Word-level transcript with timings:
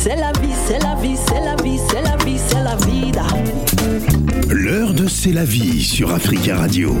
c'est 0.00 0.16
la 0.16 0.32
vie, 0.40 0.54
c'est 0.66 0.78
la 0.82 0.94
vie, 0.94 1.16
c'est 1.16 1.40
la 1.40 1.56
vie, 1.62 1.78
c'est 1.88 2.02
la 2.02 2.16
vie, 2.24 2.38
c'est 2.38 2.62
la 2.62 2.76
vida. 2.76 3.26
L'heure 4.50 4.92
de 4.94 5.06
C'est 5.08 5.32
la 5.32 5.44
vie 5.44 5.82
sur 5.82 6.12
Africa 6.12 6.56
Radio. 6.56 6.96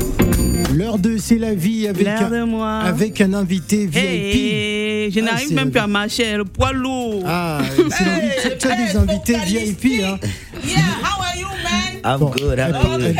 L'heure 0.74 0.98
de 0.98 1.16
C'est 1.16 1.38
la 1.38 1.54
vie 1.54 1.86
avec, 1.88 2.06
un, 2.06 2.46
moi. 2.46 2.80
avec 2.80 3.20
un 3.20 3.32
invité 3.34 3.86
VIP. 3.86 3.96
Hey, 3.96 5.10
je 5.12 5.20
Ah, 5.20 5.22
n'arrive 5.22 5.52
même 5.54 5.70
plus 5.70 5.80
à 5.80 5.86
marcher, 5.86 6.36
le 6.36 6.44
poids 6.44 6.72
lourd. 6.72 7.22
Ah, 7.26 7.60
c'est 7.90 8.66
as 8.66 8.76
des 8.76 8.96
invités 8.96 9.38
VIP. 9.46 10.02
Hein. 10.04 10.18
Yeah, 10.64 10.76
how 11.02 11.22
are 11.22 11.36
you, 11.38 11.46
man? 11.46 12.00
I'm 12.04 12.18
Bon, 12.20 12.30
good. 12.30 12.58
elle? 12.58 12.74
Okay, 12.76 12.88
me 12.88 12.98
I'm 12.98 12.98
good. 12.98 13.16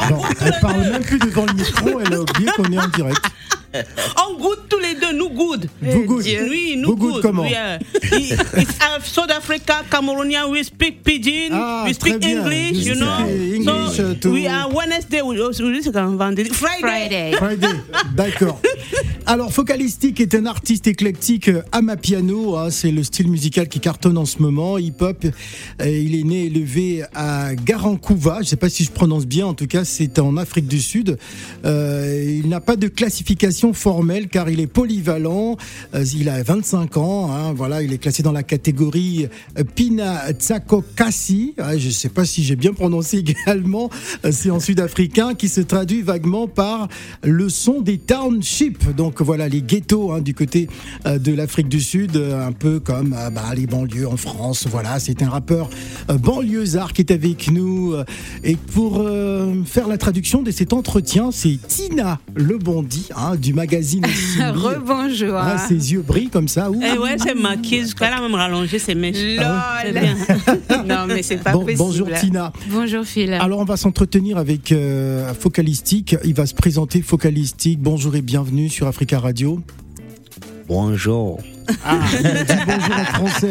I'm 0.00 0.08
Bon, 0.10 0.16
good 0.22 0.36
to 0.38 0.44
elle 0.44 0.60
parle 0.60 0.80
même 0.80 1.02
plus 1.02 1.18
devant 1.18 1.46
le 1.46 1.52
micro, 1.54 2.00
elle 2.00 2.14
a 2.14 2.20
oublié 2.20 2.48
qu'on 2.56 2.64
est 2.64 2.78
en 2.78 2.88
direct. 2.88 3.20
On 4.28 4.38
goûte 4.40 4.60
tous 4.68 4.78
les 4.78 4.94
deux, 4.94 5.16
nous 5.16 5.28
good. 5.30 5.68
Vous 5.82 6.04
good. 6.04 6.24
Oui, 6.48 6.74
nous 6.78 6.88
Vous 6.90 6.96
good 6.96 7.12
good. 7.14 7.22
comment 7.22 7.44
Yeah. 7.46 7.78
It- 8.12 8.32
It's 8.56 8.78
uh, 8.80 9.00
South 9.04 9.30
Africa, 9.30 9.82
Cameroonian, 9.90 10.50
we 10.50 10.62
speak 10.64 11.02
pidgin, 11.02 11.50
Ah, 11.52 11.84
we 11.86 11.94
speak. 11.94 12.24
English, 12.24 12.84
You 12.86 12.94
know. 12.94 13.26
English, 13.28 14.20
to- 14.20 14.30
we 14.32 14.46
are 14.46 14.68
Wednesday, 14.72 15.20
vendredi, 15.20 16.50
Friday. 16.50 17.32
Friday, 17.32 17.68
d'accord. 18.16 18.60
Alors, 19.28 19.52
Focalistic 19.52 20.20
est 20.20 20.34
un 20.36 20.46
artiste 20.46 20.86
éclectique 20.86 21.48
euh, 21.48 21.62
à 21.72 21.82
ma 21.82 21.96
piano. 21.96 22.56
hein, 22.56 22.70
c'est 22.70 22.92
le 22.92 23.02
style 23.02 23.28
musical 23.28 23.68
qui 23.68 23.80
cartonne 23.80 24.18
en 24.18 24.24
ce 24.24 24.38
moment, 24.40 24.78
hip-hop. 24.78 25.24
Euh, 25.80 25.88
il 25.88 26.14
est 26.18 26.22
né 26.22 26.42
et 26.42 26.46
élevé 26.46 27.02
à 27.14 27.54
Garankuva. 27.56 28.34
Je 28.36 28.40
ne 28.40 28.44
sais 28.44 28.56
pas 28.56 28.68
si 28.68 28.84
je 28.84 28.90
prononce 28.90 29.26
bien. 29.26 29.46
En 29.46 29.54
tout 29.54 29.66
cas, 29.66 29.84
c'est 29.84 30.18
en 30.20 30.36
Afrique 30.36 30.68
du 30.68 30.80
Sud. 30.80 31.18
Euh, 31.64 32.38
il 32.42 32.48
n'a 32.48 32.60
pas 32.60 32.76
de 32.76 32.86
classification 32.88 33.65
formelle 33.72 34.28
car 34.28 34.48
il 34.48 34.60
est 34.60 34.66
polyvalent. 34.66 35.56
Euh, 35.94 36.04
il 36.14 36.28
a 36.28 36.42
25 36.42 36.96
ans. 36.96 37.30
hein, 37.32 37.52
voilà, 37.52 37.82
il 37.82 37.92
est 37.92 37.98
classé 37.98 38.22
dans 38.22 38.32
la 38.32 38.42
catégorie 38.42 39.28
euh, 39.58 39.64
Pina 39.74 40.32
Tsakokasi. 40.32 41.54
Je 41.58 41.86
ne 41.86 41.92
sais 41.92 42.08
pas 42.08 42.24
si 42.24 42.44
j'ai 42.44 42.56
bien 42.56 42.72
prononcé 42.72 43.18
également. 43.46 43.90
Euh, 44.24 44.30
C'est 44.32 44.50
en 44.50 44.60
sud-africain 44.60 45.34
qui 45.34 45.48
se 45.48 45.60
traduit 45.60 46.02
vaguement 46.02 46.48
par 46.48 46.88
le 47.22 47.48
son 47.48 47.80
des 47.80 47.98
townships. 47.98 48.94
Donc 48.94 49.22
voilà, 49.22 49.48
les 49.48 49.62
ghettos 49.62 50.12
hein, 50.12 50.20
du 50.20 50.34
côté 50.34 50.68
de 51.04 51.32
l'Afrique 51.32 51.68
du 51.68 51.80
Sud, 51.80 52.16
un 52.16 52.52
peu 52.52 52.80
comme 52.80 53.10
bah, 53.10 53.54
les 53.54 53.66
banlieues 53.66 54.08
en 54.08 54.16
France. 54.16 54.66
Voilà, 54.70 54.98
c'est 54.98 55.22
un 55.22 55.30
rappeur 55.30 55.70
banlieusard 56.08 56.92
qui 56.92 57.02
est 57.02 57.12
avec 57.12 57.50
nous. 57.50 57.94
Et 58.44 58.56
pour 58.56 59.04
faire 59.64 59.88
la 59.88 59.98
traduction 59.98 60.42
de 60.42 60.50
cet 60.50 60.72
entretien, 60.72 61.30
c'est 61.32 61.58
Tina 61.66 62.20
Lebondi 62.34 63.08
hein, 63.16 63.36
du 63.36 63.52
magazine. 63.56 64.04
Rebonjour. 64.38 65.34
Ah, 65.34 65.58
ses 65.58 65.92
yeux 65.92 66.02
brillent 66.02 66.28
comme 66.30 66.46
ça. 66.46 66.70
Ouh. 66.70 66.80
Eh 66.80 66.98
ouais, 66.98 67.16
c'est 67.18 67.34
maquillé, 67.34 67.80
jusqu'à 67.80 68.10
là 68.10 68.20
même 68.20 68.34
rallongé 68.34 68.78
ses 68.78 68.94
mèches. 68.94 69.16
Bien. 69.16 70.14
non, 70.86 71.06
mais 71.08 71.22
c'est 71.22 71.38
pas 71.38 71.52
Bon, 71.52 71.60
possible. 71.62 71.78
bonjour 71.78 72.08
Tina. 72.20 72.52
Bonjour 72.70 73.04
Phil. 73.04 73.32
Alors 73.32 73.58
on 73.58 73.64
va 73.64 73.76
s'entretenir 73.76 74.38
avec 74.38 74.70
euh, 74.70 75.32
Focalistic. 75.34 76.16
Il 76.24 76.34
va 76.34 76.46
se 76.46 76.54
présenter 76.54 77.02
Focalistic. 77.02 77.80
Bonjour 77.80 78.14
et 78.14 78.22
bienvenue 78.22 78.68
sur 78.68 78.86
Africa 78.86 79.18
Radio. 79.18 79.60
Bonjour. 80.68 81.38
Ah, 81.84 82.00
il 82.12 82.22
dit 82.22 82.62
bonjour 82.66 82.96
en 82.96 83.04
français. 83.04 83.50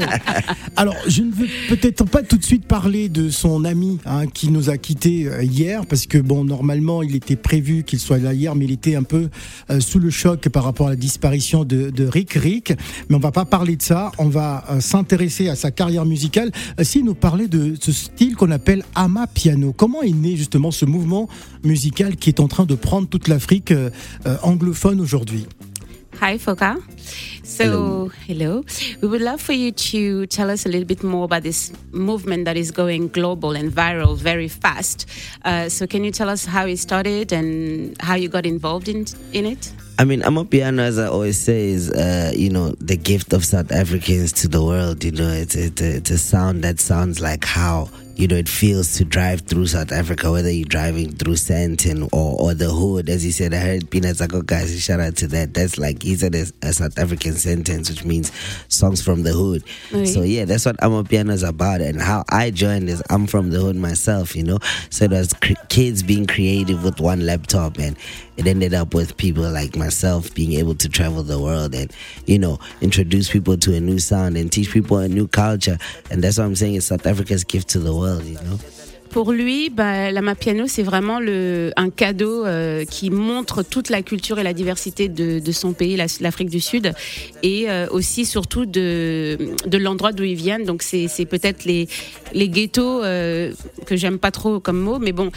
Alors, 0.75 0.95
je 1.07 1.21
ne 1.21 1.31
veux 1.31 1.47
peut-être 1.69 2.03
pas 2.03 2.23
tout 2.23 2.37
de 2.37 2.43
suite 2.43 2.65
parler 2.65 3.07
de 3.07 3.29
son 3.29 3.63
ami 3.63 3.99
hein, 4.05 4.27
qui 4.27 4.49
nous 4.49 4.69
a 4.69 4.77
quittés 4.77 5.27
euh, 5.27 5.43
hier, 5.43 5.85
parce 5.85 6.07
que 6.07 6.17
bon, 6.17 6.43
normalement, 6.43 7.03
il 7.03 7.15
était 7.15 7.37
prévu 7.37 7.83
qu'il 7.83 7.99
soit 7.99 8.17
là 8.17 8.33
hier, 8.33 8.53
mais 8.55 8.65
il 8.65 8.71
était 8.71 8.95
un 8.95 9.03
peu 9.03 9.29
euh, 9.69 9.79
sous 9.79 9.99
le 9.99 10.09
choc 10.09 10.49
par 10.49 10.63
rapport 10.63 10.87
à 10.87 10.89
la 10.89 10.95
disparition 10.97 11.63
de, 11.63 12.05
Rick 12.05 12.33
Rick. 12.33 12.73
Mais 13.09 13.15
on 13.15 13.19
va 13.19 13.31
pas 13.31 13.45
parler 13.45 13.77
de 13.77 13.81
ça. 13.81 14.11
On 14.17 14.27
va 14.27 14.65
euh, 14.69 14.81
s'intéresser 14.81 15.47
à 15.47 15.55
sa 15.55 15.71
carrière 15.71 16.05
musicale. 16.05 16.51
Euh, 16.79 16.83
S'il 16.83 17.05
nous 17.05 17.15
parlait 17.15 17.47
de 17.47 17.75
ce 17.79 17.93
style 17.93 18.35
qu'on 18.35 18.51
appelle 18.51 18.83
Ama 18.93 19.27
Piano, 19.27 19.71
comment 19.71 20.01
est 20.01 20.11
né 20.11 20.35
justement 20.35 20.71
ce 20.71 20.85
mouvement 20.85 21.29
musical 21.63 22.17
qui 22.17 22.29
est 22.29 22.41
en 22.41 22.47
train 22.47 22.65
de 22.65 22.75
prendre 22.75 23.07
toute 23.07 23.27
l'Afrique 23.29 23.73
anglophone 24.43 24.99
aujourd'hui? 24.99 25.45
Hi, 26.19 26.37
Foka. 26.37 26.81
So, 27.43 28.11
hello. 28.25 28.63
We 29.01 29.07
would 29.07 29.21
love 29.21 29.41
for 29.41 29.53
you 29.53 29.71
to 29.71 30.25
tell 30.27 30.49
us 30.49 30.65
a 30.65 30.69
little 30.69 30.87
bit 30.87 31.03
more 31.03 31.25
about 31.25 31.43
this 31.43 31.71
movement 31.91 32.45
that 32.45 32.57
is 32.57 32.71
going 32.71 33.09
global 33.09 33.51
and 33.51 33.71
viral 33.71 34.17
very 34.17 34.47
fast. 34.47 35.05
Uh, 35.43 35.69
so, 35.69 35.85
can 35.85 36.03
you 36.03 36.11
tell 36.11 36.29
us 36.29 36.45
how 36.45 36.65
it 36.65 36.77
started 36.77 37.31
and 37.31 38.01
how 38.01 38.15
you 38.15 38.29
got 38.29 38.45
involved 38.45 38.87
in 38.87 39.05
in 39.33 39.45
it? 39.45 39.71
I 39.99 40.05
mean, 40.05 40.23
I'm 40.23 40.37
a 40.37 40.45
piano, 40.45 40.83
as 40.83 40.97
I 40.97 41.07
always 41.07 41.37
say, 41.37 41.67
is 41.67 41.91
uh, 41.91 42.31
you 42.35 42.49
know 42.49 42.71
the 42.79 42.97
gift 42.97 43.33
of 43.33 43.45
South 43.45 43.71
Africans 43.71 44.31
to 44.33 44.47
the 44.47 44.63
world. 44.63 45.03
You 45.03 45.11
know, 45.11 45.29
it's 45.29 45.55
it's 45.55 45.81
a, 45.81 45.97
it's 45.97 46.11
a 46.11 46.17
sound 46.17 46.63
that 46.63 46.79
sounds 46.79 47.21
like 47.21 47.45
how 47.45 47.89
you 48.15 48.27
know 48.27 48.35
it 48.35 48.47
feels 48.47 48.95
to 48.97 49.05
drive 49.05 49.41
through 49.41 49.67
South 49.67 49.91
Africa, 49.91 50.31
whether 50.31 50.49
you're 50.49 50.67
driving 50.67 51.11
through 51.11 51.33
Sandton 51.33 52.09
or 52.13 52.39
or 52.39 52.53
the 52.53 52.69
hood. 52.69 53.09
As 53.09 53.23
he 53.23 53.31
said, 53.31 53.53
I 53.53 53.57
heard 53.57 53.89
Peanuts 53.89 54.21
Ako 54.21 54.41
guys. 54.41 54.81
Shout 54.81 54.99
out 54.99 55.17
to 55.17 55.27
that. 55.27 55.53
That's 55.53 55.77
like 55.77 56.03
he 56.03 56.15
said 56.15 56.35
a, 56.35 56.45
a 56.61 56.73
South 56.73 56.97
African 56.97 57.33
sentence, 57.33 57.89
which 57.89 58.05
means 58.05 58.31
songs 58.67 59.01
from 59.01 59.23
the 59.23 59.33
hood. 59.33 59.63
Oui. 59.91 60.05
So 60.05 60.21
yeah, 60.23 60.45
that's 60.45 60.65
what 60.65 60.77
I'm 60.81 60.93
a 60.93 61.03
piano 61.03 61.33
is 61.33 61.43
about, 61.43 61.81
and 61.81 62.01
how 62.01 62.23
I 62.29 62.51
joined 62.51 62.89
is 62.89 63.03
I'm 63.09 63.27
from 63.27 63.49
the 63.49 63.59
hood 63.59 63.75
myself. 63.75 64.35
You 64.35 64.43
know, 64.43 64.59
so 64.89 65.05
it 65.05 65.11
was 65.11 65.33
cr- 65.33 65.53
kids 65.69 66.03
being 66.03 66.25
creative 66.25 66.83
with 66.83 66.99
one 66.99 67.25
laptop 67.25 67.77
and 67.77 67.97
it 68.37 68.47
ended 68.47 68.73
up 68.73 68.93
with 68.93 69.15
people 69.17 69.49
like 69.49 69.75
myself 69.75 70.33
being 70.33 70.53
able 70.53 70.75
to 70.75 70.89
travel 70.89 71.23
the 71.23 71.39
world 71.39 71.73
and 71.73 71.91
you 72.25 72.37
know 72.37 72.59
introduce 72.81 73.31
people 73.31 73.57
to 73.57 73.73
a 73.75 73.79
new 73.79 73.97
sound 73.97 74.35
and 74.35 74.51
teach 74.51 74.71
people 74.71 74.97
a 74.97 75.07
new 75.07 75.27
culture 75.27 75.77
and 76.11 76.23
that's 76.23 76.37
what 76.37 76.43
i'm 76.43 76.55
saying 76.55 76.75
is 76.75 76.85
south 76.85 77.05
africa's 77.05 77.43
gift 77.43 77.69
to 77.69 77.79
the 77.79 77.95
world 77.95 78.04
Pour 79.15 79.31
lui, 79.31 79.69
bah, 79.69 80.11
la 80.11 80.21
Mapiano, 80.21 80.65
c'est 80.67 80.83
vraiment 80.83 81.19
un 81.77 81.89
cadeau 81.89 82.45
euh, 82.45 82.83
qui 82.83 83.09
montre 83.09 83.63
toute 83.63 83.89
la 83.89 84.01
culture 84.01 84.39
et 84.39 84.43
la 84.43 84.51
diversité 84.51 85.07
de, 85.07 85.51
son 85.53 85.71
pays, 85.71 85.95
la- 85.95 86.07
l'Afrique 86.19 86.49
du 86.49 86.59
Sud, 86.59 86.91
et 87.41 87.69
euh, 87.69 87.87
aussi 87.91 88.25
surtout 88.25 88.65
de, 88.65 89.37
l'endroit 89.71 90.11
d'où 90.11 90.25
ils 90.25 90.35
viennent. 90.35 90.65
Donc 90.65 90.83
c'est 90.83 91.07
peut-être 91.29 91.63
les, 91.63 91.87
les 92.33 92.49
ghettos 92.49 93.03
euh, 93.05 93.53
que 93.85 93.95
j'aime 93.95 94.19
pas 94.19 94.31
trop 94.31 94.59
comme 94.59 94.81
mot, 94.81 94.99
mais 94.99 95.13
bon, 95.13 95.31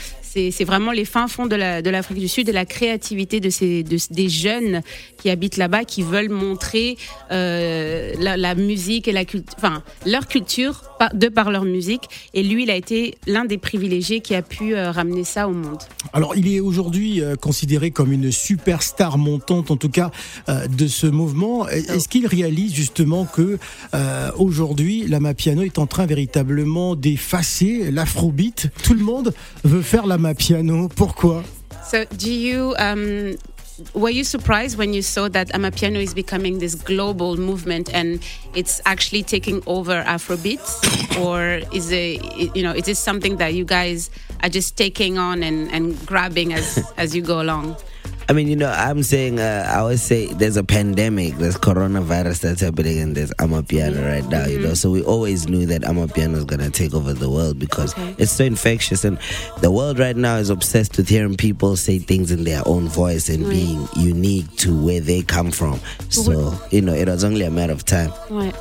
c'est 0.50 0.64
vraiment 0.64 0.92
les 0.92 1.04
fins 1.04 1.28
fonds 1.28 1.46
de 1.46 1.56
la- 1.56 1.82
de 1.82 1.90
l'Afrique 1.90 2.18
du 2.18 2.28
Sud 2.28 2.48
et 2.48 2.52
la 2.52 2.64
créativité 2.66 3.40
de 3.40 3.50
ces, 3.50 3.82
de, 3.82 3.96
des 4.10 4.28
jeunes 4.28 4.82
qui 5.20 5.30
habitent 5.30 5.56
là-bas, 5.56 5.84
qui 5.84 6.02
veulent 6.02 6.28
montrer 6.30 6.96
euh, 7.30 8.12
la, 8.20 8.36
la 8.36 8.54
musique 8.54 9.08
et 9.08 9.12
la 9.12 9.24
culture, 9.24 9.54
enfin 9.56 9.82
leur 10.06 10.26
culture 10.28 10.82
de 11.14 11.28
par 11.28 11.50
leur 11.50 11.64
musique. 11.64 12.02
Et 12.34 12.42
lui, 12.42 12.64
il 12.64 12.70
a 12.70 12.76
été 12.76 13.14
l'un 13.26 13.44
des 13.44 13.58
privilégiés 13.58 14.20
qui 14.20 14.34
a 14.34 14.42
pu 14.42 14.74
euh, 14.74 14.90
ramener 14.90 15.24
ça 15.24 15.48
au 15.48 15.52
monde. 15.52 15.78
Alors, 16.12 16.34
il 16.36 16.52
est 16.52 16.60
aujourd'hui 16.60 17.20
euh, 17.20 17.36
considéré 17.36 17.90
comme 17.90 18.12
une 18.12 18.30
superstar 18.32 19.16
montante, 19.18 19.70
en 19.70 19.76
tout 19.76 19.88
cas, 19.88 20.10
de 20.48 20.86
ce 20.86 21.06
mouvement. 21.06 21.68
Est-ce 21.68 22.08
qu'il 22.08 22.26
réalise 22.26 22.74
justement 22.74 23.24
que 23.24 23.58
aujourd'hui, 24.36 25.06
la 25.06 25.20
Mapiano 25.20 25.62
est 25.62 25.78
en 25.78 25.86
train 25.86 26.06
véritablement 26.06 26.96
d'effacer 26.96 27.90
l'afrobeat? 27.90 28.68
Tout 28.82 28.94
le 28.94 29.04
monde 29.04 29.32
veut 29.64 29.82
faire 29.82 30.06
la 30.06 30.17
Mapiano. 30.18 30.88
Pourquoi 30.88 31.42
So, 31.84 32.04
do 32.04 32.30
you 32.30 32.74
um, 32.78 33.36
were 33.94 34.10
you 34.10 34.24
surprised 34.24 34.76
when 34.76 34.92
you 34.92 35.02
saw 35.02 35.28
that 35.28 35.48
Amapiano 35.50 36.02
is 36.02 36.12
becoming 36.12 36.58
this 36.58 36.74
global 36.74 37.36
movement 37.36 37.92
and 37.94 38.20
it's 38.54 38.80
actually 38.84 39.22
taking 39.22 39.62
over 39.66 40.02
Afrobeats, 40.02 40.82
or 41.24 41.60
is 41.72 41.90
it 41.92 42.20
you 42.56 42.62
know 42.62 42.72
is 42.72 42.84
this 42.84 42.98
something 42.98 43.36
that 43.36 43.54
you 43.54 43.64
guys 43.64 44.10
are 44.42 44.48
just 44.48 44.76
taking 44.76 45.18
on 45.18 45.42
and, 45.42 45.70
and 45.72 46.04
grabbing 46.06 46.52
as 46.52 46.92
as 46.96 47.14
you 47.14 47.22
go 47.22 47.40
along? 47.40 47.76
I 48.28 48.32
mean 48.34 48.46
you 48.48 48.56
know 48.56 48.70
i'm 48.70 49.02
saying 49.02 49.38
uh, 49.40 49.66
i 49.70 49.78
always 49.78 50.02
say 50.02 50.26
there's 50.34 50.56
a 50.56 50.64
pandemic 50.64 51.34
there's 51.36 51.56
coronavirus 51.56 52.40
that's 52.40 52.60
happening 52.60 52.98
and 53.00 53.16
there's 53.16 53.32
amapiano 53.38 54.04
right 54.04 54.28
now 54.28 54.44
you 54.46 54.58
know 54.60 54.74
so 54.74 54.90
we 54.90 55.02
always 55.02 55.48
knew 55.48 55.64
that 55.66 55.82
amapiano 55.82 56.36
is 56.36 56.44
going 56.44 56.60
to 56.60 56.70
take 56.70 56.92
over 56.94 57.12
the 57.14 57.28
world 57.30 57.58
because 57.58 57.94
Okay. 57.94 58.14
it's 58.18 58.32
so 58.32 58.44
infectious 58.44 59.04
and 59.04 59.18
the 59.62 59.70
world 59.70 59.98
right 59.98 60.16
now 60.16 60.36
is 60.36 60.50
obsessed 60.50 60.96
with 60.98 61.08
hearing 61.08 61.36
people 61.36 61.74
say 61.76 61.98
things 61.98 62.30
in 62.30 62.44
their 62.44 62.62
own 62.66 62.86
voice 62.88 63.28
and 63.30 63.44
Oui. 63.46 63.50
being 63.54 63.88
unique 63.96 64.54
to 64.56 64.76
where 64.84 65.00
they 65.00 65.22
come 65.22 65.50
from 65.50 65.80
so 66.10 66.52
you 66.70 66.82
know 66.82 66.92
it 66.92 67.08
was 67.08 67.24
only 67.24 67.44
a 67.44 67.50
matter 67.50 67.72
of 67.72 67.84
time 67.84 68.12
Ouais. 68.30 68.52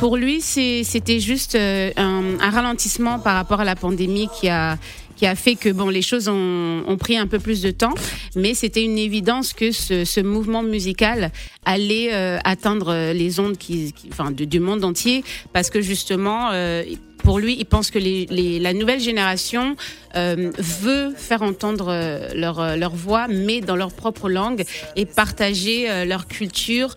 Pour 0.00 0.16
lui, 0.16 0.40
c'était 0.42 1.20
juste 1.20 1.54
euh, 1.54 1.92
un, 1.96 2.40
un 2.40 2.50
ralentissement 2.50 3.20
par 3.20 3.34
rapport 3.36 3.60
à 3.60 3.64
la 3.64 3.76
pandémie 3.76 4.28
qui 4.34 4.48
a 4.48 4.76
qui 5.22 5.26
a 5.28 5.36
fait 5.36 5.54
que 5.54 5.68
bon 5.68 5.88
les 5.88 6.02
choses 6.02 6.26
ont, 6.28 6.96
pris 6.98 7.16
un 7.16 7.28
peu 7.28 7.38
plus 7.38 7.62
de 7.62 7.70
temps, 7.70 7.94
mais 8.34 8.54
c'était 8.54 8.82
une 8.82 8.98
évidence 8.98 9.52
que 9.52 9.70
ce, 9.70 10.20
mouvement 10.20 10.64
musical 10.64 11.30
allait 11.64 12.12
euh, 12.12 12.38
atteindre 12.42 13.12
les 13.12 13.38
ondes 13.38 13.56
qui, 13.56 13.94
enfin, 14.10 14.32
du, 14.32 14.58
monde 14.58 14.82
entier 14.82 15.22
parce 15.52 15.70
que 15.70 15.80
justement 15.80 16.50
euh, 16.50 16.82
pour 17.22 17.38
lui, 17.38 17.56
il 17.58 17.64
pense 17.64 17.90
que 17.90 17.98
la 18.00 18.72
nouvelle 18.72 19.00
génération 19.00 19.76
euh, 20.16 20.50
veut 20.58 21.14
faire 21.16 21.42
entendre 21.42 21.86
euh, 21.90 22.28
leur, 22.34 22.60
euh, 22.60 22.76
leur 22.76 22.94
voix, 22.94 23.28
mais 23.28 23.60
dans 23.60 23.76
leur 23.76 23.92
propre 23.92 24.28
langue 24.28 24.64
et 24.96 25.06
partager 25.06 25.90
euh, 25.90 26.04
leur 26.04 26.26
culture. 26.26 26.94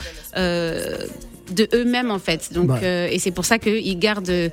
De 1.51 1.67
eux-mêmes 1.73 2.11
en 2.11 2.19
fait. 2.19 2.51
Donc, 2.53 2.69
Ouais. 2.71 2.79
euh, 2.83 3.07
et 3.11 3.19
c'est 3.19 3.31
pour 3.31 3.45
ça 3.45 3.59
qu'ils 3.59 3.99
gardent 3.99 4.29
euh, 4.29 4.49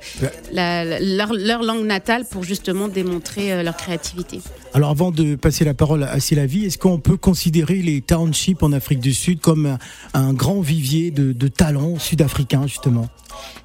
la- 0.51 0.83
la- 0.85 0.99
leur, 0.99 1.33
leur 1.33 1.63
langue 1.63 1.85
natale 1.85 2.25
pour 2.29 2.43
justement 2.43 2.87
démontrer 2.87 3.51
euh, 3.53 3.63
leur 3.63 3.75
créativité. 3.77 4.41
Alors 4.73 4.89
avant 4.89 5.11
de 5.11 5.35
passer 5.35 5.65
la 5.65 5.73
parole 5.73 6.03
à 6.03 6.19
C'est 6.19 6.35
la 6.35 6.45
vie, 6.45 6.65
est-ce 6.65 6.77
qu'on 6.77 6.99
peut 6.99 7.17
considérer 7.17 7.75
les 7.75 8.01
townships 8.01 8.61
en 8.63 8.71
Afrique 8.73 8.99
du 8.99 9.13
Sud 9.13 9.39
comme 9.39 9.65
un, 9.65 9.77
un 10.13 10.33
grand 10.33 10.61
vivier 10.61 11.11
de, 11.11 11.31
de 11.33 11.47
talents 11.47 11.99
sud-africains 11.99 12.67
justement? 12.67 13.07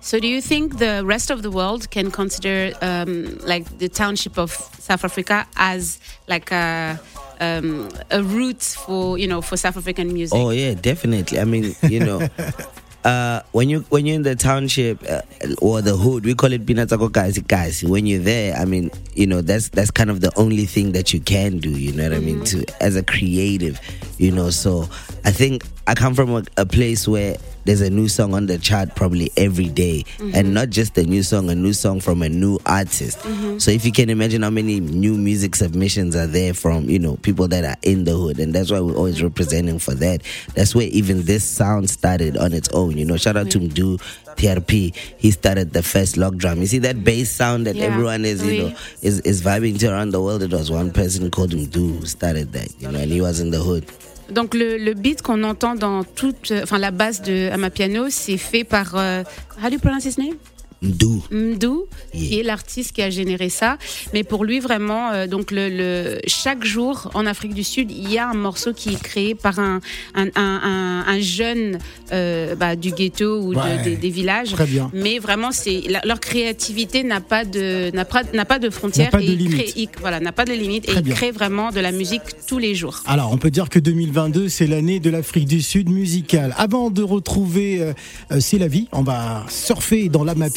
So, 0.01 0.19
do 0.19 0.27
you 0.27 0.41
think 0.41 0.79
the 0.79 1.03
rest 1.05 1.31
of 1.31 1.43
the 1.43 1.51
world 1.53 1.89
can 1.91 2.11
consider 2.11 2.73
um, 2.81 3.27
like 3.47 3.67
the 3.79 3.89
township 3.91 4.39
of 4.39 4.51
South 4.81 5.05
Africa 5.05 5.45
as 5.57 5.99
like 6.27 6.51
a 6.53 6.99
um, 7.41 7.89
a 8.11 8.23
route 8.23 8.63
for 8.63 9.19
you 9.19 9.29
know 9.29 9.43
for 9.43 9.59
South 9.59 9.77
African 9.77 10.07
music? 10.13 10.35
Oh 10.39 10.51
yeah, 10.53 10.73
definitely. 10.75 11.39
I 11.39 11.45
mean, 11.45 11.75
you 11.83 12.01
know, 12.01 12.21
uh, 13.05 13.43
when 13.53 13.69
you 13.69 13.81
when 13.91 14.07
you're 14.07 14.17
in 14.17 14.23
the 14.23 14.35
township 14.35 15.03
uh, 15.09 15.23
or 15.63 15.81
the 15.83 15.97
hood, 15.97 16.25
we 16.25 16.35
call 16.35 16.53
it 16.53 16.67
Pinatako 16.67 17.13
Kasi 17.13 17.43
Kasi. 17.43 17.87
When 17.87 18.07
you're 18.07 18.23
there, 18.23 18.57
I 18.57 18.65
mean, 18.65 18.91
you 19.15 19.27
know, 19.27 19.41
that's 19.41 19.69
that's 19.69 19.91
kind 19.91 20.11
of 20.11 20.21
the 20.21 20.33
only 20.37 20.67
thing 20.67 20.93
that 20.93 21.13
you 21.13 21.21
can 21.21 21.59
do. 21.59 21.71
You 21.71 21.93
know 21.93 22.05
what 22.05 22.15
I 22.15 22.21
mean? 22.21 22.45
To 22.45 22.65
as 22.81 22.97
a 22.97 23.03
creative, 23.03 23.81
you 24.19 24.33
know. 24.33 24.51
So 24.51 24.89
I 25.25 25.31
think 25.31 25.65
I 25.87 25.95
come 25.95 26.15
from 26.15 26.31
a, 26.35 26.45
a 26.57 26.67
place 26.67 27.07
where 27.07 27.37
there's 27.69 27.83
a 27.83 27.91
new 27.91 28.09
song 28.09 28.33
on 28.33 28.47
the 28.47 28.57
chart 28.59 28.97
probably 28.97 29.31
every 29.37 29.69
day. 29.69 30.05
Mm-hmm. 30.19 30.35
and 30.35 30.55
not 30.55 30.71
just 30.71 30.97
a 30.97 31.03
new 31.03 31.23
song, 31.23 31.51
a 31.51 31.55
new 31.55 31.73
song 31.73 32.01
from 32.01 32.23
a 32.23 32.29
new 32.29 32.59
artist. 32.65 33.19
Mm-hmm. 33.19 33.59
So 33.59 33.71
if 33.71 33.85
you 33.85 33.93
can 33.93 34.09
imagine 34.11 34.43
how 34.43 34.51
many 34.51 34.81
new 34.81 35.15
music 35.17 35.55
submissions 35.55 36.17
are 36.17 36.27
there 36.27 36.55
from 36.55 36.89
you 36.89 36.99
know 36.99 37.17
people 37.19 37.47
that 37.49 37.65
are 37.65 37.77
in 37.83 38.05
the 38.05 38.15
hood, 38.15 38.39
and 38.41 38.55
that's 38.55 38.71
why 38.71 38.81
we're 38.81 38.97
always 38.97 39.23
representing 39.23 39.79
for 39.79 39.95
that. 39.97 40.23
That's 40.55 40.75
where 40.75 40.89
even 40.89 41.23
this 41.23 41.45
sound 41.45 41.91
started 41.91 42.37
on 42.39 42.53
its 42.55 42.69
own. 42.71 42.97
You 42.97 43.05
know, 43.05 43.17
shout 43.19 43.37
out 43.37 43.51
to 43.51 43.59
mm-hmm. 43.61 43.69
Mdu 43.69 44.37
TRP. 44.37 44.95
He 45.19 45.31
started 45.31 45.73
the 45.73 45.83
first 45.83 46.17
log 46.17 46.39
drum. 46.39 46.61
You 46.61 46.67
see 46.67 46.79
that 46.79 47.05
bass 47.05 47.31
sound 47.31 47.67
that 47.67 47.77
Yeah. 47.77 47.85
everyone 47.85 48.25
is 48.25 48.45
you 48.45 48.63
know 48.63 48.77
is 49.03 49.21
is 49.21 49.43
vibing 49.43 49.79
to 49.81 49.91
around 49.93 50.11
the 50.11 50.23
world. 50.23 50.43
It 50.43 50.53
was 50.53 50.71
one 50.71 50.91
person 50.91 51.31
called 51.31 51.51
Mdu 51.53 52.01
who 52.01 52.07
started 52.07 52.53
that. 52.53 52.73
You 52.81 52.91
know, 52.91 52.99
and 52.99 53.11
he 53.13 53.21
was 53.21 53.41
in 53.41 53.51
the 53.51 53.59
hood. 53.59 53.85
Donc 54.31 54.55
le, 54.55 54.77
le 54.77 54.95
beat 54.95 55.23
qu'on 55.23 55.43
entend 55.43 55.75
dans 55.75 56.05
toute, 56.05 56.51
euh, 56.51 56.63
enfin 56.63 56.79
la 56.79 56.91
base 56.91 57.23
de 57.23 57.51
Amapiano, 57.51 58.11
c'est 58.11 58.37
fait 58.37 58.65
par, 58.65 58.95
euh, 58.95 59.23
how 59.63 59.69
do 59.69 59.75
you 59.75 59.79
pronounce 59.79 60.05
his 60.05 60.19
name? 60.19 60.37
Mdu. 60.83 61.07
Mdou, 61.31 61.87
Yeah. 62.15 62.29
qui 62.29 62.41
est 62.41 62.43
l'artiste 62.43 62.93
qui 62.93 63.03
a 63.03 63.11
généré 63.11 63.49
ça. 63.49 63.79
Mais 64.15 64.23
pour 64.25 64.45
lui, 64.45 64.61
vraiment, 64.61 65.11
euh, 65.13 65.27
donc 65.27 65.51
le, 65.51 65.69
le- 65.69 66.21
chaque 66.27 66.65
jour 66.65 67.11
en 67.15 67.27
Afrique 67.27 67.53
du 67.55 67.65
Sud, 67.65 67.91
il 67.91 68.11
y 68.11 68.19
a 68.19 68.29
un 68.29 68.35
morceau 68.35 68.73
qui 68.73 68.91
est 68.91 69.03
créé 69.03 69.35
par 69.35 69.59
un, 69.59 69.81
un, 70.15 70.27
un- 70.37 70.61
un- 70.65 71.05
un 71.07 71.21
jeune 71.21 71.79
euh, 72.13 72.55
bah, 72.55 72.77
du 72.77 72.93
ghetto 72.93 73.41
ou 73.43 73.55
de- 73.55 73.85
des, 73.85 73.97
des 73.97 74.11
villages. 74.11 74.53
Très 74.53 74.67
bien. 74.67 74.91
Mais 74.95 75.19
vraiment, 75.19 75.51
c'est 75.53 75.83
la- 75.89 76.01
leur 76.05 76.21
créativité 76.21 77.03
n'a 77.03 77.21
pas 77.21 77.45
de 77.45 77.91
n'a 77.95 78.05
pas, 78.05 78.23
pas 78.25 78.59
de 78.59 78.71
frontières 78.71 79.11
pas 79.11 79.19
de 79.19 79.25
et 79.25 79.27
ils 79.33 79.37
limite. 79.39 79.53
créent- 79.59 79.73
ils- 79.77 79.89
voilà, 80.01 80.21
n'a 80.21 80.33
pas 80.33 80.45
de 80.45 80.53
limite 80.53 80.85
Très 80.87 80.97
et 80.97 80.99
ils 80.99 81.03
bien. 81.03 81.15
créent 81.15 81.33
vraiment 81.33 81.71
de 81.71 81.81
la 81.81 81.93
musique 81.93 82.23
tous 82.47 82.59
les 82.59 82.75
jours. 82.75 83.03
Alors, 83.07 83.33
on 83.33 83.37
peut 83.39 83.51
dire 83.51 83.69
que 83.69 83.79
2022, 83.79 84.49
c'est 84.49 84.67
l'année 84.67 85.01
de 85.01 85.11
l'Afrique 85.11 85.47
du 85.47 85.61
Sud 85.61 85.89
musicale. 85.91 86.55
Avant 86.57 86.91
de 86.91 87.03
retrouver 87.03 87.81
euh, 87.83 87.93
euh, 88.33 88.41
C'est 88.41 88.59
la 88.59 88.69
vie, 88.69 88.89
on 88.93 89.03
va 89.03 89.45
surfer 89.51 90.09
dans 90.09 90.25
l'âme 90.25 90.43
à 90.43 90.51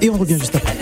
et 0.00 0.10
on 0.10 0.18
revient 0.18 0.38
juste 0.38 0.56
après. 0.56 0.74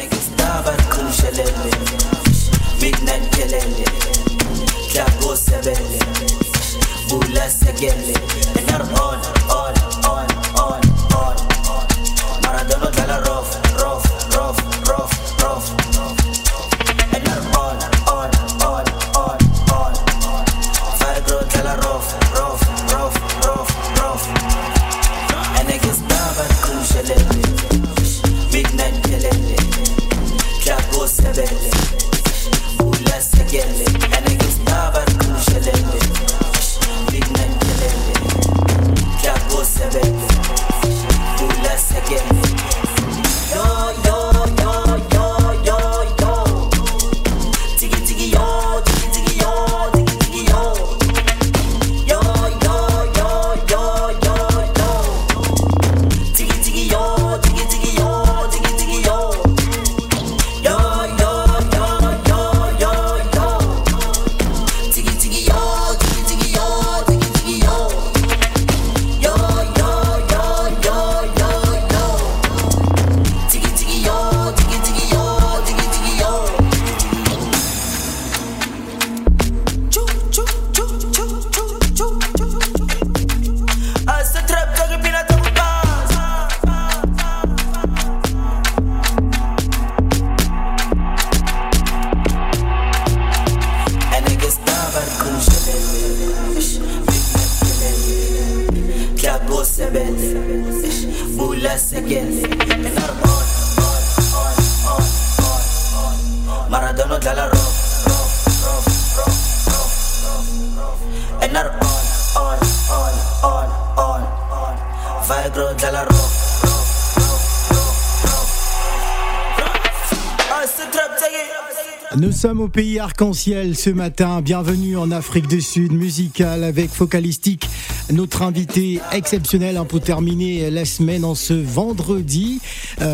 Au 122.65 122.69
pays 122.69 122.99
arc-en-ciel 122.99 123.77
ce 123.77 123.91
matin. 123.91 124.41
Bienvenue 124.41 124.97
en 124.97 125.11
Afrique 125.11 125.49
du 125.49 125.61
Sud 125.61 125.93
musicale 125.93 126.65
avec 126.65 126.89
Focalistique, 126.89 127.69
notre 128.11 128.41
invité 128.41 129.01
exceptionnel 129.13 129.77
hein, 129.77 129.85
pour 129.85 130.01
terminer 130.01 130.71
la 130.71 130.87
semaine 130.87 131.27
en 131.27 131.35
ce 131.35 131.53
vendredi 131.53 132.63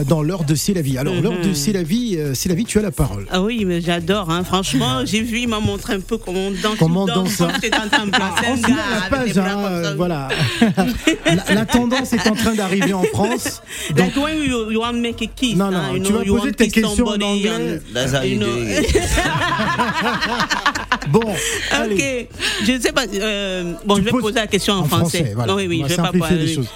dans 0.06 0.22
l'heure 0.22 0.44
de 0.44 0.54
C'est 0.54 0.74
la 0.74 0.82
vie. 0.82 0.98
Alors, 0.98 1.14
l'heure 1.20 1.40
de 1.42 1.52
C'est 1.54 1.72
la 1.72 1.82
vie, 1.82 2.16
euh, 2.18 2.34
C'est 2.34 2.48
la 2.48 2.54
vie, 2.54 2.64
tu 2.64 2.78
as 2.78 2.82
la 2.82 2.90
parole. 2.90 3.26
Ah 3.30 3.40
oui, 3.42 3.64
mais 3.64 3.80
j'adore, 3.80 4.30
hein. 4.30 4.44
franchement, 4.44 5.04
j'ai 5.04 5.20
vu, 5.22 5.40
il 5.40 5.48
m'a 5.48 5.60
montré 5.60 5.94
un 5.94 6.00
peu 6.00 6.16
comment 6.18 6.48
on 6.48 6.50
danse. 6.50 6.76
Comment 6.78 7.02
on 7.04 7.06
danse, 7.06 7.40
hein. 7.40 7.48
Je 7.56 7.60
t'étais 7.60 7.76
en 7.78 7.88
train 7.88 8.06
de 8.06 8.10
placer 8.10 8.44
On 8.48 8.52
un 8.52 8.56
se 8.56 8.62
met 8.62 8.68
gars 8.68 8.82
à 8.82 8.94
la 8.94 9.16
page, 9.16 9.38
hein, 9.38 9.42
comme 9.52 9.62
ça. 9.62 9.68
euh, 9.68 9.94
voilà. 9.96 10.28
la, 11.48 11.54
la 11.54 11.66
tendance 11.66 12.12
est 12.12 12.26
en 12.28 12.34
train 12.34 12.54
d'arriver 12.54 12.92
en 12.92 13.02
France. 13.04 13.62
Donc, 13.90 13.98
Like 13.98 14.16
when 14.16 14.38
you, 14.42 14.70
you 14.70 14.80
want 14.80 14.92
to 14.92 14.98
make 15.00 15.22
a 15.22 15.26
kiss. 15.26 15.56
Non, 15.56 15.70
non, 15.70 15.78
hein, 15.78 15.92
tu 16.02 16.12
know, 16.12 16.18
vas 16.18 16.24
poser 16.24 16.52
tes 16.52 16.68
questions 16.68 17.06
en 17.06 17.20
anglais. 17.20 17.48
and- 17.50 17.80
That's 17.94 18.12
how 18.14 18.22
you, 18.24 18.38
know. 18.38 18.46
do 18.46 18.62
it. 18.62 18.86
bon, 21.08 21.22
allez. 21.70 22.28
Ok, 22.30 22.38
je 22.66 22.72
ne 22.72 22.80
sais 22.80 22.92
pas. 22.92 23.04
euh, 23.12 23.72
bon, 23.84 23.94
Tu 23.96 24.00
je 24.00 24.04
vais 24.06 24.10
poses 24.10 24.22
poser 24.22 24.34
la 24.40 24.46
question 24.46 24.74
en, 24.74 24.84
français. 24.84 25.32
voilà. 25.34 25.52
Non, 25.52 25.58
oui, 25.58 25.66
oui, 25.68 25.80
On 25.84 25.88
je 25.88 25.94
vais 25.94 25.96
pas 26.02 26.10
les 26.12 26.18
parler. 26.18 26.54
choses. 26.54 26.68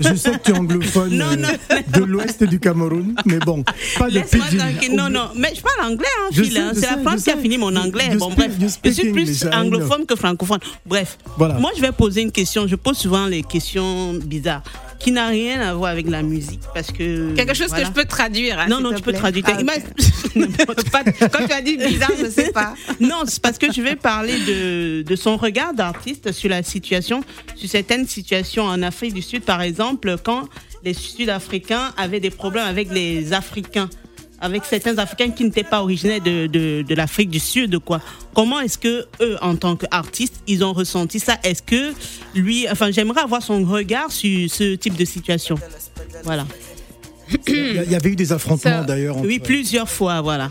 Je 0.00 0.14
sais 0.14 0.30
que 0.32 0.38
tu 0.44 0.50
es 0.52 0.58
anglophone 0.58 1.10
Non, 1.16 1.26
euh, 1.32 1.36
non. 1.36 1.48
de 1.98 2.04
l'ouest 2.04 2.44
du 2.44 2.60
Cameroun, 2.60 3.14
mais 3.24 3.38
bon, 3.38 3.64
pas 3.98 4.10
de 4.10 4.20
pidgin. 4.20 4.94
Non, 4.96 5.08
non, 5.10 5.28
mais 5.36 5.52
je 5.54 5.60
parle 5.62 5.90
anglais, 5.92 6.06
hein, 6.20 6.28
Phil, 6.32 6.56
hein. 6.58 6.70
C'est 6.74 6.82
la 6.82 6.98
France 6.98 7.24
qui 7.24 7.30
a 7.30 7.36
fini 7.36 7.58
mon 7.58 7.74
anglais. 7.74 8.08
You 8.12 8.18
bon, 8.18 8.30
speak- 8.30 8.36
bref. 8.58 8.70
Je 8.84 8.90
suis 8.90 9.12
plus 9.12 9.46
anglophone 9.52 10.06
que 10.06 10.14
francophone. 10.16 10.60
Bref. 10.86 11.18
Voilà. 11.36 11.54
Moi, 11.54 11.70
je 11.76 11.80
vais 11.82 11.92
poser 11.92 12.22
une 12.22 12.32
question. 12.32 12.66
Je 12.66 12.76
pose 12.76 12.96
souvent 12.98 13.26
les 13.26 13.42
questions 13.42 14.14
bizarres 14.14 14.62
qui 14.98 15.12
n'a 15.12 15.28
rien 15.28 15.60
à 15.60 15.74
voir 15.74 15.92
avec 15.92 16.08
la 16.08 16.22
musique. 16.22 16.60
Parce 16.74 16.90
que. 16.90 17.34
Quelque 17.34 17.54
chose 17.54 17.68
voilà. 17.68 17.84
que 17.84 17.88
je 17.88 17.94
peux 17.94 18.04
traduire. 18.04 18.58
hein, 18.58 18.66
Non, 18.68 18.80
non, 18.80 18.92
tu 18.92 19.02
peux 19.02 19.12
traduire. 19.12 19.44
Ah, 19.46 19.52
Quand 21.32 21.46
tu 21.46 21.52
as 21.52 21.60
dit 21.62 21.76
bizarre, 21.76 22.12
je 22.18 22.28
sais 22.28 22.50
pas. 22.52 22.74
Non, 23.00 23.22
c'est 23.26 23.40
parce 23.40 23.58
que 23.58 23.72
je 23.72 23.80
vais 23.80 23.96
parler 23.96 24.34
de, 24.46 25.02
de 25.02 25.16
son 25.16 25.36
regard 25.36 25.72
d'artiste 25.72 26.32
sur 26.32 26.50
la 26.50 26.62
situation, 26.62 27.22
sur 27.54 27.68
certaines 27.68 28.06
situations 28.06 28.64
en 28.64 28.82
Afrique 28.82 29.14
du 29.14 29.22
Sud, 29.22 29.42
par 29.42 29.62
exemple, 29.62 30.16
quand 30.22 30.48
les 30.84 30.94
Sud-Africains 30.94 31.92
avaient 31.96 32.20
des 32.20 32.30
problèmes 32.30 32.66
avec 32.66 32.92
les 32.92 33.32
Africains, 33.32 33.88
avec 34.40 34.64
certains 34.64 34.96
Africains 34.98 35.30
qui 35.30 35.44
n'étaient 35.44 35.64
pas 35.64 35.82
originaires 35.82 36.20
de, 36.20 36.46
de, 36.46 36.82
de 36.82 36.94
l'Afrique 36.94 37.30
du 37.30 37.40
Sud, 37.40 37.78
quoi. 37.80 38.00
Comment 38.34 38.60
est-ce 38.60 38.78
que 38.78 39.06
eux, 39.20 39.36
en 39.42 39.56
tant 39.56 39.76
qu'artistes, 39.76 40.42
ils 40.46 40.62
ont 40.64 40.72
ressenti 40.72 41.18
ça? 41.18 41.36
Est-ce 41.42 41.62
que 41.62 41.92
lui, 42.34 42.68
enfin, 42.70 42.90
j'aimerais 42.90 43.22
avoir 43.22 43.42
son 43.42 43.64
regard 43.64 44.12
sur 44.12 44.48
ce 44.50 44.74
type 44.76 44.94
de 44.96 45.04
situation. 45.04 45.56
Voilà. 46.24 46.46
Il 47.46 47.84
y 47.90 47.94
avait 47.94 48.10
eu 48.10 48.16
des 48.16 48.32
affrontements 48.32 48.78
Ça- 48.80 48.84
d'ailleurs. 48.84 49.16
entre- 49.16 49.26
Oui, 49.26 49.38
plusieurs 49.38 49.88
fois, 49.88 50.20
voilà. 50.22 50.50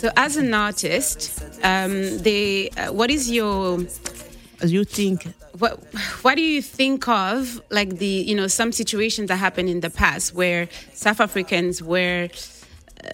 So, 0.00 0.08
as 0.16 0.36
an 0.38 0.52
artist, 0.52 1.40
um, 1.64 2.20
they, 2.22 2.70
uh, 2.76 2.92
what 2.92 3.06
is 3.10 3.30
your 3.32 3.78
As 4.62 4.68
you 4.70 4.84
think? 4.84 5.26
what 5.58 5.78
what 6.22 6.34
do 6.36 6.42
you 6.42 6.60
think 6.62 7.06
of 7.08 7.62
like 7.70 7.96
the 7.98 8.04
you 8.26 8.34
know 8.34 8.46
some 8.48 8.72
situations 8.72 9.26
that 9.28 9.36
happened 9.38 9.68
in 9.70 9.80
the 9.80 9.88
past 9.90 10.34
where 10.34 10.66
South 10.94 11.18
Africans 11.20 11.80
were 11.82 12.28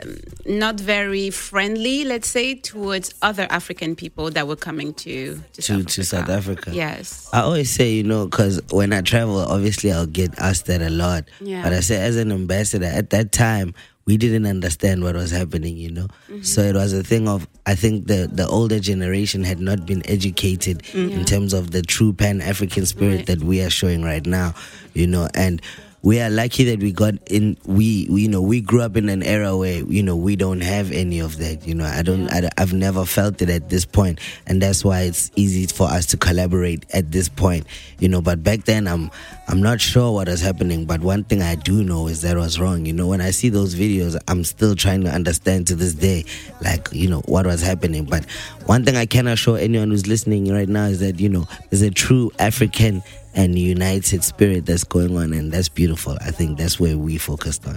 um, 0.02 0.16
not 0.46 0.78
very 0.80 1.30
friendly, 1.30 2.04
let's 2.04 2.28
say, 2.28 2.54
towards 2.54 3.14
other 3.22 3.46
African 3.50 3.94
people 3.96 4.30
that 4.30 4.46
were 4.48 4.56
coming 4.56 4.94
to 4.94 5.40
to, 5.54 5.62
To- 5.62 5.84
to 5.84 6.04
South 6.04 6.28
Africa. 6.28 6.70
Yes. 6.72 7.28
I 7.32 7.40
always 7.40 7.70
say, 7.70 7.92
you 7.92 8.02
know, 8.04 8.26
because 8.26 8.60
when 8.70 8.92
I 8.92 9.00
travel, 9.02 9.38
obviously 9.38 9.92
I'll 9.92 10.06
get 10.06 10.38
asked 10.38 10.66
that 10.66 10.82
a 10.82 10.90
lot. 10.90 11.24
Yeah. 11.40 11.62
But 11.62 11.72
I 11.72 11.80
say, 11.80 11.96
as 12.00 12.16
an 12.16 12.32
ambassador, 12.32 12.86
at 12.86 13.10
that 13.10 13.32
time, 13.32 13.74
we 14.04 14.16
didn't 14.16 14.46
understand 14.46 15.04
what 15.04 15.14
was 15.14 15.30
happening, 15.30 15.76
you 15.76 15.88
know. 15.92 16.08
So 16.42 16.60
it 16.62 16.74
was 16.74 16.92
a 16.92 17.04
thing 17.04 17.28
of, 17.28 17.46
I 17.66 17.76
think 17.76 18.08
the, 18.08 18.28
the 18.32 18.48
older 18.48 18.80
generation 18.80 19.44
had 19.44 19.60
not 19.60 19.86
been 19.86 20.02
educated 20.10 20.82
in 20.92 21.24
terms 21.24 21.52
of 21.52 21.70
the 21.70 21.82
true 21.82 22.12
Pan 22.12 22.40
African 22.40 22.84
spirit 22.84 23.16
Right. 23.18 23.26
that 23.26 23.44
we 23.44 23.62
are 23.62 23.70
showing 23.70 24.02
right 24.02 24.26
now, 24.26 24.54
you 24.94 25.06
know. 25.06 25.28
And 25.34 25.62
we 26.02 26.20
are 26.20 26.30
lucky 26.30 26.64
that 26.64 26.80
we 26.80 26.90
got 26.90 27.14
in, 27.26 27.56
we, 27.64 28.08
we, 28.10 28.22
you 28.22 28.28
know, 28.28 28.42
we 28.42 28.60
grew 28.60 28.82
up 28.82 28.96
in 28.96 29.08
an 29.08 29.22
era 29.22 29.56
where, 29.56 29.84
you 29.84 30.02
know, 30.02 30.16
we 30.16 30.34
don't 30.34 30.60
have 30.60 30.90
any 30.90 31.20
of 31.20 31.38
that, 31.38 31.64
you 31.64 31.76
know. 31.76 31.84
I 31.84 32.02
don't, 32.02 32.28
I, 32.28 32.50
I've 32.58 32.72
never 32.72 33.04
felt 33.04 33.40
it 33.40 33.48
at 33.48 33.68
this 33.68 33.84
point, 33.84 34.18
And 34.46 34.60
that's 34.60 34.84
why 34.84 35.02
it's 35.02 35.30
easy 35.36 35.66
for 35.66 35.86
us 35.86 36.06
to 36.06 36.16
collaborate 36.16 36.84
at 36.92 37.12
this 37.12 37.28
point, 37.28 37.66
you 38.00 38.08
know. 38.08 38.20
But 38.20 38.42
back 38.42 38.64
then, 38.64 38.88
I'm, 38.88 39.12
I'm 39.46 39.62
not 39.62 39.80
sure 39.80 40.12
what 40.12 40.26
was 40.26 40.40
happening. 40.40 40.86
But 40.86 41.02
one 41.02 41.22
thing 41.22 41.40
I 41.40 41.54
do 41.54 41.84
know 41.84 42.08
is 42.08 42.22
that 42.22 42.36
was 42.36 42.58
wrong. 42.58 42.84
You 42.84 42.94
know, 42.94 43.06
when 43.06 43.20
I 43.20 43.30
see 43.30 43.48
those 43.48 43.76
videos, 43.76 44.20
I'm 44.26 44.42
still 44.42 44.74
trying 44.74 45.02
to 45.02 45.10
understand 45.10 45.68
to 45.68 45.76
this 45.76 45.94
day, 45.94 46.24
like, 46.62 46.88
you 46.90 47.08
know, 47.08 47.20
what 47.26 47.46
was 47.46 47.62
happening. 47.62 48.06
But 48.06 48.28
one 48.66 48.84
thing 48.84 48.96
I 48.96 49.06
can 49.06 49.28
assure 49.28 49.56
anyone 49.56 49.90
who's 49.90 50.08
listening 50.08 50.52
right 50.52 50.68
now 50.68 50.86
is 50.86 50.98
that, 50.98 51.20
you 51.20 51.28
know, 51.28 51.46
there's 51.70 51.82
a 51.82 51.92
true 51.92 52.32
African 52.40 53.04
and 53.36 53.54
united 53.56 54.22
spirit 54.22 54.62
that's 54.66 54.84
going 54.84 55.16
on, 55.16 55.32
and 55.32 55.50
that's 55.50 55.68
beautiful. 55.68 56.14
I 56.20 56.30
think 56.32 56.58
that's 56.58 56.78
where 56.78 56.96
we 56.96 57.18
focused 57.18 57.62
on. 57.66 57.76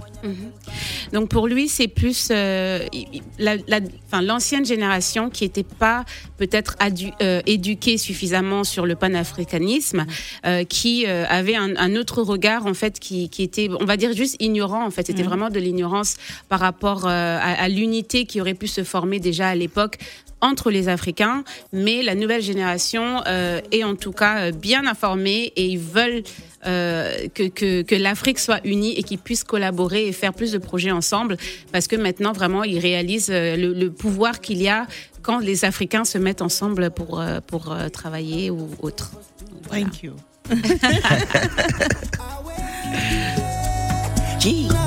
Donc 1.12 1.28
pour 1.28 1.46
lui, 1.48 1.68
c'est 1.68 1.88
plus 1.88 2.28
euh, 2.30 2.80
la- 3.38 3.56
la- 3.68 3.80
enfin, 4.06 4.22
l'ancienne 4.22 4.66
génération 4.66 5.30
qui 5.30 5.44
n'était 5.44 5.62
pas 5.62 6.04
peut-être 6.36 6.76
euh, 7.22 7.40
éduquée 7.46 7.96
suffisamment 7.98 8.64
sur 8.64 8.86
le 8.86 8.96
panafricanisme, 8.96 10.04
euh, 10.44 10.64
qui 10.64 11.06
avait 11.06 11.56
un, 11.56 11.76
un 11.76 11.96
autre 11.96 12.22
regard 12.22 12.66
en 12.66 12.74
fait, 12.74 12.98
qui, 12.98 13.28
qui 13.28 13.42
était, 13.42 13.68
on 13.80 13.84
va 13.84 13.96
dire 13.96 14.12
juste 14.12 14.36
ignorant 14.40 14.84
en 14.84 14.90
fait. 14.90 15.06
C'était 15.06 15.22
vraiment 15.22 15.50
de 15.50 15.58
l'ignorance 15.60 16.16
par 16.48 16.60
rapport 16.60 17.06
à, 17.06 17.36
à 17.38 17.68
l'unité 17.68 18.26
qui 18.26 18.40
aurait 18.40 18.54
pu 18.54 18.66
se 18.66 18.84
former 18.84 19.20
déjà 19.20 19.48
à 19.48 19.54
l'époque 19.54 19.96
entre 20.46 20.70
les 20.70 20.88
Africains, 20.88 21.44
mais 21.72 22.02
la 22.02 22.14
nouvelle 22.14 22.42
génération 22.42 23.22
euh, 23.26 23.60
est 23.72 23.84
en 23.84 23.96
tout 23.96 24.12
cas 24.12 24.38
euh, 24.38 24.52
bien 24.52 24.86
informée 24.86 25.52
et 25.56 25.66
ils 25.66 25.78
veulent 25.78 26.22
euh, 26.66 27.28
que, 27.34 27.48
que, 27.48 27.82
que 27.82 27.94
l'Afrique 27.94 28.38
soit 28.38 28.60
unie 28.64 28.98
et 28.98 29.02
qu'ils 29.02 29.18
puissent 29.18 29.44
collaborer 29.44 30.06
et 30.06 30.12
faire 30.12 30.32
plus 30.32 30.52
de 30.52 30.58
projets 30.58 30.90
ensemble 30.90 31.36
parce 31.72 31.86
que 31.86 31.96
maintenant 31.96 32.32
vraiment 32.32 32.64
ils 32.64 32.78
réalisent 32.78 33.30
le, 33.30 33.72
le 33.72 33.90
pouvoir 33.90 34.40
qu'il 34.40 34.62
y 34.62 34.68
a 34.68 34.86
quand 35.22 35.38
les 35.38 35.64
Africains 35.64 36.04
se 36.04 36.18
mettent 36.18 36.42
ensemble 36.42 36.90
pour, 36.90 37.22
pour 37.46 37.76
travailler 37.92 38.50
ou 38.50 38.68
autre. 38.80 39.12
Voilà. 39.68 39.84
Thank 39.84 40.02
you. 40.02 40.14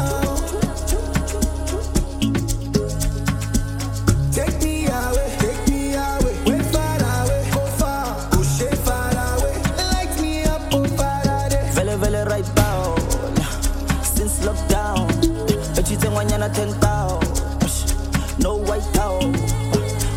not 16.49 16.55
ten 16.55 18.39
no 18.39 18.55
white 18.55 18.93
down, 18.93 19.33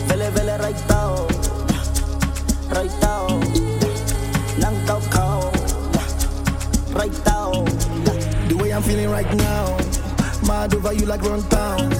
vele 0.07 0.31
vele 0.31 0.59
right 0.59 0.89
down, 0.89 1.27
right 2.71 3.01
down, 3.01 3.41
nang 4.59 4.87
tau 4.87 5.01
kau, 5.11 5.51
right 6.95 7.25
down. 7.25 7.65
The 8.49 8.57
way 8.61 8.73
I'm 8.73 8.83
feeling 8.83 9.11
right 9.11 9.33
now, 9.35 9.77
mad 10.47 10.75
over 10.75 10.93
you 10.93 11.07
like 11.07 11.23
run 11.23 11.43
town. 11.49 11.91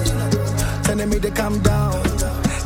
Telling 0.83 1.09
me 1.09 1.19
to 1.19 1.31
calm 1.31 1.59
down. 1.59 2.01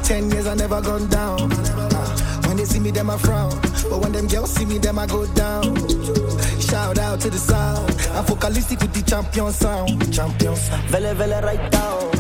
Ten 0.03 0.29
years 0.31 0.47
I 0.47 0.55
never 0.55 0.81
gone 0.81 1.07
down. 1.07 1.51
Uh, 1.51 2.41
when 2.47 2.57
they 2.57 2.65
see 2.65 2.79
me, 2.79 2.91
them 2.91 3.09
I 3.09 3.17
frown. 3.17 3.51
But 3.89 3.99
when 4.01 4.11
them 4.11 4.27
girls 4.27 4.51
see 4.53 4.65
me, 4.65 4.77
them 4.77 4.99
I 4.99 5.07
go 5.07 5.25
down. 5.33 5.75
Shout 6.69 6.97
out 6.99 7.21
to 7.21 7.29
the 7.29 7.37
sound. 7.37 7.89
I'm 8.11 8.25
focalistic 8.25 8.81
with 8.81 8.93
the 8.93 9.01
champion 9.01 9.53
sound. 9.53 10.13
Champion 10.13 10.55
sound. 10.55 10.83
Vele 10.89 11.13
vele 11.13 11.41
right 11.41 11.71
down. 11.71 12.11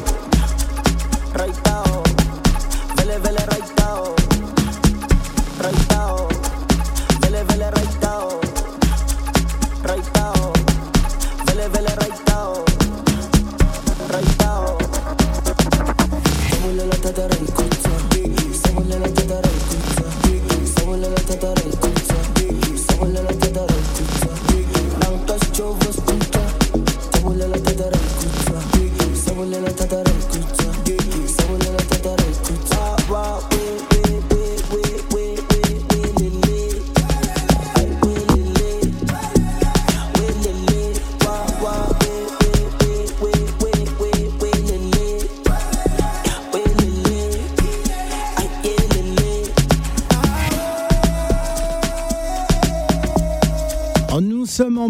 Right 1.35 1.63
down. 1.65 1.96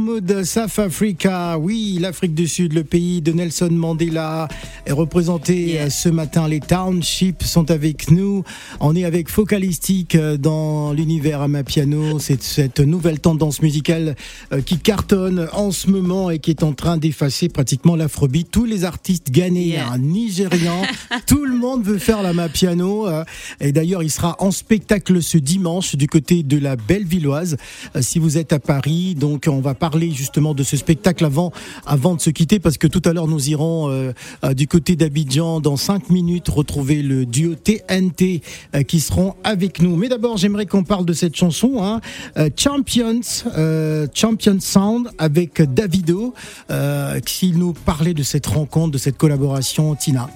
Mode 0.08 0.37
South 0.48 0.80
Africa. 0.80 1.58
Oui, 1.60 1.98
l'Afrique 2.00 2.34
du 2.34 2.48
Sud, 2.48 2.72
le 2.72 2.86
pays 2.86 3.22
de 3.22 3.34
Nelson 3.34 3.68
Mandela, 3.70 4.48
est 4.86 4.94
représenté 4.94 5.78
euh, 5.78 5.90
ce 5.90 6.08
matin. 6.08 6.48
Les 6.48 6.62
townships 6.62 7.44
sont 7.44 7.70
avec 7.70 8.10
nous. 8.12 8.46
On 8.80 8.96
est 8.96 9.04
avec 9.04 9.30
Focalistique 9.30 10.16
euh, 10.16 10.38
dans 10.38 10.94
l'univers 10.94 11.42
à 11.42 11.50
ma 11.50 11.64
piano. 11.66 12.18
C'est 12.20 12.42
cette 12.42 12.80
nouvelle 12.80 13.20
tendance 13.20 13.62
musicale 13.62 14.16
euh, 14.54 14.62
qui 14.62 14.80
cartonne 14.80 15.50
en 15.52 15.72
ce 15.72 15.90
moment 15.90 16.30
et 16.30 16.40
qui 16.40 16.52
est 16.52 16.64
en 16.64 16.72
train 16.72 16.96
d'effacer 16.96 17.50
pratiquement 17.50 17.98
l'afrobeat. 17.98 18.50
Tous 18.50 18.64
les 18.64 18.86
artistes 18.86 19.30
ghanéens, 19.32 19.98
nigérians, 19.98 20.84
tout 21.28 21.44
le 21.44 21.58
monde 21.58 21.84
veut 21.84 22.00
faire 22.00 22.24
la 22.24 22.32
ma 22.32 22.48
piano. 22.48 23.06
euh, 23.08 23.26
Et 23.60 23.74
d'ailleurs, 23.74 24.02
il 24.02 24.10
sera 24.10 24.38
en 24.40 24.52
spectacle 24.52 25.22
ce 25.22 25.38
dimanche 25.38 25.96
du 25.98 26.08
côté 26.08 26.42
de 26.44 26.58
la 26.58 26.78
Bellevilloise. 26.78 27.58
Si 28.00 28.18
vous 28.18 28.38
êtes 28.38 28.54
à 28.54 28.60
Paris, 28.60 29.14
donc 29.14 29.50
on 29.52 29.60
va 29.60 29.74
parler 29.74 30.10
justement 30.12 30.37
de 30.38 30.64
ce 30.64 30.78
spectacle 30.78 31.26
avant, 31.26 31.52
avant 31.86 32.16
de 32.16 32.22
se 32.22 32.30
quitter 32.30 32.60
parce 32.60 32.78
que 32.78 32.86
tout 32.88 33.02
à 33.06 33.14
l'heure 33.14 33.28
nous 33.28 33.50
irons 33.50 33.90
euh, 33.90 34.12
euh, 34.44 34.54
du 34.54 34.68
côté 34.68 34.96
d'Abidjan 34.96 35.60
dans 35.62 35.78
5 35.78 36.10
minutes 36.10 36.48
retrouver 36.50 37.02
le 37.02 37.26
duo 37.26 37.56
TNT 37.56 38.42
euh, 38.76 38.84
qui 38.84 39.00
seront 39.00 39.34
avec 39.44 39.82
nous. 39.82 39.96
Mais 39.96 40.10
d'abord, 40.10 40.38
j'aimerais 40.38 40.68
qu'on 40.68 40.84
parle 40.84 41.06
de 41.06 41.14
cette 41.14 41.36
chanson, 41.36 41.84
hein, 41.84 42.02
euh, 42.38 42.50
Champions, 42.56 43.22
euh, 43.58 44.08
Champion 44.14 44.58
Sound 44.60 45.10
avec 45.18 45.62
Davido. 45.62 46.34
Euh, 46.70 47.20
S'il 47.26 47.58
nous 47.58 47.74
parlait 47.74 48.14
de 48.14 48.24
cette 48.24 48.48
rencontre, 48.48 48.92
de 48.92 48.98
cette 48.98 49.18
collaboration, 49.18 49.96
Tina. 49.96 50.30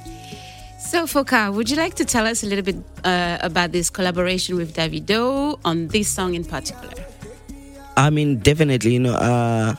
So, 0.91 1.07
Foka, 1.07 1.51
would 1.51 1.69
you 1.69 1.77
like 1.77 1.95
to 1.95 2.03
tell 2.03 2.25
us 2.25 2.43
a 2.43 2.47
little 2.47 2.63
bit 2.63 2.75
uh, 3.05 3.37
about 3.41 3.71
this 3.71 3.89
collaboration 3.89 4.57
with 4.57 4.73
Davido 4.75 5.57
on 5.63 5.87
this 5.87 6.09
song 6.13 6.35
in 6.35 6.43
particular? 6.43 6.93
I 7.95 8.09
mean, 8.09 8.37
definitely, 8.39 8.93
you 8.93 8.99
know, 8.99 9.13
uh, 9.13 9.73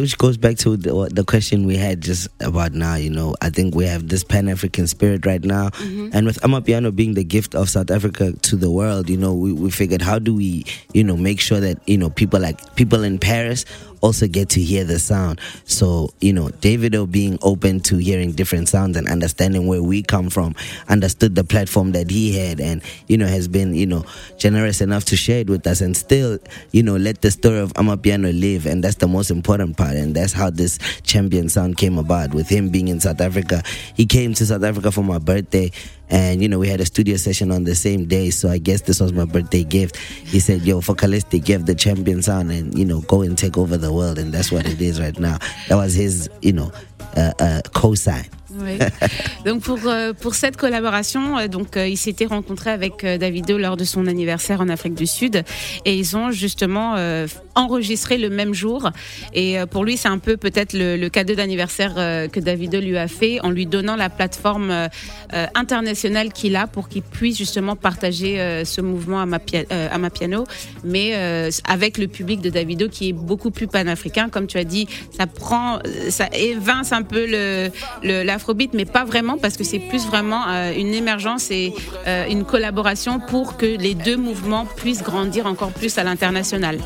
which 0.00 0.18
goes 0.18 0.36
back 0.36 0.56
to 0.58 0.76
the, 0.76 1.10
the 1.12 1.24
question 1.24 1.66
we 1.66 1.76
had 1.76 2.00
just 2.00 2.28
about 2.40 2.72
now. 2.72 2.94
You 2.94 3.10
know, 3.10 3.34
I 3.40 3.50
think 3.50 3.74
we 3.74 3.84
have 3.86 4.08
this 4.08 4.24
Pan 4.24 4.48
African 4.48 4.86
spirit 4.86 5.26
right 5.26 5.42
now, 5.42 5.70
mm-hmm. 5.70 6.10
and 6.12 6.26
with 6.26 6.40
Amapiano 6.40 6.94
being 6.94 7.14
the 7.14 7.24
gift 7.24 7.54
of 7.54 7.68
South 7.68 7.90
Africa 7.90 8.32
to 8.32 8.56
the 8.56 8.70
world, 8.70 9.10
you 9.10 9.16
know, 9.16 9.34
we, 9.34 9.52
we 9.52 9.70
figured 9.70 10.02
how 10.02 10.18
do 10.18 10.34
we, 10.34 10.64
you 10.92 11.04
know, 11.04 11.16
make 11.16 11.40
sure 11.40 11.60
that 11.60 11.78
you 11.86 11.98
know 11.98 12.10
people 12.10 12.40
like 12.40 12.74
people 12.76 13.02
in 13.02 13.18
Paris 13.18 13.64
also 14.02 14.26
get 14.26 14.50
to 14.50 14.60
hear 14.60 14.84
the 14.84 14.98
sound. 14.98 15.40
So, 15.64 16.10
you 16.20 16.32
know, 16.32 16.48
Davido 16.48 17.10
being 17.10 17.38
open 17.40 17.80
to 17.80 17.96
hearing 17.96 18.32
different 18.32 18.68
sounds 18.68 18.96
and 18.96 19.08
understanding 19.08 19.66
where 19.66 19.82
we 19.82 20.02
come 20.02 20.28
from, 20.28 20.54
understood 20.88 21.34
the 21.34 21.44
platform 21.44 21.92
that 21.92 22.10
he 22.10 22.36
had 22.36 22.60
and, 22.60 22.82
you 23.06 23.16
know, 23.16 23.26
has 23.26 23.48
been, 23.48 23.74
you 23.74 23.86
know, 23.86 24.04
generous 24.36 24.80
enough 24.80 25.04
to 25.06 25.16
share 25.16 25.40
it 25.40 25.48
with 25.48 25.66
us 25.66 25.80
and 25.80 25.96
still, 25.96 26.38
you 26.72 26.82
know, 26.82 26.96
let 26.96 27.22
the 27.22 27.30
story 27.30 27.58
of 27.58 27.72
Amapiano 27.74 28.38
live. 28.38 28.66
And 28.66 28.84
that's 28.84 28.96
the 28.96 29.08
most 29.08 29.30
important 29.30 29.76
part. 29.76 29.96
And 29.96 30.14
that's 30.14 30.32
how 30.32 30.50
this 30.50 30.78
champion 31.02 31.48
sound 31.48 31.78
came 31.78 31.96
about 31.96 32.34
with 32.34 32.48
him 32.48 32.68
being 32.68 32.88
in 32.88 33.00
South 33.00 33.20
Africa. 33.20 33.62
He 33.94 34.04
came 34.04 34.34
to 34.34 34.44
South 34.44 34.64
Africa 34.64 34.90
for 34.90 35.02
my 35.04 35.18
birthday 35.18 35.70
and 36.12 36.40
you 36.40 36.48
know 36.48 36.60
we 36.60 36.68
had 36.68 36.80
a 36.80 36.86
studio 36.86 37.16
session 37.16 37.50
on 37.50 37.64
the 37.64 37.74
same 37.74 38.06
day 38.06 38.30
so 38.30 38.48
i 38.48 38.58
guess 38.58 38.82
this 38.82 39.00
was 39.00 39.12
my 39.12 39.24
birthday 39.24 39.64
gift. 39.64 39.96
He 39.96 40.38
said 40.38 40.62
yo 40.62 40.80
for 40.80 40.92
focalistic 40.92 41.44
give 41.44 41.66
the 41.66 41.74
champion 41.74 42.22
sound 42.22 42.52
and 42.52 42.78
you 42.78 42.84
know 42.84 43.00
go 43.02 43.22
and 43.22 43.36
take 43.36 43.56
over 43.56 43.76
the 43.76 43.92
world. 43.92 44.18
And 44.18 44.32
that's 44.32 44.52
what 44.52 44.66
it 44.66 44.80
is 44.80 45.00
right 45.00 45.18
now. 45.18 45.38
That 45.68 45.76
was 45.76 45.94
his 45.94 46.28
you 46.42 46.52
know 46.52 46.70
uh, 47.16 47.32
uh, 47.38 47.62
co-sign 47.74 48.28
Donc 49.44 49.62
pour 49.62 49.80
euh, 49.86 50.12
pour 50.12 50.34
cette 50.34 50.56
collaboration, 50.56 51.38
euh, 51.38 51.48
donc 51.48 51.76
euh, 51.76 51.88
ils 51.88 51.96
s'étaient 51.96 52.26
rencontrés 52.26 52.70
avec 52.70 53.04
Davido 53.04 53.58
lors 53.58 53.76
de 53.76 53.84
son 53.84 54.06
anniversaire 54.06 54.60
en 54.60 54.68
Afrique 54.68 54.94
du 54.94 55.06
Sud. 55.06 55.42
Et 55.84 55.96
ils 55.96 56.16
ont 56.16 56.30
justement 56.30 56.96
enregistré 57.54 58.18
le 58.18 58.30
même 58.30 58.54
jour. 58.54 58.90
Et 59.34 59.56
pour 59.70 59.84
lui, 59.84 59.96
c'est 59.96 60.08
un 60.08 60.18
peu 60.18 60.36
peut-être 60.36 60.72
le, 60.74 61.08
cadeau 61.08 61.34
d'anniversaire 61.34 61.94
que 61.94 62.40
Davido 62.40 62.80
lui 62.80 62.96
a 62.96 63.08
fait 63.08 63.40
en 63.40 63.50
lui 63.50 63.66
donnant 63.66 63.96
la 63.96 64.08
plateforme 64.08 64.88
internationale 65.54 66.32
qu'il 66.32 66.56
a 66.56 66.66
pour 66.66 66.88
qu'il 66.88 67.02
puisse 67.02 67.36
justement 67.36 67.76
partager 67.76 68.62
ce 68.64 68.80
mouvement 68.80 69.20
à 69.20 69.26
ma, 69.26 70.10
piano, 70.10 70.44
mais 70.84 71.14
avec 71.66 71.98
le 71.98 72.08
public 72.08 72.40
de 72.40 72.50
Davido 72.50 72.88
qui 72.88 73.10
est 73.10 73.14
beaucoup 73.14 73.50
plus 73.50 73.66
panafricain, 73.66 74.28
comme 74.28 74.46
tu 74.46 74.58
as 74.58 74.64
dit, 74.64 74.86
ça 75.16 75.26
prend, 75.26 75.78
ça 76.10 76.28
évince 76.32 76.92
un 76.92 77.02
peu 77.02 77.26
le, 77.26 77.70
le 78.02 78.22
mais 78.72 78.84
pas 78.84 79.04
vraiment 79.04 79.38
parce 79.38 79.56
que 79.56 79.64
c'est 79.64 79.78
plus 79.78 80.06
vraiment 80.06 80.42
euh, 80.48 80.72
une 80.76 80.94
émergence 80.94 81.50
et 81.50 81.74
euh, 82.06 82.26
une 82.28 82.44
collaboration 82.44 83.20
pour 83.20 83.56
que 83.56 83.66
les 83.66 83.94
deux 83.94 84.16
mouvements 84.16 84.66
puissent 84.76 85.02
grandir 85.02 85.46
encore 85.46 85.72
plus 85.72 85.98
à 85.98 86.04
l'international. 86.04 86.78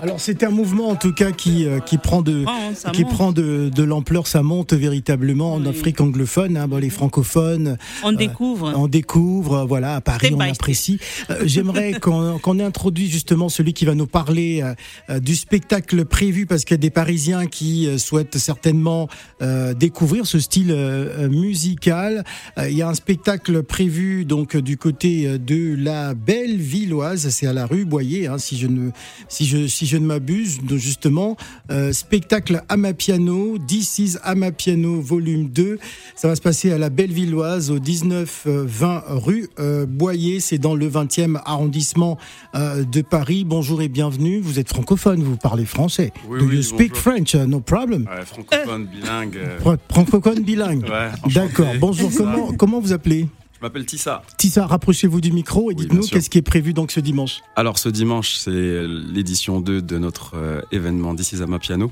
Alors 0.00 0.20
c'est 0.20 0.44
un 0.44 0.50
mouvement 0.50 0.90
en 0.90 0.94
tout 0.94 1.12
cas 1.12 1.32
qui, 1.32 1.66
euh, 1.66 1.80
qui 1.80 1.98
prend 1.98 2.22
de, 2.22 2.44
Oh, 2.46 2.50
ça 2.74 2.90
qui 2.92 3.02
monte. 3.02 3.12
prend 3.12 3.32
de, 3.32 3.68
de 3.68 3.82
l'ampleur, 3.82 4.28
ça 4.28 4.42
monte 4.44 4.72
véritablement 4.72 5.54
en. 5.54 5.66
Afrique 5.68 6.00
anglophone, 6.00 6.56
hein, 6.56 6.66
bon, 6.68 6.78
les 6.78 6.88
francophones, 6.88 7.76
On 8.02 8.12
découvre. 8.12 8.72
on 8.76 8.86
découvre, 8.88 9.66
voilà, 9.66 9.96
à 9.96 10.00
Paris 10.00 10.30
on 10.32 10.40
apprécie. 10.40 10.98
Euh, 11.30 11.40
J'aimerais 11.44 11.92
qu'on 12.00 12.38
qu'on 12.38 12.58
introduise 12.60 13.10
justement 13.10 13.48
celui 13.50 13.74
qui 13.74 13.84
va 13.84 13.94
nous 13.94 14.06
parler 14.06 14.62
euh, 14.62 14.74
euh, 15.10 15.20
du 15.20 15.34
spectacle 15.36 16.04
prévu 16.06 16.46
parce 16.46 16.64
qu'il 16.64 16.74
y 16.74 16.76
a 16.76 16.78
des 16.78 16.90
Parisiens 16.90 17.46
qui 17.46 17.86
euh, 17.86 17.98
souhaitent 17.98 18.38
certainement 18.38 19.08
euh, 19.42 19.74
découvrir 19.74 20.26
ce 20.26 20.38
style 20.38 20.70
euh, 20.70 21.24
euh, 21.24 21.28
musical. 21.28 22.24
Euh, 22.56 22.70
il 22.70 22.76
y 22.76 22.82
a 22.82 22.88
un 22.88 22.94
spectacle 22.94 23.62
prévu 23.64 24.24
donc 24.24 24.54
euh, 24.54 24.62
du 24.62 24.76
côté 24.78 25.26
euh, 25.26 25.38
de 25.38 25.74
la 25.76 26.14
Belle-Villoise, 26.14 27.28
c'est 27.28 27.46
à 27.46 27.52
la 27.52 27.66
rue 27.66 27.84
Boyer, 27.84 28.28
hein, 28.28 28.38
si 28.38 28.56
je 28.56 28.68
ne 28.68 28.90
si 29.28 29.44
je 29.44 29.66
si 29.66 29.86
je 29.88 29.96
ne 29.96 30.06
m'abuse, 30.06 30.58
justement 30.76 31.36
euh, 31.70 31.92
spectacle 31.92 32.62
à 32.68 32.76
ma 32.76 32.92
piano, 32.92 33.56
This 33.66 33.98
is 33.98 34.16
à 34.22 34.34
ma 34.34 34.52
piano 34.52 35.00
volume 35.00 35.48
2. 35.48 35.78
Ça 36.14 36.28
va 36.28 36.36
se 36.36 36.40
passer 36.40 36.70
à 36.72 36.78
la 36.78 36.90
Belle-Villoise 36.90 37.70
au 37.70 37.78
19 37.78 38.44
euh, 38.46 38.64
20 38.66 39.02
rue 39.08 39.48
euh, 39.58 39.86
Boyer, 39.86 40.40
c'est 40.40 40.58
dans 40.58 40.74
le 40.74 40.88
20e 40.88 41.40
arrondissement 41.44 42.18
euh, 42.54 42.84
de 42.84 43.00
Paris. 43.02 43.44
Bonjour 43.44 43.82
et 43.82 43.88
bienvenue. 43.88 44.38
Vous 44.40 44.58
êtes 44.58 44.68
francophone, 44.68 45.22
vous 45.22 45.36
parlez 45.36 45.64
français. 45.64 46.12
Oui, 46.28 46.38
Do 46.40 46.46
oui, 46.46 46.56
you 46.56 46.62
speak. 46.62 46.94
French? 46.94 47.34
No 47.34 47.60
problem. 47.60 48.02
Ouais, 48.06 48.24
francophone, 48.24 48.86
bilingue. 48.86 49.36
euh, 49.36 49.58
Fr- 49.58 49.78
Francophone 49.90 50.42
bilingue. 50.42 50.84
Ouais. 50.84 51.32
D'accord. 51.34 51.68
Bonjour. 51.80 52.10
Comment 52.16 52.52
comment 52.52 52.80
vous 52.80 52.92
appelez? 52.92 53.26
Je 53.60 53.64
m'appelle 53.66 53.86
Tissa. 53.86 54.22
Tissa, 54.36 54.66
rapprochez-vous 54.66 55.20
du 55.20 55.32
micro 55.32 55.70
et 55.70 55.74
Oui, 55.74 55.80
dites-nous 55.82 56.06
qu'est-ce 56.06 56.30
qui 56.30 56.38
est 56.38 56.42
prévu 56.42 56.72
donc 56.72 56.92
ce 56.92 57.00
dimanche. 57.00 57.40
Alors 57.56 57.78
ce 57.78 57.88
dimanche, 57.88 58.34
c'est 58.36 58.86
l'édition 58.86 59.60
2 59.60 59.82
de 59.82 59.98
notre 59.98 60.34
euh, 60.36 60.60
événement 60.70 61.14
This 61.16 61.32
is 61.32 61.42
Amapiano, 61.42 61.90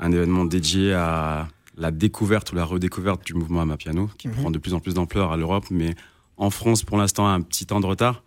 un 0.00 0.10
événement 0.10 0.44
dédié 0.44 0.94
à 0.94 1.46
la 1.76 1.92
découverte 1.92 2.50
ou 2.52 2.56
la 2.56 2.64
redécouverte 2.64 3.24
du 3.24 3.34
mouvement 3.34 3.60
Amapiano, 3.60 4.10
qui 4.18 4.26
Mhm. 4.28 4.34
prend 4.34 4.50
de 4.50 4.58
plus 4.58 4.74
en 4.74 4.80
plus 4.80 4.94
d'ampleur 4.94 5.30
à 5.30 5.36
l'Europe, 5.36 5.66
mais 5.70 5.94
en 6.38 6.50
France, 6.50 6.82
pour 6.82 6.96
l'instant, 6.98 7.28
a 7.28 7.30
un 7.30 7.40
petit 7.40 7.66
temps 7.66 7.78
de 7.80 7.86
retard. 7.86 8.24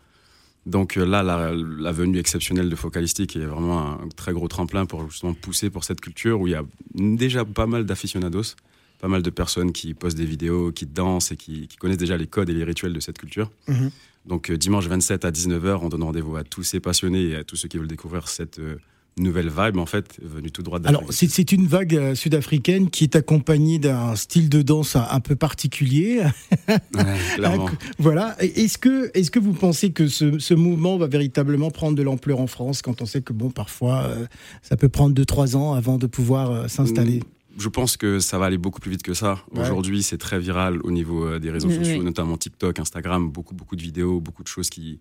Donc 0.66 0.98
euh, 0.98 1.06
là, 1.06 1.22
la, 1.22 1.52
la 1.54 1.92
venue 1.92 2.18
exceptionnelle 2.18 2.70
de 2.70 2.76
Focalistic 2.78 3.36
est 3.36 3.46
vraiment 3.46 3.80
un 4.02 4.08
très 4.16 4.32
gros 4.32 4.48
tremplin 4.48 4.86
pour 4.86 5.10
justement 5.10 5.34
pousser 5.34 5.70
pour 5.70 5.84
cette 5.84 6.00
culture 6.00 6.40
où 6.40 6.48
il 6.48 6.52
y 6.52 6.56
a 6.56 6.64
déjà 6.96 7.44
pas 7.44 7.66
mal 7.66 7.86
d'aficionados, 7.86 8.56
pas 9.00 9.08
mal 9.08 9.22
de 9.22 9.30
personnes 9.30 9.72
qui 9.72 9.94
postent 9.94 10.18
des 10.18 10.26
vidéos, 10.26 10.72
qui 10.72 10.86
dansent 10.86 11.32
et 11.32 11.38
qui, 11.38 11.68
qui 11.68 11.78
connaissent 11.78 11.98
déjà 11.98 12.18
les 12.18 12.28
codes 12.28 12.50
et 12.50 12.54
les 12.54 12.64
rituels 12.64 12.94
de 12.94 13.00
cette 13.00 13.18
culture. 13.18 13.52
Mhm. 13.68 13.92
Donc 14.26 14.52
euh, 14.52 14.58
dimanche 14.58 14.88
27 14.88 15.26
à 15.26 15.32
19h, 15.32 15.80
on 15.82 15.90
donne 15.90 16.04
rendez-vous 16.04 16.36
à 16.36 16.44
tous 16.44 16.64
ces 16.64 16.80
passionnés 16.80 17.30
et 17.30 17.36
à 17.38 17.44
tous 17.44 17.56
ceux 17.56 17.68
qui 17.68 17.78
veulent 17.78 17.88
découvrir 17.88 18.28
cette 18.28 18.60
euh, 18.60 18.76
nouvelle 19.20 19.50
vibe 19.50 19.78
en 19.78 19.86
fait, 19.86 20.20
venue 20.22 20.52
tout 20.52 20.64
droit 20.64 20.80
d'Afrique. 20.80 21.00
Alors, 21.00 21.14
c'est 21.14 21.52
une 21.52 21.68
vague 21.68 21.96
euh, 21.96 22.16
sud-africaine 22.16 22.90
qui 22.90 23.04
est 23.04 23.16
accompagnée 23.16 23.80
d'un 23.80 24.16
style 24.16 24.50
de 24.50 24.62
danse 24.62 24.96
un, 24.96 25.06
un 25.10 25.20
peu 25.20 25.36
particulier. 25.36 26.24
Ouais, 26.70 27.18
clairement. 27.36 27.70
Voilà. 27.98 28.36
Est-ce 28.40 28.78
que, 28.78 29.10
est 29.16 29.30
que 29.30 29.40
vous 29.40 29.54
pensez 29.54 29.92
que 29.92 30.08
ce, 30.08 30.38
ce 30.38 30.54
mouvement 30.54 30.98
va 30.98 31.08
véritablement 31.08 31.72
prendre 31.72 31.98
de 31.98 32.04
l'ampleur 32.04 32.40
en 32.40 32.48
France 32.48 32.82
quand 32.82 33.02
on 33.02 33.06
sait 33.06 33.22
que, 33.22 33.34
bon, 33.34 33.50
parfois, 33.50 34.04
euh, 34.04 34.28
ça 34.62 34.78
peut 34.78 34.90
prendre 34.90 35.20
2-3 35.20 35.56
ans 35.56 35.74
avant 35.74 35.98
de 35.98 36.06
pouvoir 36.06 36.52
euh, 36.52 36.68
s'installer? 36.68 37.22
Je 37.60 37.70
pense 37.70 37.98
que 37.98 38.20
ça 38.20 38.40
va 38.40 38.46
aller 38.46 38.58
beaucoup 38.58 38.80
plus 38.80 38.92
vite 38.92 39.04
que 39.04 39.14
ça. 39.14 39.44
Ouais. 39.54 39.62
Aujourd'hui, 39.62 40.02
c'est 40.02 40.18
très 40.18 40.40
viral 40.40 40.80
au 40.84 40.92
niveau 40.92 41.26
euh, 41.26 41.40
des 41.40 41.52
réseaux 41.52 41.68
Oui, 41.68 41.76
sociaux, 41.76 41.98
oui. 42.00 42.04
notamment 42.06 42.38
TikTok, 42.38 42.80
Instagram, 42.80 43.30
beaucoup 43.30 43.54
beaucoup 43.54 43.76
de 43.76 43.82
vidéos, 43.82 44.20
beaucoup 44.22 44.44
de 44.44 44.48
choses 44.48 44.70
qui 44.70 45.00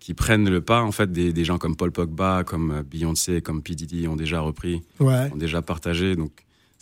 qui 0.00 0.12
prennent 0.12 0.50
le 0.50 0.60
pas 0.60 0.82
en 0.82 0.92
fait 0.92 1.10
des, 1.10 1.32
des 1.32 1.44
gens 1.44 1.56
comme 1.56 1.76
Paul 1.76 1.90
Pogba, 1.90 2.44
comme 2.44 2.70
euh, 2.72 2.82
Beyoncé, 2.82 3.40
comme 3.40 3.62
P 3.62 3.74
Diddy 3.74 4.06
ont 4.06 4.16
déjà 4.16 4.40
repris, 4.40 4.82
Ouais. 5.00 5.30
ont 5.32 5.36
déjà 5.36 5.62
partagé. 5.62 6.14
Donc 6.14 6.32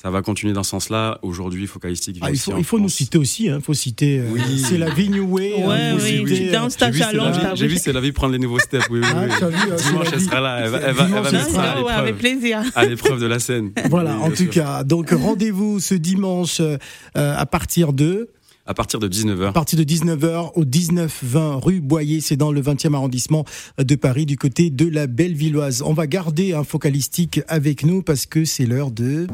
ça 0.02 0.10
va 0.10 0.20
continuer 0.20 0.52
dans 0.52 0.64
ce 0.64 0.70
sens-là. 0.70 1.18
Aujourd'hui, 1.22 1.66
Focalistic 1.68 2.16
vient 2.16 2.26
Ah, 2.26 2.30
il 2.32 2.38
faut, 2.38 2.54
il 2.58 2.64
faut 2.64 2.80
nous 2.80 2.88
citer 2.88 3.18
aussi, 3.18 3.44
il 3.44 3.60
faut 3.60 3.72
citer. 3.74 4.18
euh, 4.18 4.24
Oui. 4.32 4.40
C'est 4.68 4.76
la 4.78 4.90
vie 4.90 5.08
New 5.08 5.24
Way. 5.32 5.62
hein, 5.62 5.68
Ouais, 5.68 5.78
il 5.94 5.98
faut 6.00 6.04
oui, 6.04 6.10
citer, 6.10 6.50
tu 6.50 6.56
euh, 6.56 6.68
J'ai 6.68 6.90
vu, 6.90 6.98
c'est 6.98 6.98
la 7.04 7.10
challenge. 7.10 7.36
vie- 7.36 7.42
t'as 7.42 7.54
J'ai 7.54 7.66
vu. 7.68 7.72
vu, 7.74 7.78
c'est 7.80 7.92
la 7.92 8.00
vie 8.00 8.12
prendre 8.12 8.32
les 8.32 8.38
nouveaux 8.40 8.58
steps. 8.58 8.84
Oui, 8.90 8.98
oui, 9.00 9.06
Ah, 9.08 9.24
oui. 9.24 9.30
vu, 9.54 9.72
euh, 9.72 9.76
Dimanche, 9.76 10.06
elle 10.12 10.20
sera 10.20 10.40
là. 10.40 10.60
Elle 10.64 10.70
va, 10.70 10.78
elle 10.78 10.82
va, 10.82 10.88
elle 10.88 10.94
va 10.94 11.04
Dimanche, 11.06 11.22
mettre 11.24 11.34
elle 11.34 11.40
ça 11.42 11.50
sera 11.50 11.70
à 11.70 11.82
ouais, 11.82 11.92
avec 11.92 12.18
plaisir. 12.18 12.62
À 12.74 12.84
l'épreuve 12.84 13.20
de 13.20 13.26
la 13.26 13.38
scène. 13.38 13.70
Voilà, 13.90 14.16
Oui, 14.16 14.22
en 14.24 14.30
tout 14.30 14.36
sûr. 14.36 14.50
cas. 14.50 14.82
Donc, 14.84 15.10
rendez-vous 15.10 15.78
ce 15.78 15.94
dimanche 15.94 16.60
euh, 16.60 16.76
à 17.14 17.46
partir 17.46 17.92
de. 17.92 18.28
À 18.64 18.74
partir 18.74 19.00
de 19.00 19.06
À 19.06 19.08
19h. 19.08 19.52
partir 19.52 19.78
de 19.78 19.84
19h 19.84 20.52
au 20.54 20.64
19-20 20.64 21.60
rue 21.60 21.80
Boyer, 21.80 22.20
c'est 22.20 22.36
dans 22.36 22.52
le 22.52 22.60
20e 22.62 22.94
arrondissement 22.94 23.44
de 23.78 23.94
Paris, 23.96 24.24
du 24.24 24.36
côté 24.36 24.70
de 24.70 24.88
la 24.88 25.08
Belle-Villoise. 25.08 25.82
On 25.84 25.94
va 25.94 26.06
garder 26.06 26.54
un 26.54 26.62
focalistique 26.62 27.40
avec 27.48 27.84
nous 27.84 28.02
parce 28.02 28.24
que 28.26 28.44
c'est 28.44 28.66
l'heure 28.66 28.92
de... 28.92 29.26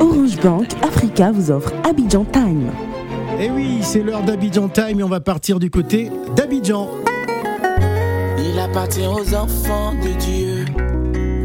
Orange 0.00 0.36
Bank 0.40 0.66
Africa 0.82 1.30
vous 1.30 1.50
offre 1.52 1.72
Abidjan 1.88 2.24
Time. 2.24 2.70
Eh 3.40 3.50
oui, 3.50 3.78
c'est 3.82 4.02
l'heure 4.02 4.24
d'Abidjan 4.24 4.68
Time 4.68 4.98
et 4.98 5.02
on 5.04 5.08
va 5.08 5.20
partir 5.20 5.60
du 5.60 5.70
côté 5.70 6.10
d'Abidjan. 6.34 6.90
Il 8.38 8.58
appartient 8.58 9.06
aux 9.06 9.32
enfants 9.34 9.94
de 9.94 10.18
Dieu 10.18 10.64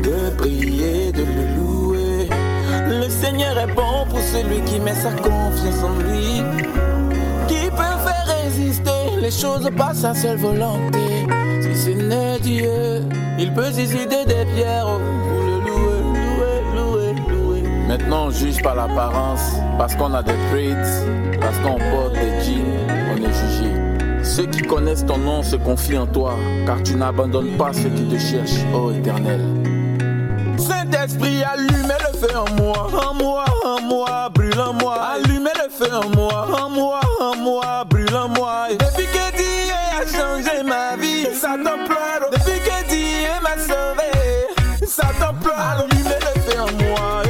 de 0.01 0.35
prier, 0.37 1.11
de 1.11 1.21
le 1.21 1.55
louer. 1.55 2.29
Le 2.89 3.09
Seigneur 3.09 3.57
est 3.57 3.73
bon 3.73 4.05
pour 4.09 4.19
celui 4.19 4.61
qui 4.65 4.79
met 4.79 4.95
sa 4.95 5.11
confiance 5.11 5.83
en 5.83 5.99
lui. 5.99 6.62
Les 9.23 9.31
choses 9.31 9.69
par 9.77 9.95
sa 9.95 10.13
seule 10.13 10.37
volonté. 10.37 10.99
Si 11.61 11.75
ce 11.75 11.89
n'est 11.91 12.39
Dieu, 12.39 13.07
il 13.39 13.53
peut 13.53 13.71
susciter 13.71 14.25
des 14.25 14.45
pierres 14.53 14.99
le 14.99 15.59
louer, 15.65 16.01
louer, 16.75 17.13
louer, 17.15 17.15
louer. 17.29 17.63
Maintenant, 17.87 18.25
on 18.27 18.31
juge 18.31 18.61
par 18.61 18.75
l'apparence, 18.75 19.55
parce 19.77 19.95
qu'on 19.95 20.13
a 20.13 20.21
des 20.21 20.35
traits, 20.51 20.75
parce 21.39 21.57
qu'on 21.59 21.77
porte 21.91 22.13
des 22.13 22.43
jeans, 22.43 22.65
on 23.13 23.17
est 23.17 23.33
jugé. 23.41 23.71
Ceux 24.23 24.45
qui 24.47 24.61
connaissent 24.61 25.05
ton 25.05 25.17
nom 25.17 25.41
se 25.41 25.55
confient 25.55 25.99
en 25.99 26.07
toi, 26.07 26.35
car 26.65 26.83
tu 26.83 26.95
n'abandonnes 26.95 27.55
pas 27.55 27.71
ceux 27.71 27.89
qui 27.89 28.03
te 28.03 28.17
cherchent, 28.17 28.65
ô 28.73 28.91
éternel. 28.91 29.39
Saint-Esprit, 30.57 31.43
allumez 31.43 31.99
le 32.11 32.17
feu 32.17 32.37
en 32.37 32.61
moi, 32.61 32.89
en 33.09 33.13
moi, 33.13 33.45
en 33.65 33.81
moi, 33.81 34.29
brûle 34.33 34.59
en 34.59 34.73
moi. 34.73 34.95
Allumez 35.15 35.51
le 35.63 35.69
feu 35.69 35.93
en 35.93 36.09
moi, 36.09 36.47
en 36.61 36.69
moi, 36.69 36.99
en 37.21 37.35
moi, 37.37 37.83
brûle 37.89 38.15
en 38.15 38.27
moi. 38.29 38.67
T'emploie. 45.43 45.83
Depuis 45.83 45.97
que 45.97 46.03
Dieu 46.03 46.03
m'a 46.03 46.03
sauvé, 46.03 46.03
ça 46.03 46.03
t'emploie. 46.03 46.03
Allumez 46.03 46.19
le 46.19 46.41
feu 46.41 46.59
en 46.59 46.71
moi, 46.83 47.23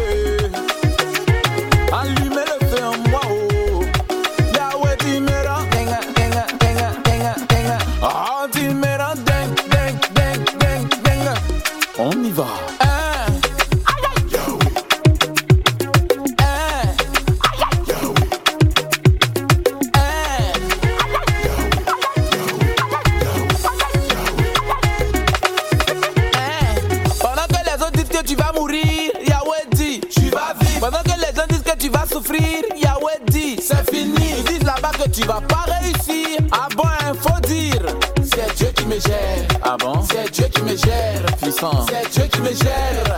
bon? 39.77 40.01
C'est 40.11 40.31
Dieu 40.31 40.45
qui 40.47 40.61
me 40.61 40.75
gère. 40.75 41.25
Puissant. 41.41 41.85
C'est 41.87 42.09
Dieu 42.11 42.23
qui 42.29 42.41
me 42.41 42.53
gère. 42.53 43.12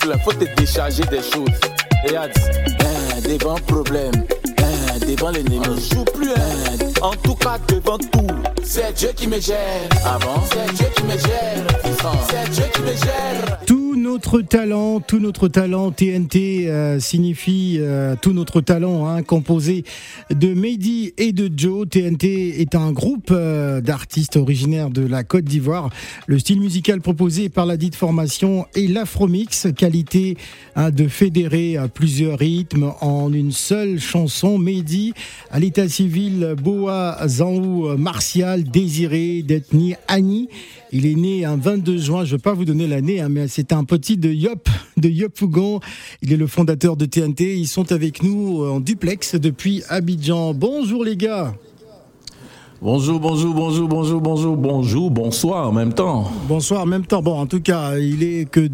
Simple. 0.00 0.16
Faut 0.24 0.32
te 0.32 0.44
décharger 0.56 1.02
des 1.04 1.22
choses. 1.22 1.60
Regarde, 2.04 2.30
hein, 2.80 3.20
devant 3.28 3.56
problème, 3.66 4.12
hein, 4.58 4.98
devant 5.06 5.30
l'ennemi. 5.30 5.60
On 5.68 5.76
joue 5.76 6.04
plus, 6.04 6.30
hein, 6.30 6.78
en 7.02 7.12
tout 7.12 7.34
cas 7.34 7.58
devant 7.68 7.98
tout. 7.98 8.26
C'est 8.62 8.92
Dieu 8.94 9.10
qui 9.14 9.26
me 9.26 9.40
gère. 9.40 9.88
Bon? 10.20 10.40
C'est 10.50 10.74
Dieu 10.74 10.86
qui 10.96 11.02
me 11.04 11.12
gère. 11.12 11.66
C'est 12.28 12.50
Dieu 12.50 12.64
qui 12.72 12.80
me 12.82 12.88
gère. 12.88 13.58
Tout 13.66 13.79
notre 14.10 14.40
talent, 14.40 14.98
tout 14.98 15.20
notre 15.20 15.46
talent, 15.46 15.92
TNT 15.92 16.68
euh, 16.68 16.98
signifie 16.98 17.76
euh, 17.78 18.16
tout 18.20 18.32
notre 18.32 18.60
talent, 18.60 19.06
hein, 19.06 19.22
composé 19.22 19.84
de 20.30 20.52
Mehdi 20.52 21.14
et 21.16 21.30
de 21.30 21.48
Joe. 21.56 21.88
TNT 21.88 22.60
est 22.60 22.74
un 22.74 22.90
groupe 22.90 23.30
euh, 23.30 23.80
d'artistes 23.80 24.34
originaires 24.34 24.90
de 24.90 25.06
la 25.06 25.22
Côte 25.22 25.44
d'Ivoire. 25.44 25.90
Le 26.26 26.40
style 26.40 26.58
musical 26.58 27.00
proposé 27.00 27.50
par 27.50 27.66
la 27.66 27.76
dite 27.76 27.94
formation 27.94 28.66
est 28.74 28.88
l'afromix, 28.88 29.68
qualité 29.76 30.36
hein, 30.74 30.90
de 30.90 31.06
fédérer 31.06 31.76
à 31.76 31.86
plusieurs 31.86 32.36
rythmes 32.36 32.92
en 33.00 33.32
une 33.32 33.52
seule 33.52 34.00
chanson. 34.00 34.58
Mehdi, 34.58 35.14
à 35.52 35.60
l'état 35.60 35.88
civil, 35.88 36.56
Boa 36.60 37.16
Zanou 37.28 37.96
Martial, 37.96 38.64
désiré 38.64 39.42
d'ethnie 39.42 39.94
Annie. 40.08 40.48
Il 40.92 41.06
est 41.06 41.14
né 41.14 41.44
un 41.44 41.56
22 41.56 41.98
juin, 41.98 42.24
je 42.24 42.32
ne 42.32 42.38
vais 42.38 42.42
pas 42.42 42.52
vous 42.52 42.64
donner 42.64 42.88
l'année, 42.88 43.20
hein, 43.20 43.28
mais 43.28 43.46
c'est 43.46 43.72
un 43.72 43.84
petit 43.84 44.16
de 44.16 44.28
Yop, 44.28 44.68
de 44.96 45.08
Yop 45.08 45.38
Fougon. 45.38 45.80
Il 46.20 46.32
est 46.32 46.36
le 46.36 46.48
fondateur 46.48 46.96
de 46.96 47.04
TNT. 47.04 47.56
Ils 47.56 47.68
sont 47.68 47.92
avec 47.92 48.22
nous 48.24 48.64
en 48.64 48.80
duplex 48.80 49.36
depuis 49.36 49.84
Abidjan. 49.88 50.52
Bonjour 50.52 51.04
les 51.04 51.16
gars. 51.16 51.54
Bonjour, 52.82 53.20
bonjour, 53.20 53.54
bonjour, 53.54 53.88
bonjour, 53.88 54.20
bonjour, 54.22 54.56
bonjour, 54.56 55.10
bonsoir 55.10 55.68
en 55.68 55.72
même 55.72 55.92
temps. 55.92 56.30
Bonsoir, 56.48 56.80
en 56.80 56.86
même 56.86 57.04
temps. 57.04 57.20
Bon, 57.20 57.38
en 57.38 57.44
tout 57.44 57.60
cas, 57.60 57.98
il 57.98 58.22
est 58.22 58.50
que 58.50 58.68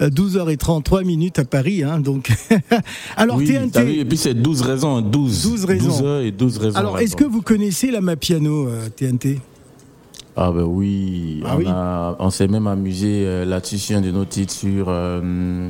12h33 0.00 1.04
minutes 1.04 1.40
à 1.40 1.44
Paris, 1.44 1.82
hein, 1.82 1.98
donc. 1.98 2.30
Alors 3.16 3.38
oui, 3.38 3.48
TNT. 3.48 3.82
vu, 3.82 3.92
et 3.98 4.04
puis 4.04 4.16
c'est 4.16 4.34
12 4.34 4.62
raisons, 4.62 4.98
hein, 4.98 5.02
12. 5.02 5.42
12 5.42 5.64
raisons. 5.64 5.88
12 5.88 6.02
heures 6.02 6.20
et 6.22 6.30
12 6.30 6.58
raisons. 6.58 6.76
Alors, 6.76 7.00
est-ce 7.00 7.16
que 7.16 7.24
vous 7.24 7.42
connaissez 7.42 7.90
la 7.90 8.00
Mapiano 8.00 8.68
euh, 8.68 8.88
TNT 8.88 9.40
Ah 10.36 10.52
ben 10.52 10.62
oui, 10.62 11.42
Ah 11.44 11.54
on, 11.54 11.58
oui. 11.58 11.64
a- 11.68 12.16
on 12.18 12.30
s'est 12.30 12.48
même 12.48 12.66
amusé 12.66 13.24
euh, 13.26 13.44
là-dessus 13.44 13.78
sur 13.78 13.96
un 13.98 14.00
de 14.00 14.10
nos 14.10 14.24
titres 14.24 14.52
sur, 14.54 14.86
euh, 14.88 15.68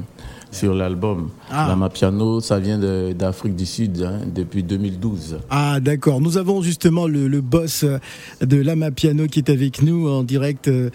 sur 0.53 0.75
l'album. 0.75 1.31
Ah. 1.51 1.67
La 1.69 1.77
Mapiano, 1.77 2.41
ça 2.41 2.59
vient 2.59 2.79
d'Afrique 3.15 3.57
du 3.57 3.65
Sud 3.67 4.03
hein, 4.03 4.21
depuis 4.33 4.63
2012. 4.63 5.39
Ah 5.49 5.81
d'accord, 5.81 6.21
nous 6.21 6.37
avons 6.37 6.61
justement 6.63 7.07
le, 7.07 7.27
le 7.27 7.41
boss 7.41 7.85
euh, 7.85 7.99
de 8.45 8.57
Lama 8.61 8.91
Piano 8.91 9.27
qui 9.27 9.39
est 9.41 9.51
avec 9.51 9.83
nous 9.83 10.09
en 10.09 10.23
direct 10.25 10.69
euh, 10.69 10.91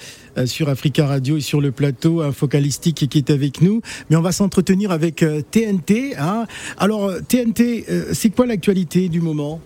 sur 0.46 0.70
Africa 0.70 1.08
Radio 1.08 1.38
et 1.38 1.42
sur 1.42 1.60
le 1.60 1.72
plateau, 1.72 2.22
un 2.22 2.32
focalistique 2.32 3.08
qui 3.10 3.18
est 3.18 3.30
avec 3.32 3.62
nous. 3.62 3.82
Mais 4.10 4.16
on 4.16 4.22
va 4.22 4.32
s'entretenir 4.32 4.92
avec 4.92 5.26
TNT. 5.52 6.16
hein. 6.18 6.46
Alors 6.78 7.12
TNT, 7.28 7.86
c'est 8.14 8.30
quoi 8.30 8.46
l'actualité 8.46 9.10
du 9.10 9.22
moment? 9.22 9.60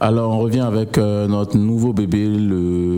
Alors 0.00 0.30
on 0.30 0.38
revient 0.38 0.60
avec 0.60 0.96
euh, 0.96 1.26
notre 1.26 1.56
nouveau 1.56 1.92
bébé, 1.92 2.28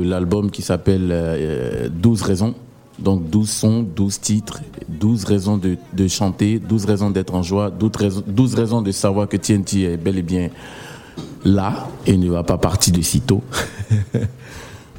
l'album 0.05 0.51
qui 0.51 0.61
s'appelle 0.61 1.09
euh, 1.11 1.89
12 1.91 2.23
raisons. 2.23 2.55
Donc 2.99 3.31
12 3.31 3.49
sons, 3.49 3.83
12 3.97 4.21
titres, 4.21 4.61
12 4.89 5.25
raisons 5.25 5.57
de, 5.57 5.79
de 5.95 6.09
chanter, 6.09 6.59
12 6.59 6.85
raisons 6.85 7.11
d'être 7.11 7.35
en 7.35 7.43
joie, 7.43 7.71
12 7.71 7.91
raisons, 7.97 8.23
12 8.27 8.55
raisons 8.55 8.83
de 8.83 8.93
savoir 8.93 9.27
que 9.29 9.39
TNT 9.39 9.85
est 9.85 9.97
bel 9.97 10.19
et 10.19 10.23
bien 10.23 10.51
là 11.43 11.89
et 12.07 12.19
ne 12.19 12.29
va 12.31 12.43
pas 12.43 12.59
partir 12.59 12.93
de 12.93 13.01
sitôt. 13.01 13.43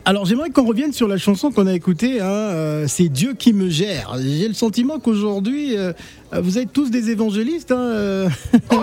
Alors 0.04 0.26
j'aimerais 0.26 0.50
qu'on 0.50 0.66
revienne 0.66 0.94
sur 0.94 1.08
la 1.08 1.18
chanson 1.18 1.52
qu'on 1.52 1.68
a 1.68 1.74
écoutée, 1.74 2.22
hein, 2.22 2.26
euh, 2.26 2.86
c'est 2.88 3.08
Dieu 3.08 3.36
qui 3.38 3.54
me 3.54 3.70
gère. 3.70 4.16
J'ai 4.20 4.48
le 4.48 4.56
sentiment 4.56 4.98
qu'aujourd'hui, 5.00 5.78
euh, 5.78 5.94
vous 6.42 6.58
êtes 6.58 6.74
tous 6.74 6.90
des 6.90 7.12
évangélistes. 7.12 7.72
Hein, 7.72 7.78
euh. 7.78 8.30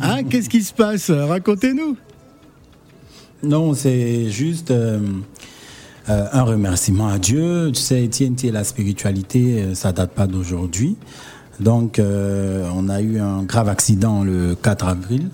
Hein, 0.00 0.24
Qu'est-ce 0.24 0.48
qui 0.48 0.62
se 0.62 0.72
passe? 0.72 1.10
Racontez-nous. 1.10 1.96
Non, 3.42 3.74
c'est 3.74 4.30
juste 4.30 4.72
un 6.08 6.42
remerciement 6.42 7.08
à 7.08 7.18
Dieu. 7.18 7.70
Tu 7.72 7.80
sais, 7.80 8.08
TNT, 8.08 8.50
la 8.50 8.64
spiritualité, 8.64 9.74
ça 9.74 9.92
date 9.92 10.12
pas 10.12 10.26
d'aujourd'hui. 10.26 10.96
Donc, 11.60 12.00
on 12.00 12.88
a 12.88 13.00
eu 13.00 13.18
un 13.20 13.42
grave 13.42 13.68
accident 13.68 14.24
le 14.24 14.54
4 14.54 14.86
avril 14.86 15.28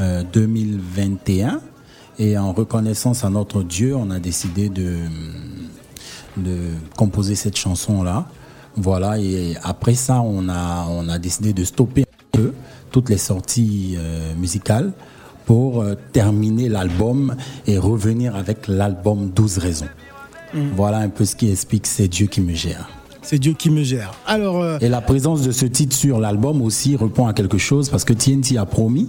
euh, 0.00 0.22
2021. 0.32 1.60
Et 2.20 2.36
en 2.36 2.52
reconnaissance 2.52 3.24
à 3.24 3.30
notre 3.30 3.62
Dieu, 3.62 3.96
on 3.96 4.10
a 4.10 4.18
décidé 4.18 4.68
de, 4.68 4.98
de 6.36 6.58
composer 6.94 7.34
cette 7.34 7.56
chanson-là. 7.56 8.26
Voilà, 8.76 9.18
et 9.18 9.56
après 9.62 9.94
ça, 9.94 10.20
on 10.20 10.50
a, 10.50 10.86
on 10.90 11.08
a 11.08 11.18
décidé 11.18 11.54
de 11.54 11.64
stopper 11.64 12.02
un 12.02 12.24
peu 12.30 12.52
toutes 12.90 13.08
les 13.08 13.16
sorties 13.16 13.94
euh, 13.96 14.34
musicales 14.34 14.92
pour 15.46 15.80
euh, 15.80 15.94
terminer 16.12 16.68
l'album 16.68 17.36
et 17.66 17.78
revenir 17.78 18.36
avec 18.36 18.68
l'album 18.68 19.30
12 19.30 19.56
raisons. 19.56 19.88
Voilà 20.76 20.98
un 20.98 21.08
peu 21.08 21.24
ce 21.24 21.34
qui 21.34 21.50
explique 21.50 21.86
c'est 21.86 22.08
Dieu 22.08 22.26
qui 22.26 22.42
me 22.42 22.52
gère. 22.52 22.99
C'est 23.30 23.38
Dieu 23.38 23.52
qui 23.52 23.70
me 23.70 23.84
gère. 23.84 24.12
Alors, 24.26 24.60
euh, 24.60 24.78
Et 24.80 24.88
la 24.88 25.00
présence 25.00 25.42
de 25.42 25.52
ce 25.52 25.64
titre 25.64 25.94
sur 25.94 26.18
l'album 26.18 26.60
aussi 26.62 26.96
répond 26.96 27.28
à 27.28 27.32
quelque 27.32 27.58
chose 27.58 27.88
parce 27.88 28.04
que 28.04 28.12
TNT 28.12 28.58
a 28.58 28.66
promis 28.66 29.08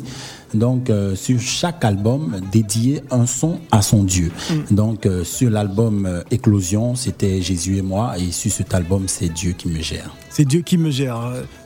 donc 0.54 0.92
euh, 0.92 1.16
sur 1.16 1.40
chaque 1.40 1.84
album 1.84 2.40
dédier 2.52 3.02
un 3.10 3.26
son 3.26 3.58
à 3.72 3.82
son 3.82 4.04
Dieu. 4.04 4.32
Donc 4.70 5.08
euh, 5.08 5.24
sur 5.24 5.50
l'album 5.50 6.06
euh, 6.06 6.22
Éclosion, 6.30 6.94
c'était 6.94 7.42
Jésus 7.42 7.78
et 7.78 7.82
moi 7.82 8.14
et 8.20 8.32
sur 8.32 8.52
cet 8.52 8.76
album 8.76 9.06
c'est 9.08 9.34
Dieu 9.34 9.54
qui 9.54 9.70
me 9.70 9.82
gère. 9.82 10.14
c'est 10.30 10.46
Dieu 10.46 10.62
qui 10.62 10.78
me 10.78 10.92
gère. 10.92 11.20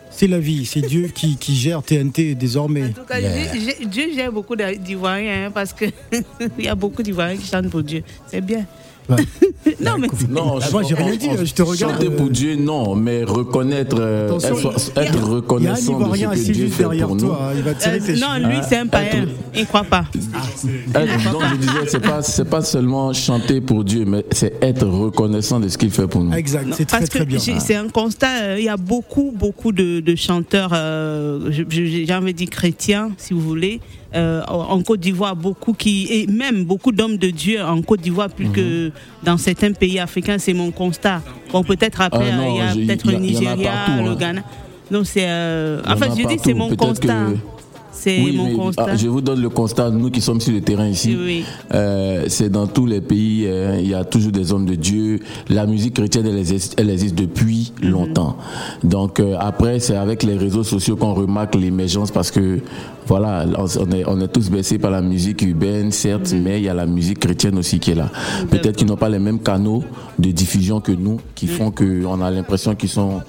C'est 0.09 0.27
la 0.27 0.39
vie, 0.39 0.65
c'est 0.65 0.79
Dieu 0.79 1.09
qui, 1.13 1.35
qui 1.35 1.55
gère 1.57 1.83
TNT 1.83 2.35
désormais. 2.35 2.85
En 2.85 2.89
tout 2.93 3.03
cas, 3.05 3.19
Dieu- 3.19 3.59
Dieu- 3.59 3.85
Dieu 3.87 4.03
gère 4.15 4.31
beaucoup 4.31 4.55
d'I- 4.55 4.79
d'Ivoiriens 4.79 5.47
hein, 5.47 5.51
parce 5.53 5.73
que 5.73 5.83
il 6.57 6.63
y 6.63 6.69
a 6.69 6.75
beaucoup 6.75 7.03
d'Ivoiriens 7.03 7.35
qui 7.35 7.47
chantent 7.47 7.69
pour 7.69 7.83
Dieu. 7.83 8.01
C'est 8.31 8.39
bien. 8.39 8.65
non, 9.81 9.91
mais 9.99 10.07
Non, 10.29 10.59
Ah, 10.61 10.67
moi, 10.71 10.83
j'ai 10.83 10.95
rien 10.95 11.15
dit, 11.15 11.29
je 11.43 11.53
te 11.53 11.61
regarde, 11.61 11.93
Chanter 11.93 12.09
pour 12.09 12.29
Dieu, 12.29 12.55
non, 12.55 12.95
mais 12.95 13.23
reconnaître, 13.23 13.97
euh, 13.99 14.35
être, 14.95 14.95
a 14.97 15.25
reconnaissant 15.25 15.99
de 15.99 16.15
ce 16.15 16.47
que 16.47 16.51
Dieu 16.51 16.67
fait 16.69 16.83
derrière 16.83 17.07
pour 17.07 17.17
toi, 17.17 17.27
nous. 17.27 17.33
hein, 17.33 17.51
il 17.55 17.61
va 17.63 17.73
tirer 17.73 17.99
tes 17.99 18.13
Euh, 18.13 18.15
non, 18.41 18.47
lui, 18.49 18.57
c'est 18.67 18.77
un 18.77 18.87
païen. 18.87 19.25
Il 19.53 19.61
ne 19.61 19.65
croit 19.65 19.83
pas. 19.83 20.05
Être- 20.95 21.31
donc 21.31 21.41
je 21.51 21.55
disais, 21.57 21.71
c'est 21.87 21.99
pas, 22.01 22.21
c'est 22.21 22.49
pas 22.49 22.61
seulement 22.61 23.13
chanter 23.13 23.61
pour 23.61 23.83
Dieu, 23.83 24.05
mais 24.05 24.25
c'est 24.31 24.53
être 24.63 24.85
reconnaissant 24.87 25.59
de 25.59 25.67
ce 25.67 25.77
qu'il 25.77 25.91
fait 25.91 26.07
pour 26.07 26.23
nous. 26.23 26.33
Exact, 26.33 26.67
c'est 26.73 26.85
très 26.85 26.99
Parce 26.99 27.09
très 27.09 27.19
que 27.19 27.25
bien. 27.25 27.39
c'est 27.59 27.75
un 27.75 27.87
constat, 27.89 28.41
euh, 28.43 28.55
il 28.59 28.65
y 28.65 28.69
a 28.69 28.77
beaucoup, 28.77 29.33
beaucoup 29.35 29.71
de, 29.71 29.99
de 29.99 30.15
chanteurs, 30.15 30.71
euh, 30.73 31.51
j'ai 31.69 32.13
envie 32.13 32.33
de 32.33 32.37
dire 32.37 32.49
chrétiens, 32.49 33.11
si 33.17 33.33
vous 33.33 33.41
voulez, 33.41 33.81
euh, 34.15 34.41
en 34.47 34.81
Côte 34.81 34.99
d'Ivoire, 34.99 35.35
beaucoup 35.35 35.73
qui 35.73 36.07
et 36.09 36.27
même 36.27 36.63
beaucoup 36.63 36.91
d'hommes 36.91 37.17
de 37.17 37.29
Dieu 37.29 37.61
en 37.61 37.81
Côte 37.81 38.01
d'Ivoire 38.01 38.29
plus 38.29 38.49
que 38.49 38.91
dans 39.23 39.37
certains 39.37 39.71
pays 39.71 39.99
africains, 39.99 40.37
c'est 40.37 40.53
mon 40.53 40.71
constat. 40.71 41.21
Bon, 41.51 41.63
peut-être 41.63 42.01
après, 42.01 42.29
Ah 42.31 42.35
non, 42.37 42.55
il 42.55 42.57
y 42.57 42.61
a 42.61 42.85
peut-être 42.87 43.11
le 43.11 43.17
Nigeria, 43.17 43.71
partout, 43.71 44.03
le 44.03 44.09
hein. 44.11 44.15
Ghana. 44.19 44.43
Donc 44.91 45.05
c'est, 45.07 45.25
euh, 45.27 45.81
en 45.85 45.95
je 45.95 46.27
dis 46.27 46.37
c'est 46.43 46.53
mon 46.53 46.75
constat. 46.75 47.07
que- 47.31 47.54
C'est 48.05 48.21
Oui, 48.21 48.33
mon 48.37 48.45
mais, 48.45 48.53
constat. 48.53 48.85
ah, 48.87 48.95
je 48.95 49.07
vous 49.07 49.19
donne 49.21 49.41
le 49.41 49.49
constat, 49.49 49.89
nous 49.89 50.11
qui 50.11 50.21
sommes 50.21 50.39
sur 50.39 50.53
le 50.53 50.61
terrain 50.61 50.87
ici. 50.87 51.17
Oui. 51.19 51.43
Euh, 51.73 52.25
c'est 52.27 52.49
dans 52.49 52.67
tous 52.67 52.85
les 52.85 53.01
pays, 53.01 53.45
euh, 53.47 53.79
il 53.81 53.87
y 53.89 53.95
a 53.95 54.03
toujours 54.03 54.31
des 54.31 54.53
hommes 54.53 54.67
de 54.67 54.75
Dieu. 54.75 55.19
La 55.49 55.65
musique 55.65 55.95
chrétienne, 55.95 56.27
elle 56.27 56.37
existe, 56.37 56.75
elle 56.79 56.91
existe 56.91 57.15
depuis 57.15 57.73
Mhm. 57.81 57.89
longtemps. 57.89 58.37
Donc 58.83 59.19
euh, 59.19 59.35
après, 59.39 59.79
c'est 59.79 59.95
avec 59.95 60.21
les 60.21 60.37
réseaux 60.37 60.63
sociaux 60.63 60.95
qu'on 60.97 61.15
remarque 61.15 61.55
l'émergence 61.55 62.11
parce 62.11 62.29
que 62.29 62.59
voilà, 63.07 63.43
on 63.57 63.91
est, 63.91 64.03
on 64.07 64.21
est 64.21 64.27
tous 64.27 64.51
baissés 64.51 64.77
par 64.77 64.91
la 64.91 65.01
musique 65.01 65.41
urbaine, 65.41 65.91
certes, 65.91 66.31
Mhm. 66.31 66.41
mais 66.43 66.59
il 66.59 66.65
y 66.65 66.69
a 66.69 66.75
la 66.75 66.85
musique 66.85 67.17
chrétienne 67.19 67.57
aussi 67.57 67.79
qui 67.79 67.89
est 67.89 67.95
là. 67.95 68.11
Peut-être 68.51 68.75
qu'ils 68.75 68.87
n'ont 68.87 68.97
pas 68.97 69.09
les 69.09 69.17
mêmes 69.19 69.39
canaux 69.39 69.83
de 70.19 70.29
diffusion 70.29 70.79
que 70.79 70.91
nous, 70.91 71.19
qui 71.33 71.47
font 71.47 71.71
qu'on 71.71 72.21
a 72.21 72.29
l'impression 72.29 72.75
qu'ils 72.75 72.89
sont 72.89 73.21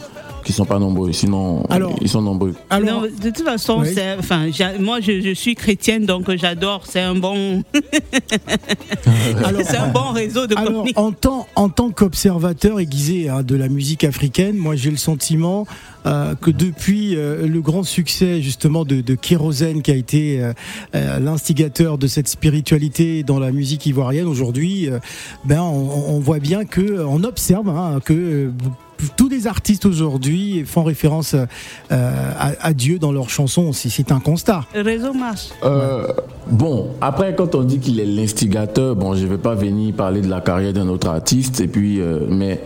qu'ils 0.46 0.54
sont 0.54 0.64
pas 0.64 0.78
nombreux. 0.78 1.12
Sinon, 1.12 1.64
ils 2.00 2.08
sont 2.08 2.22
nombreux. 2.22 2.54
non, 2.72 3.02
de 3.02 3.08
toute 3.30 3.42
façon, 3.44 3.80
Oui. 3.80 3.88
c'est- 3.92 4.16
enfin, 4.18 4.48
moi, 4.80 5.00
je, 5.00 5.20
je 5.20 5.34
suis 5.34 5.54
chrétienne, 5.56 6.06
donc 6.06 6.30
j'adore. 6.36 6.84
C'est 6.88 7.00
un 7.00 7.16
bon, 7.16 7.62
c'est 9.64 9.76
un 9.76 9.88
bon 9.88 10.10
réseau 10.12 10.46
de 10.46 10.54
Alors, 10.56 10.66
communication. 10.72 11.02
en 11.06 11.12
tant, 11.12 11.46
en 11.56 11.68
tant 11.68 11.90
qu'observateur 11.90 12.78
aiguisé 12.80 13.28
hein, 13.28 13.42
de 13.42 13.56
la 13.56 13.68
musique 13.68 14.04
africaine, 14.04 14.56
moi 14.56 14.76
j'ai 14.76 14.90
le 14.90 14.96
sentiment 14.96 15.66
euh, 16.06 16.34
que 16.36 16.50
depuis 16.52 17.16
euh, 17.16 17.46
le 17.46 17.60
grand 17.60 17.82
succès 17.82 18.40
justement 18.40 18.84
de, 18.84 19.00
de 19.00 19.14
Kérosène 19.16 19.82
qui 19.82 19.90
a 19.90 19.96
été 19.96 20.40
euh, 20.40 20.52
euh, 20.94 21.18
l'instigateur 21.18 21.98
de 21.98 22.06
cette 22.06 22.28
spiritualité 22.28 23.24
dans 23.24 23.40
la 23.40 23.50
musique 23.50 23.84
ivoirienne 23.86 24.26
aujourd'hui, 24.28 24.88
euh, 24.88 24.98
ben 25.44 25.60
on, 25.60 26.14
on 26.14 26.20
voit 26.20 26.38
bien 26.38 26.64
que 26.64 27.04
on 27.04 27.24
observe 27.24 27.68
hein, 27.68 27.98
que 28.04 28.12
euh, 28.14 28.50
tous 29.16 29.28
les 29.28 29.46
artistes 29.46 29.86
aujourd'hui 29.86 30.64
font 30.64 30.84
référence 30.84 31.34
euh, 31.34 31.46
à, 31.90 32.52
à 32.60 32.72
Dieu 32.72 32.98
dans 32.98 33.12
leurs 33.12 33.30
chansons. 33.30 33.72
C'est 33.72 33.88
c'est 33.88 34.12
un 34.12 34.20
constat. 34.20 34.64
Le 34.74 34.82
réseau 34.82 35.12
marche. 35.12 35.48
Euh, 35.64 36.06
bon, 36.50 36.90
après, 37.00 37.34
quand 37.34 37.54
on 37.54 37.62
dit 37.62 37.78
qu'il 37.78 37.98
est 38.00 38.04
l'instigateur, 38.04 38.94
bon, 38.94 39.14
je 39.14 39.26
vais 39.26 39.38
pas 39.38 39.54
venir 39.54 39.94
parler 39.94 40.20
de 40.20 40.28
la 40.28 40.40
carrière 40.40 40.72
d'un 40.72 40.88
autre 40.88 41.08
artiste, 41.08 41.60
et 41.60 41.66
puis, 41.66 42.00
euh, 42.00 42.20
mais 42.28 42.60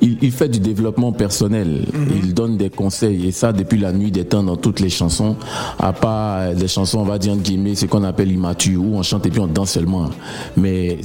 il, 0.00 0.16
il 0.22 0.32
fait 0.32 0.48
du 0.48 0.60
développement 0.60 1.12
personnel. 1.12 1.84
Il 2.22 2.34
donne 2.34 2.56
des 2.56 2.70
conseils, 2.70 3.26
et 3.28 3.32
ça 3.32 3.52
depuis 3.52 3.78
la 3.78 3.92
nuit 3.92 4.10
des 4.10 4.24
temps 4.24 4.42
dans 4.42 4.56
toutes 4.56 4.80
les 4.80 4.90
chansons, 4.90 5.36
à 5.78 5.92
part 5.92 6.54
des 6.54 6.68
chansons, 6.68 6.98
on 7.00 7.04
va 7.04 7.18
dire 7.18 7.32
entre 7.32 7.42
guillemets, 7.42 7.74
ce 7.74 7.86
qu'on 7.86 8.04
appelle 8.04 8.32
immature, 8.32 8.82
où 8.82 8.96
on 8.96 9.02
chante 9.02 9.26
et 9.26 9.30
puis 9.30 9.40
on 9.40 9.46
danse 9.46 9.72
seulement. 9.72 10.10
Mais 10.56 10.98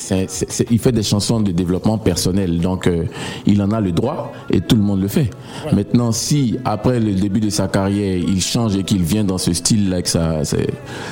il 0.72 0.80
fait 0.80 0.92
des 0.92 1.04
chansons 1.04 1.42
de 1.42 1.52
développement 1.52 1.98
personnel, 1.98 2.60
donc 2.60 2.88
euh, 2.88 3.06
il 3.46 3.62
en 3.62 3.72
a 3.72 3.82
le 3.82 3.92
droit, 3.92 4.32
et 4.50 4.62
tout 4.68 4.76
le 4.76 4.82
monde 4.82 5.02
le 5.02 5.08
fait. 5.08 5.30
Maintenant, 5.74 6.12
si 6.12 6.58
après 6.66 7.00
le 7.00 7.14
début 7.14 7.40
de 7.40 7.50
sa 7.50 7.68
carrière, 7.68 8.18
il 8.18 8.42
change 8.42 8.76
et 8.76 8.84
qu'il 8.84 9.04
vient 9.04 9.24
dans 9.24 9.38
ce 9.38 9.54
style-là, 9.54 10.02
que 10.02 10.10
ça, 10.10 10.42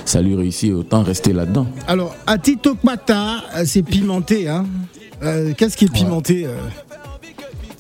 ça 0.06 0.22
lui 0.22 0.36
réussit, 0.36 0.74
autant 0.74 1.04
rester 1.04 1.34
là-dedans. 1.34 1.68
Alors, 1.88 2.16
à 2.28 2.38
Tito 2.38 2.76
Mata, 2.84 3.44
euh, 3.56 3.64
c'est 3.66 3.84
pimenté. 3.84 4.48
Hein 4.48 4.66
Euh, 5.24 5.54
Qu'est-ce 5.58 5.78
qui 5.78 5.86
est 5.86 5.94
pimenté 5.94 6.46
euh? 6.46 6.56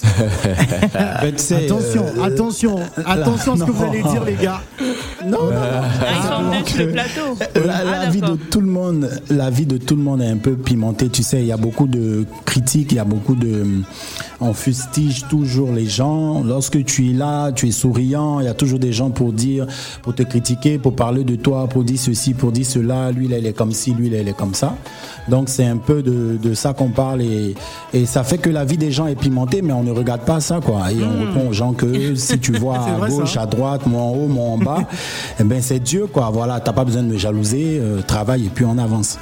Attention, 0.94 2.06
euh, 2.06 2.24
attention, 2.24 2.80
attention 3.06 3.54
à 3.54 3.58
ce 3.58 3.64
que 3.64 3.72
vous 3.72 3.84
allez 3.84 4.04
dire, 4.04 4.24
les 4.24 4.36
gars. 4.36 4.62
Non, 5.26 5.44
non, 5.46 5.50
non. 5.52 5.56
Ah, 6.02 6.52
ils 6.76 6.78
le 6.80 6.92
plateau. 6.92 7.38
La, 7.56 7.84
la 7.84 8.00
Ah, 8.02 8.10
vie 8.10 8.22
de 8.22 8.36
tout 8.50 8.62
le 8.62 8.68
monde, 8.68 9.10
la 9.30 9.50
vie 9.50 9.66
de 9.66 9.78
tout 9.78 9.96
le 9.96 10.02
monde 10.04 10.22
est 10.22 10.28
un 10.30 10.38
peu 10.38 10.54
pimentée. 10.56 11.10
Tu 11.10 11.24
sais, 11.24 11.40
il 11.42 11.48
y 11.48 11.52
a 11.52 11.58
beaucoup 11.58 11.88
de 11.88 12.26
critiques, 12.46 12.92
il 12.92 12.96
y 12.96 13.00
a 13.00 13.06
beaucoup 13.06 13.36
de, 13.36 13.64
on 14.42 14.54
fustige 14.54 15.26
toujours 15.30 15.72
les 15.72 15.86
gens. 15.86 16.44
Lorsque 16.44 16.84
tu 16.86 17.10
es 17.10 17.14
là, 17.14 17.52
tu 17.52 17.68
es 17.68 17.72
souriant. 17.72 18.40
Il 18.40 18.46
y 18.46 18.50
a 18.50 18.54
toujours 18.54 18.80
des 18.80 18.92
gens 18.94 19.10
pour 19.12 19.32
dire, 19.34 19.66
pour 20.02 20.14
te 20.16 20.24
critiquer, 20.24 20.78
pour 20.78 20.96
parler 20.96 21.24
de 21.24 21.36
toi, 21.36 21.68
pour 21.68 21.84
dire 21.84 22.00
ceci, 22.00 22.34
pour 22.34 22.52
dire 22.52 22.66
cela. 22.66 23.12
Lui, 23.12 23.28
là, 23.28 23.38
il 23.38 23.46
est 23.46 23.54
comme 23.54 23.72
ci, 23.72 23.94
lui, 23.94 24.10
là, 24.10 24.20
il 24.20 24.28
est 24.28 24.38
comme 24.38 24.54
ça. 24.54 24.76
Donc, 25.30 25.48
c'est 25.48 25.66
un 25.66 25.78
peu 25.78 26.02
de, 26.04 26.38
de 26.42 26.54
ça 26.54 26.74
qu'on 26.74 26.90
parle 26.90 27.22
et, 27.22 27.56
et 27.94 28.06
ça 28.06 28.24
fait 28.26 28.38
que 28.38 28.50
la 28.50 28.66
vie 28.66 28.78
des 28.78 28.92
gens 28.92 29.08
est 29.08 29.16
pimentée, 29.16 29.62
mais 29.62 29.72
on 29.72 29.84
ne 29.84 29.92
regarde 29.92 30.22
pas 30.22 30.42
ça, 30.42 30.60
quoi. 30.60 30.92
Et 30.92 30.98
on 31.02 31.26
répond 31.26 31.48
aux 31.50 31.54
gens 31.54 31.72
que 31.72 32.14
si 32.16 32.40
tu 32.40 32.52
vois 32.54 32.78
à 33.04 33.08
gauche, 33.08 33.34
ça. 33.36 33.44
à 33.44 33.46
droite, 33.46 33.86
moi 33.88 34.02
en 34.02 34.10
haut, 34.12 34.28
moi 34.28 34.46
en 34.50 34.58
bas, 34.58 34.80
eh 35.40 35.44
ben 35.44 35.62
c'est 35.62 35.80
Dieu, 35.80 36.08
quoi. 36.08 36.30
Voilà, 36.32 36.60
t'as 36.60 36.74
pas 36.74 36.86
besoin 36.86 37.04
de 37.04 37.08
me 37.08 37.18
jalouser, 37.18 37.80
euh, 37.82 38.02
travaille 38.02 38.48
et 38.48 38.50
puis 38.50 38.66
on 38.66 38.78
avance. 38.78 39.18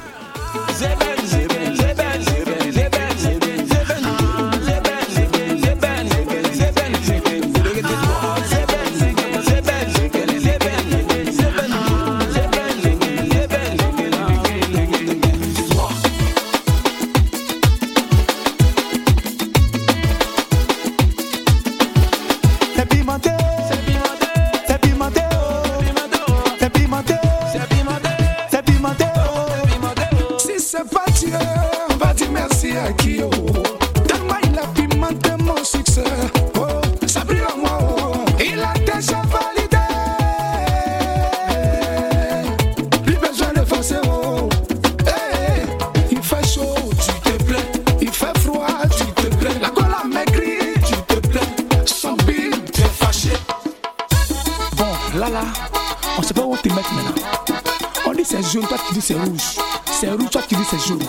C'est 58.32 58.50
jaune, 58.50 58.66
toi 58.66 58.78
tu 58.88 58.94
dis 58.94 59.00
c'est 59.00 59.14
rouge. 59.14 59.58
C'est 60.00 60.10
rouge, 60.10 60.30
toi 60.30 60.42
tu 60.48 60.54
dis 60.54 60.62
c'est 60.70 60.88
jaune. 60.88 61.02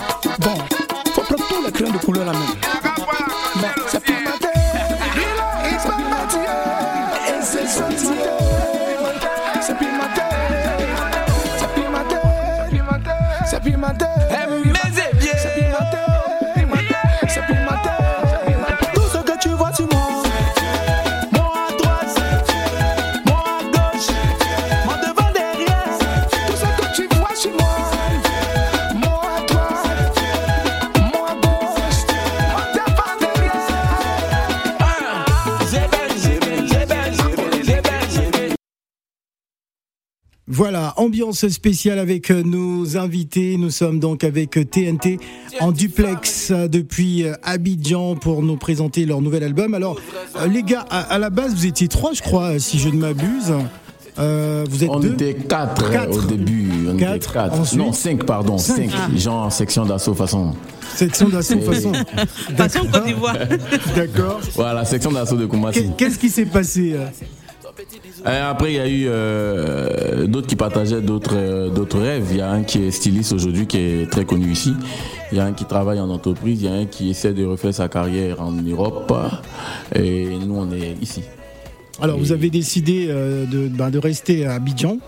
Spéciale 41.48 41.98
avec 41.98 42.30
euh, 42.30 42.42
nos 42.42 42.96
invités. 42.96 43.56
Nous 43.58 43.70
sommes 43.70 43.98
donc 44.00 44.24
avec 44.24 44.56
euh, 44.56 44.64
TNT 44.64 45.18
en 45.60 45.72
duplex 45.72 46.50
euh, 46.50 46.68
depuis 46.68 47.24
euh, 47.24 47.34
Abidjan 47.42 48.16
pour 48.16 48.42
nous 48.42 48.56
présenter 48.56 49.04
leur 49.06 49.20
nouvel 49.20 49.42
album. 49.44 49.74
Alors, 49.74 49.96
euh, 50.40 50.46
les 50.46 50.62
gars, 50.62 50.84
à, 50.90 51.18
la 51.18 51.30
base, 51.30 51.54
vous 51.54 51.66
étiez 51.66 51.88
trois, 51.88 52.12
je 52.12 52.22
crois, 52.22 52.54
euh, 52.54 52.58
si 52.58 52.78
je 52.78 52.88
ne 52.88 52.96
m'abuse. 52.96 53.52
Euh, 54.16 54.64
vous 54.70 54.84
êtes 54.84 54.90
On 54.90 55.00
deux 55.00 55.12
était 55.14 55.34
quatre, 55.34 55.90
Quatre. 55.90 56.16
au 56.18 56.22
début. 56.22 56.70
On 56.88 56.94
était 56.94 57.04
Quatre. 57.18 57.36
Ensuite 57.60 57.78
non, 57.80 57.92
cinq, 57.92 58.24
pardon. 58.24 58.58
Cinq. 58.58 58.90
Cinq. 58.90 58.90
Ah. 58.96 59.16
Genre 59.16 59.52
section 59.52 59.84
d'assaut 59.86 60.14
façon. 60.14 60.54
Section 60.94 61.28
d'assaut 61.30 61.60
façon. 61.60 61.92
Façon 62.56 62.80
Côte 62.92 63.04
d'Ivoire. 63.06 63.36
D'accord. 63.96 64.40
Voilà, 64.54 64.84
section 64.84 65.10
d'assaut 65.10 65.36
de 65.36 65.46
Koumassi. 65.46 65.80
Qu'est- 65.80 65.96
Qu'est-ce 65.96 66.18
qui 66.20 66.28
s'est 66.30 66.44
passé 66.46 66.92
euh? 66.94 67.06
Après, 68.24 68.72
il 68.72 68.76
y 68.76 68.80
a 68.80 68.88
eu 68.88 69.04
euh, 69.08 70.26
d'autres 70.26 70.46
qui 70.46 70.56
partageaient 70.56 71.00
d'autres 71.00 71.36
euh, 71.36 71.70
d'autres 71.70 71.98
rêves. 71.98 72.26
Il 72.30 72.36
y 72.36 72.40
a 72.40 72.50
un 72.50 72.62
qui 72.62 72.82
est 72.84 72.90
styliste 72.90 73.32
aujourd'hui, 73.32 73.66
qui 73.66 73.78
est 73.78 74.10
très 74.10 74.24
connu 74.24 74.50
ici. 74.50 74.74
Il 75.32 75.38
y 75.38 75.40
a 75.40 75.44
un 75.44 75.52
qui 75.52 75.64
travaille 75.64 76.00
en 76.00 76.10
entreprise. 76.10 76.62
Il 76.62 76.66
y 76.66 76.72
a 76.72 76.74
un 76.74 76.86
qui 76.86 77.10
essaie 77.10 77.32
de 77.32 77.44
refaire 77.44 77.74
sa 77.74 77.88
carrière 77.88 78.40
en 78.40 78.52
Europe. 78.52 79.12
Et 79.94 80.28
nous, 80.46 80.56
on 80.56 80.72
est 80.72 80.96
ici. 81.00 81.22
Alors, 82.00 82.18
vous 82.18 82.32
avez 82.32 82.50
décidé 82.50 83.06
euh, 83.08 83.46
de, 83.46 83.68
ben, 83.68 83.90
de 83.90 83.98
rester 83.98 84.46
à 84.46 84.54
Abidjan. 84.54 84.98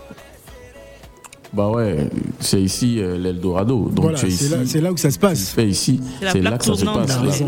Bah 1.53 1.69
ouais, 1.69 2.09
c'est 2.39 2.61
ici 2.61 2.97
euh, 2.99 3.17
l'Eldorado. 3.17 3.89
Donc 3.93 4.03
Voilà, 4.03 4.17
tu 4.19 4.25
es 4.27 4.29
c'est 4.29 4.45
ici. 4.45 4.51
là, 4.53 4.57
c'est 4.65 4.81
là 4.81 4.91
où 4.91 4.97
ça 4.97 5.09
se 5.11 5.17
passe. 5.17 5.49
fait 5.49 5.67
ici, 5.67 5.99
C'est 6.19 6.29
c'est 6.31 6.41
là 6.41 6.57
que 6.57 6.65
ça 6.65 6.75
se 6.75 6.85
passe. 6.85 7.07
là. 7.21 7.45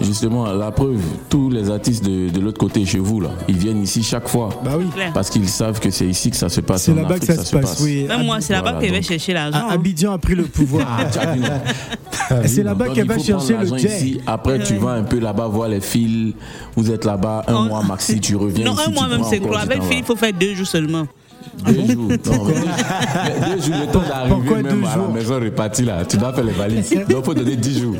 Justement, 0.00 0.46
la 0.52 0.70
preuve, 0.70 1.00
tous 1.28 1.50
les 1.50 1.68
artistes 1.68 2.04
de, 2.04 2.30
de 2.30 2.40
l'autre 2.40 2.58
côté 2.58 2.84
chez 2.86 2.98
vous, 2.98 3.20
là, 3.20 3.30
ils 3.48 3.56
viennent 3.58 3.82
ici 3.82 4.02
chaque 4.02 4.28
fois. 4.28 4.48
Bah 4.64 4.72
oui. 4.78 4.86
Parce 5.12 5.28
qu'ils 5.28 5.48
savent 5.48 5.80
que 5.80 5.90
c'est 5.90 6.06
ici 6.06 6.30
que 6.30 6.36
ça 6.36 6.48
se 6.48 6.60
passe. 6.60 6.84
C'est 6.84 6.92
en 6.92 6.96
là-bas 6.96 7.18
que 7.18 7.24
Afrique, 7.24 7.32
ça 7.36 7.44
se 7.44 7.56
passe, 7.56 7.80
oui. 7.82 8.04
Même 8.08 8.24
moi, 8.24 8.40
c'est 8.40 8.52
là-bas 8.52 8.72
Voilà, 8.72 8.80
que 8.80 8.86
je 8.86 8.92
vais 8.92 9.00
donc- 9.00 9.08
chercher 9.08 9.32
l'argent. 9.34 9.58
Ah, 9.68 9.72
Abidjan 9.72 10.12
a 10.12 10.18
pris 10.18 10.34
le 10.34 10.44
pouvoir. 10.44 10.86
c'est 12.46 12.62
là-bas 12.62 12.86
Donc, 12.86 12.94
qu'elle 12.94 13.06
va 13.08 13.18
chercher 13.18 13.48
le 13.52 13.54
l'argent 13.58 13.76
jet. 13.76 13.96
ici. 13.96 14.20
Après, 14.26 14.62
tu 14.62 14.76
vas 14.76 14.92
un 14.92 15.02
peu 15.02 15.18
là-bas 15.18 15.46
voir 15.48 15.68
les 15.68 15.80
fils. 15.80 16.34
Vous 16.76 16.90
êtes 16.90 17.04
là-bas 17.04 17.44
un 17.48 17.66
mois 17.66 17.82
maxi, 17.82 18.20
tu 18.20 18.36
reviens 18.36 18.64
Non, 18.66 18.76
un 18.86 18.90
mois 18.90 19.08
même, 19.08 19.22
c'est 19.28 19.40
du 19.40 19.48
Avec 19.54 19.82
Philippe, 19.82 20.00
il 20.00 20.04
faut 20.04 20.16
faire 20.16 20.32
deux 20.32 20.54
jours 20.54 20.66
seulement. 20.66 21.06
Deux 21.66 21.92
jours. 21.92 22.08
Non, 22.08 22.44
mais 22.46 23.54
deux, 23.56 23.62
jours, 23.62 23.74
le 23.80 23.92
temps 23.92 24.02
d'arriver 24.08 24.62
même 24.62 24.84
à 24.84 24.96
la 24.96 25.08
maison 25.08 25.34
repartie 25.40 25.82
là. 25.84 26.04
Tu 26.04 26.16
dois 26.16 26.32
faire 26.32 26.44
les 26.44 26.52
valises. 26.52 26.90
Donc, 26.90 27.04
il 27.18 27.24
faut 27.24 27.34
donner 27.34 27.56
10 27.56 27.80
jours. 27.80 27.96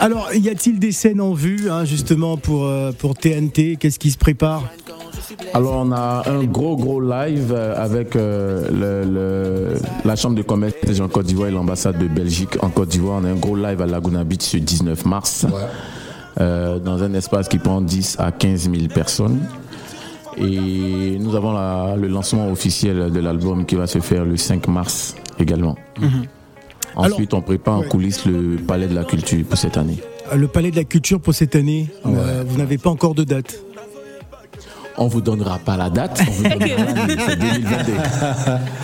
Alors, 0.00 0.28
y 0.34 0.48
a-t-il 0.48 0.78
des 0.78 0.92
scènes 0.92 1.20
en 1.20 1.32
vue, 1.32 1.70
hein, 1.70 1.84
justement, 1.84 2.36
pour, 2.36 2.64
euh, 2.66 2.90
pour 2.92 3.14
TNT 3.14 3.76
Qu'est-ce 3.76 3.98
qui 3.98 4.10
se 4.10 4.18
prépare? 4.18 4.62
Alors, 5.54 5.74
on 5.86 5.92
a 5.92 6.24
un 6.26 6.44
gros, 6.44 6.76
gros 6.76 7.00
live 7.00 7.52
euh, 7.56 7.74
avec 7.82 8.14
euh, 8.16 8.68
le, 8.70 9.10
le- 9.10 9.78
la 10.04 10.16
Chambre 10.16 10.36
de 10.36 10.42
commerce 10.42 10.74
en 11.00 11.08
Côte 11.08 11.26
d'Ivoire 11.26 11.48
et 11.48 11.52
l'ambassade 11.52 11.98
de 11.98 12.08
Belgique 12.08 12.62
en 12.62 12.68
Côte 12.70 12.88
d'Ivoire. 12.90 13.20
On 13.22 13.24
a 13.24 13.30
un 13.30 13.36
gros 13.36 13.56
live 13.56 13.80
à 13.80 13.86
Laguna 13.86 14.24
Beach 14.24 14.42
ce 14.42 14.56
19 14.58 15.06
mars, 15.06 15.46
euh, 16.40 16.78
dans 16.80 17.02
un 17.02 17.14
espace 17.14 17.48
qui 17.48 17.58
prend 17.58 17.80
10 17.80 18.16
à 18.18 18.32
15 18.32 18.62
000 18.70 18.88
personnes. 18.92 19.40
Et 20.38 21.16
nous 21.20 21.34
avons 21.36 21.52
la- 21.52 21.94
le 21.96 22.08
lancement 22.08 22.50
officiel 22.50 23.10
de 23.12 23.20
l'album 23.20 23.64
qui 23.66 23.76
va 23.76 23.86
se 23.86 24.00
faire 24.00 24.24
le 24.24 24.36
5 24.36 24.66
mars 24.68 25.14
également. 25.38 25.76
Ensuite, 26.96 27.34
on 27.34 27.40
prépare 27.40 27.78
en 27.78 27.82
coulisses 27.82 28.24
le 28.26 28.56
Palais 28.56 28.86
de 28.86 28.94
la 28.94 29.04
Culture 29.04 29.44
pour 29.44 29.58
cette 29.58 29.76
année. 29.76 29.98
Euh, 30.32 30.36
Le 30.36 30.46
Palais 30.48 30.70
de 30.70 30.76
la 30.76 30.84
Culture 30.84 31.20
pour 31.20 31.34
cette 31.34 31.54
année, 31.56 31.88
euh, 32.06 32.44
vous 32.46 32.56
n'avez 32.56 32.78
pas 32.78 32.90
encore 32.90 33.14
de 33.14 33.24
date 33.24 33.58
On 34.96 35.08
vous 35.08 35.20
donnera 35.20 35.58
pas 35.58 35.76
la 35.76 35.90
date, 35.90 36.20
on 36.26 36.30
vous 36.30 36.42
donnera 36.44 36.58
l'année, 36.94 37.16
c'est 37.26 37.36
2022. 37.36 37.92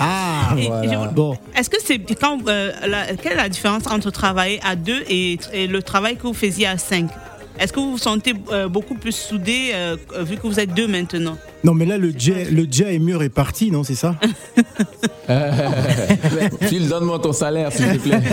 Ah, 0.01 0.55
voilà. 0.67 1.07
Bon, 1.15 1.37
Est-ce 1.57 1.71
que 1.71 1.77
c'est 1.83 1.99
quand 2.21 2.39
euh, 2.49 2.73
la- 2.87 3.15
quelle 3.15 3.33
est 3.35 3.37
la 3.37 3.49
différence 3.49 3.87
entre 3.87 4.11
travailler 4.11 4.59
à 4.65 4.75
deux 4.75 5.03
et, 5.09 5.39
et 5.53 5.67
le 5.69 5.81
travail 5.83 6.17
que 6.17 6.23
vous 6.27 6.35
faisiez 6.35 6.67
à 6.67 6.79
cinq? 6.79 7.11
Est-ce 7.61 7.73
que 7.75 7.79
vous 7.81 7.91
vous 7.93 7.99
sentez 7.99 8.33
euh, 8.53 8.69
beaucoup 8.69 8.95
plus 8.95 9.13
soudé 9.15 9.73
euh, 9.75 9.97
vu 10.23 10.37
que 10.37 10.47
vous 10.47 10.59
êtes 10.59 10.73
deux 10.73 10.89
maintenant? 10.89 11.37
Non, 11.63 11.75
mais 11.75 11.85
là, 11.85 11.99
le 11.99 12.11
jet, 12.17 12.47
le 12.51 12.67
jet 12.71 12.95
est 12.95 12.99
mieux 12.99 13.19
réparti, 13.19 13.71
non 13.71 13.85
C'est 13.85 13.95
ça? 13.95 14.17
Phil, 16.63 16.89
donne-moi 16.89 17.19
ton 17.19 17.33
salaire, 17.35 17.71
s'il 17.73 17.99
te 17.99 18.09
plaît. 18.09 18.21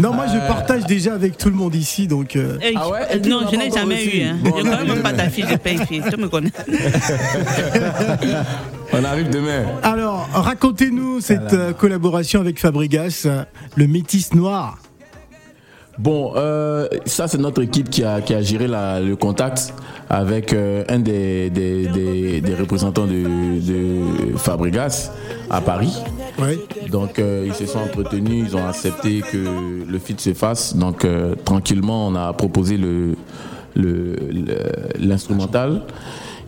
Non, 0.00 0.12
moi, 0.14 0.26
je 0.28 0.38
partage 0.46 0.84
déjà 0.84 1.14
avec 1.14 1.36
tout 1.36 1.48
le 1.48 1.56
monde 1.56 1.74
ici, 1.74 2.06
donc. 2.06 2.36
euh, 2.36 2.56
Euh, 2.62 2.70
Ah 2.76 2.88
ouais? 2.88 3.00
euh, 3.10 3.16
Et 3.16 3.20
puis, 3.20 3.30
Non, 3.32 3.40
je 3.50 3.56
n'ai 3.56 3.68
jamais 3.68 4.04
eu. 4.04 4.22
Hein. 4.22 4.36
Bon, 4.40 4.54
je 4.58 4.62
connais 4.62 4.84
même 4.84 5.02
pas 5.02 5.12
ta 5.12 5.28
fiche 5.28 5.46
de 5.46 5.56
paye, 5.56 5.76
fille. 5.88 6.02
Tu 6.08 6.16
me 6.16 6.28
connais. 6.28 6.52
On 8.92 9.02
arrive 9.04 9.28
demain. 9.30 9.64
Alors, 9.82 10.28
racontez-nous 10.32 11.20
cette 11.20 11.52
euh, 11.52 11.72
collaboration 11.72 12.38
avec 12.40 12.60
Fabregas, 12.60 13.22
euh, 13.26 13.42
le 13.74 13.88
métis 13.88 14.32
noir. 14.34 14.78
Bon, 15.98 16.32
euh, 16.36 16.86
ça 17.06 17.26
c'est 17.26 17.38
notre 17.38 17.60
équipe 17.62 17.90
qui 17.90 18.04
a, 18.04 18.20
qui 18.20 18.32
a 18.32 18.40
géré 18.40 18.68
la- 18.68 19.00
le 19.00 19.16
contact 19.16 19.74
avec 20.08 20.52
euh, 20.52 20.84
un 20.88 21.00
des, 21.00 21.50
des, 21.50 21.88
des- 21.88 22.40
des 22.40 22.54
représentants 22.54 23.06
de, 23.06 23.24
de 23.60 24.36
Fabregas 24.36 25.10
à 25.50 25.60
Paris. 25.60 25.96
Donc 26.90 27.18
euh, 27.18 27.44
ils 27.46 27.54
se 27.54 27.66
sont 27.66 27.80
entretenus, 27.80 28.46
ils 28.48 28.56
ont 28.56 28.64
accepté 28.66 29.22
que 29.22 29.84
le 29.90 29.98
feat 29.98 30.20
se 30.20 30.34
fasse. 30.34 30.76
Donc 30.76 31.04
tranquillement, 31.44 32.06
on 32.08 32.14
a 32.14 32.32
proposé 32.32 32.76
le 32.76 33.16
le- 33.74 34.14
le- 34.30 34.98
l'instrumental. 35.00 35.82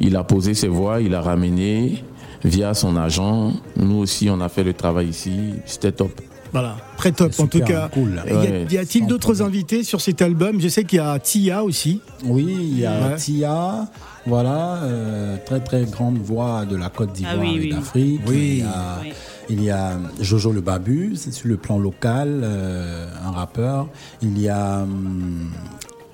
il 0.01 0.17
a 0.17 0.25
posé 0.25 0.55
ses 0.55 0.69
voix, 0.69 1.01
il 1.01 1.15
a 1.15 1.21
ramené 1.21 2.05
via 2.45 2.73
son 2.73 2.97
agent. 2.97 3.53
Nous 3.77 3.97
aussi, 3.99 4.31
on 4.31 4.41
a 4.41 4.49
fait 4.49 4.65
le 4.65 4.73
travail 4.75 5.09
ici. 5.09 5.55
C'était 5.67 5.93
top. 5.93 6.13
Voilà, 6.53 6.77
très 6.97 7.13
top 7.13 7.33
en 7.39 7.47
tout 7.47 7.61
cas. 7.61 7.89
cool. 7.93 8.23
Y 8.27 8.31
a- 8.31 8.35
Ouais. 8.37 8.67
Y 8.71 8.79
a-t-il 8.79 9.07
d'autres 9.07 9.43
invités 9.43 9.85
sur 9.85 10.01
cet 10.01 10.21
album? 10.23 10.61
Je 10.61 10.69
sais 10.69 10.85
qu'il 10.85 10.97
y 10.99 11.01
a 11.01 11.19
Tia 11.19 11.63
aussi. 11.65 12.01
Oui, 12.25 12.57
il 12.61 12.79
y 12.81 12.87
a 12.87 13.09
Ouais. 13.11 13.17
Tia, 13.17 13.87
voilà, 14.27 14.77
euh, 14.83 15.37
très 15.47 15.61
très 15.61 15.85
grande 15.85 16.19
voix 16.19 16.65
de 16.67 16.77
la 16.77 16.89
Côte 16.91 17.13
d'Ivoire 17.13 17.37
Ah 17.39 17.41
oui, 17.41 17.57
et 17.57 17.61
oui. 17.61 17.71
d'Afrique. 17.71 18.21
Oui. 18.27 18.37
Il, 18.59 18.59
y 18.59 18.63
a, 18.63 19.01
il 19.49 19.63
y 19.65 19.71
a 19.71 19.99
Jojo 20.21 20.53
le 20.53 20.61
Babu, 20.61 21.13
c'est 21.17 21.33
sur 21.33 21.49
le 21.49 21.57
plan 21.57 21.79
local, 21.79 22.41
euh, 22.43 23.09
un 23.25 23.31
rappeur. 23.31 23.89
Il 24.23 24.39
y 24.39 24.49
a 24.49 24.83
hum, 24.83 25.51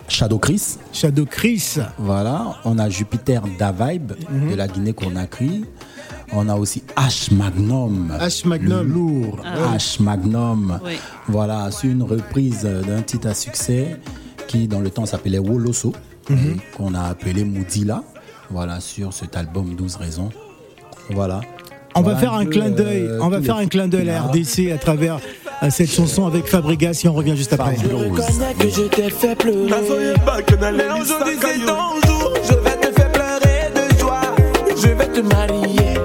Shadow 0.09 0.38
Chris. 0.38 0.77
Shadow 0.92 1.25
Chris. 1.27 1.79
Voilà, 1.99 2.57
on 2.64 2.79
a 2.79 2.88
Jupiter 2.88 3.42
Davibe 3.59 4.12
Mhm. 4.31 4.51
de 4.51 4.55
la 4.55 4.68
Guinée-Conakry. 4.68 5.64
On 6.33 6.49
a 6.49 6.57
aussi 6.57 6.83
H 6.97 7.33
Magnum. 7.33 8.12
H 8.21 8.47
Magnum. 8.47 8.93
Lourd. 8.93 9.39
Ah. 9.45 9.77
H 9.77 10.03
Magnum. 10.03 10.81
Oui. 10.85 10.99
Voilà, 11.29 11.71
c'est 11.71 11.87
une 11.89 12.03
reprise 12.03 12.62
d'un 12.87 13.03
titre 13.03 13.29
à 13.29 13.35
succès 13.35 13.97
qui, 14.49 14.67
dans 14.69 14.81
le 14.81 14.91
temps, 14.91 15.07
s'appelait 15.07 15.39
Woloso, 15.39 15.93
Mhm. 16.29 16.37
et 16.39 16.77
qu'on 16.77 16.95
a 16.95 17.03
appelé 17.03 17.45
Moudila. 17.45 18.03
Voilà, 18.51 18.81
sur 18.81 19.12
cet 19.12 19.37
album 19.37 19.75
12 19.75 19.97
raisons. 19.97 20.31
Voilà. 21.11 21.41
On 21.95 22.03
Voilà 22.03 22.15
va 22.17 22.21
faire 22.21 22.35
un 22.35 22.45
clin 22.47 22.69
d'œil. 22.71 23.03
euh, 23.03 23.19
On 23.23 23.29
va 23.29 23.41
faire 23.41 23.57
un 23.57 23.67
clin 23.67 23.89
d'œil 23.89 24.11
à 24.11 24.15
la. 24.15 24.23
RDC 24.23 24.71
à 24.73 24.79
travers 24.79 25.19
euh, 25.62 25.71
cette 25.71 25.91
chanson 25.91 26.27
avec 26.27 26.47
Fabregas 26.47 27.01
et 27.05 27.09
on 27.09 27.15
revient 27.15 27.37
juste 27.37 27.53
après. 27.55 27.77
reconnais 27.77 28.55
que 28.59 28.69
je 28.69 28.83
t'ai 28.83 29.09
fait 29.11 29.35
pleurer. 29.35 29.71
Mais 29.71 31.01
aujourd'hui 31.01 31.37
c'est 31.41 31.65
ton 31.65 32.07
jour. 32.07 32.33
Je 32.45 32.55
vais 32.55 32.77
te 32.77 32.93
faire 33.01 33.12
pleurer 33.12 33.71
de 33.75 33.99
joie. 33.99 34.21
Je 34.77 34.89
vais 34.89 35.07
te 35.09 35.21
marier. 35.21 35.95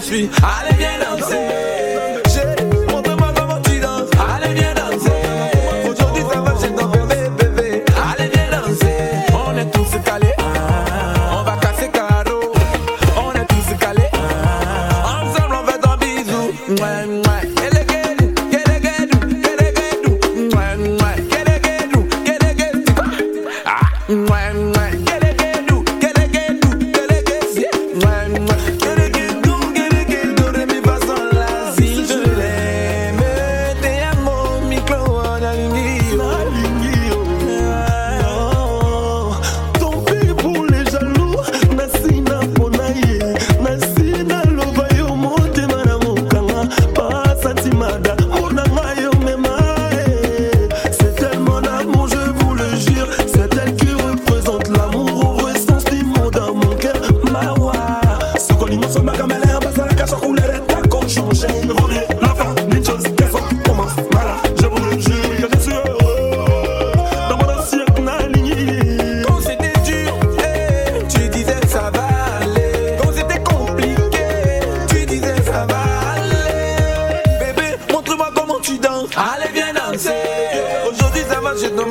Suis. 0.00 0.30
Allez, 0.42 0.76
viens 0.76 0.98
danser. 0.98 1.67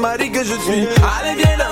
Ça 0.02 0.08
va 0.08 0.18
chez 0.18 0.30
ton 0.30 0.30
mari 0.30 0.32
que 0.32 0.44
je 0.44 0.54
suis. 0.54 0.88
Allez, 1.20 1.36
viens 1.36 1.58
danser. 1.58 1.67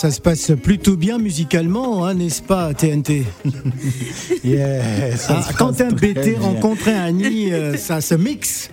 Ça 0.00 0.10
se 0.10 0.20
passe 0.20 0.52
plutôt 0.62 0.96
bien 0.96 1.18
musicalement, 1.18 2.06
hein, 2.06 2.14
n'est-ce 2.14 2.40
pas, 2.42 2.72
TNT 2.72 3.24
Yeah, 4.44 5.14
ça 5.16 5.42
Ah, 5.46 5.52
Quand 5.58 5.78
un 5.82 5.90
BT 5.92 6.14
bien. 6.24 6.40
rencontre 6.40 6.88
un 6.88 7.04
Annie, 7.04 7.52
euh, 7.52 7.76
ça 7.76 8.00
se 8.00 8.14
mixe. 8.14 8.70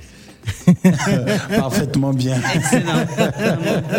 Parfaitement 1.57 2.13
bien. 2.13 2.35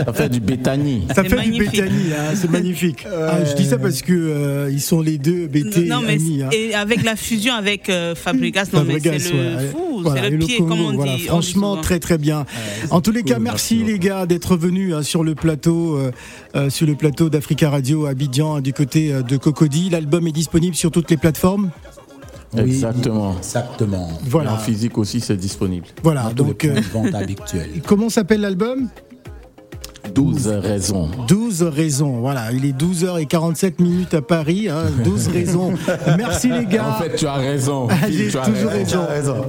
Ça 0.06 0.12
fait 0.14 0.28
du 0.30 0.40
bétani. 0.40 1.06
Ça 1.14 1.22
fait 1.22 1.36
magnifique. 1.36 1.70
du 1.72 1.80
Bétani, 1.82 2.02
hein, 2.12 2.34
c'est 2.34 2.50
magnifique. 2.50 3.06
Ah, 3.06 3.44
je 3.44 3.54
dis 3.54 3.66
ça 3.66 3.76
parce 3.78 4.00
que 4.00 4.12
euh, 4.14 4.70
ils 4.72 4.80
sont 4.80 5.02
les 5.02 5.18
deux 5.18 5.46
BT 5.46 5.86
Non, 5.86 6.00
mais 6.00 6.14
Annie. 6.14 6.42
hein. 6.42 6.48
et 6.52 6.74
avec 6.74 7.04
la 7.04 7.16
fusion 7.16 7.52
avec 7.54 7.90
euh, 7.90 8.14
Fabregas, 8.14 8.68
non, 8.72 8.84
mais 8.84 8.94
Fabregas, 8.94 9.18
c'est 9.18 9.32
le 9.32 9.38
ouais. 9.56 9.66
fou, 9.72 9.87
Voilà, 10.10 10.22
c'est 10.22 10.30
le 10.30 10.38
pied, 10.38 10.58
Congo, 10.58 10.68
comme 10.68 10.80
on 10.80 10.92
voilà. 10.94 11.12
dit. 11.12 11.16
on 11.16 11.20
dit 11.20 11.26
Franchement, 11.26 11.76
très 11.76 11.98
très 11.98 12.18
bien. 12.18 12.46
en 12.90 13.00
tous 13.00 13.12
les 13.12 13.22
cas, 13.22 13.38
merci, 13.38 13.84
les 13.84 13.98
gars 13.98 14.26
d'être 14.26 14.56
venus 14.56 14.94
hein, 14.94 15.02
sur 15.02 15.24
le 15.24 15.34
plateau, 15.34 15.96
euh, 15.96 16.12
euh, 16.56 16.70
sur 16.70 16.86
le 16.86 16.94
plateau 16.94 17.28
d'Africa 17.28 17.70
Radio 17.70 18.06
à 18.06 18.10
Abidjan, 18.10 18.60
du 18.60 18.72
côté 18.72 19.12
euh, 19.12 19.22
de 19.22 19.36
Cocody. 19.36 19.90
L'album 19.90 20.26
est 20.26 20.32
disponible 20.32 20.74
sur 20.76 20.90
toutes 20.90 21.10
les 21.10 21.16
plateplateformes. 21.16 21.70
Oui, 22.54 22.60
Exactement. 22.62 23.36
Exactement. 23.36 24.08
Voilà. 24.24 24.54
En 24.54 24.58
physique 24.58 24.96
aussi, 24.96 25.20
c'est 25.20 25.36
disponible. 25.36 25.86
Voilà, 26.02 26.32
Dans 26.34 26.44
donc 26.44 26.64
euh, 26.64 26.80
vente 26.92 27.12
comment 27.86 28.08
s'appelle 28.08 28.40
l'album? 28.40 28.88
12 30.14 30.48
raisons. 30.48 31.08
12 31.28 31.62
raisons. 31.64 32.20
Voilà, 32.20 32.50
il 32.52 32.64
est 32.64 32.72
12h47 32.78 33.82
minutes 33.82 34.14
à 34.14 34.22
Paris. 34.22 34.68
hein, 34.68 34.84
12 35.04 35.28
raisons. 35.32 35.72
Merci 36.16 36.48
les 36.50 36.64
gars. 36.66 36.88
En 36.98 37.02
fait, 37.02 37.16
tu 37.16 37.26
as 37.26 37.34
raison. 37.34 37.88
Ah, 37.90 37.94
Phil, 38.06 38.14
J'ai 38.16 38.28
tu 38.30 38.38
as 38.38 38.42
toujours 38.46 38.70
raison. 38.70 39.06
raison. 39.08 39.44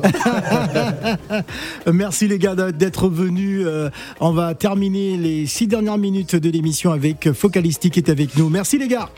Merci 1.93 2.28
les 2.28 2.38
gars 2.39 2.55
d'être 2.72 3.10
venus. 3.10 3.64
Euh, 3.66 3.89
On 4.20 4.32
va 4.32 4.53
terminer 4.55 5.18
les 5.18 5.45
six 5.45 5.68
dernières 5.68 5.97
minutes 5.97 6.36
de 6.36 6.49
l'émission 6.49 6.91
avec 6.91 7.32
Focalistique 7.34 7.93
qui 7.93 7.99
est 7.99 8.10
avec 8.10 8.38
nous. 8.38 8.49
Merci 8.49 8.78
les 8.78 8.88
gars. 8.88 9.10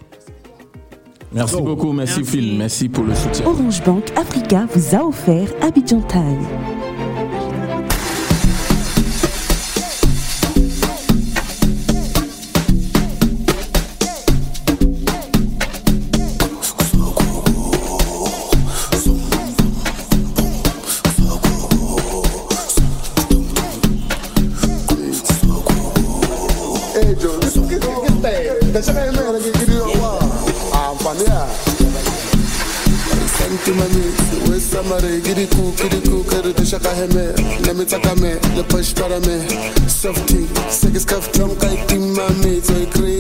Merci 1.33 1.61
beaucoup, 1.61 1.93
merci, 1.93 2.19
Merci. 2.19 2.31
Phil, 2.37 2.57
merci 2.57 2.89
pour 2.89 3.05
le 3.05 3.15
soutien. 3.15 3.45
Orange 3.45 3.81
Bank 3.85 4.03
Africa 4.17 4.67
vous 4.73 4.95
a 4.95 5.05
offert 5.05 5.47
Abidjan 5.61 6.01
Time. 6.01 6.41
Hey, 35.11 35.19
giddy 35.19 35.45
cool, 35.47 35.71
it 35.71 36.05
cool, 36.05 36.23
kırı 36.23 36.57
dışa 36.57 36.79
kaheme 36.79 37.25
Nemi 37.65 37.87
takame, 37.87 38.29
le 38.29 38.63
paş 38.71 38.93
parame 38.93 39.39
Softy, 40.01 40.35
sekiz 40.69 41.05
kaftam 41.05 41.49
kaykım 41.59 42.15
mami 42.15 42.61
Zoy 42.61 42.89
kri 42.89 43.10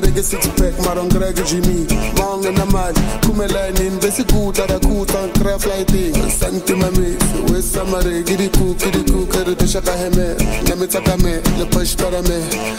kereke 0.00 0.22
six 0.22 0.46
pack 0.58 0.74
maar 0.84 0.94
dan 0.94 1.08
krijg 1.08 1.38
ik 1.38 1.46
Jimmy 1.46 1.86
Man 2.18 2.44
in 2.46 2.54
de 2.54 2.64
maat, 2.72 2.98
kom 3.26 3.36
mijn 3.36 3.50
lijn 3.50 3.74
in 3.74 4.00
Wees 4.00 4.18
ik 4.18 4.30
goed, 4.30 4.56
dat 4.56 4.70
ik 4.70 4.84
goed 4.88 5.16
aan 5.16 5.30
krijg 5.32 5.60
flighting 5.60 6.16
Send 6.38 6.70
in 6.70 6.78
mijn 6.78 6.92
mix, 7.00 7.24
wees 7.46 7.70
samare 7.72 8.22
Giddy 8.24 8.50
koek, 8.50 8.82
giddy 8.82 9.12
koek, 9.12 9.34
er 9.34 9.46
het 9.46 9.62
is 9.62 9.72
jaka 9.72 9.92
heme 9.92 10.34
Neem 10.64 10.80
het 10.80 10.92
zaka 10.92 11.16
me, 11.16 11.40
le 11.58 11.66
push 11.66 11.94
para 11.94 12.20
me 12.20 12.38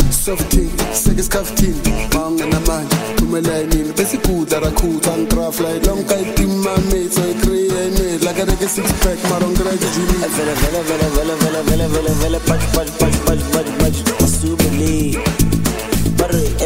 Soft 0.09 0.47
king, 0.47 0.70
zeg 1.03 1.16
is 1.16 1.28
kaf 1.28 1.53
king 1.53 1.76
Man 2.13 2.39
in 2.39 2.49
de 2.49 2.59
maat, 2.66 2.93
kom 3.16 3.30
mijn 3.30 3.43
lijn 3.43 3.70
in 3.72 3.91
Wees 3.95 4.11
ik 4.11 4.26
goed, 4.26 4.49
dat 4.49 4.66
ik 4.66 4.78
goed 4.80 5.07
aan 5.07 5.28
krijg 5.28 5.55
flight 5.55 5.86
Lang 5.86 6.05
kijk 6.05 6.39
in 6.39 6.59
mijn 6.59 6.84
mix, 6.91 7.16
zo 7.16 7.22
ik 7.22 7.39
kreeg 7.39 7.70
een 7.70 7.91
mix 7.91 8.24
Like 8.26 8.41
a 8.41 8.45
reggae 8.45 8.68
six 8.68 8.88
pack 9.03 9.30
maar 9.30 9.39
dan 9.39 9.53
krijg 9.53 9.74
ik 9.74 9.93
Jimmy 9.95 10.18
Vele, 10.36 10.55
vele, 10.61 10.82
vele, 10.89 11.09
vele, 11.16 11.36
vele, 11.38 11.63
vele, 11.66 11.88
vele, 11.89 12.11
vele 12.20 12.39
Patch, 12.39 12.72
patch, 12.72 12.97
patch, 12.97 13.24
patch, 13.24 13.49
patch, 13.49 13.76
patch 13.78 14.20
Masubu 14.20 14.78
lee 14.78 15.34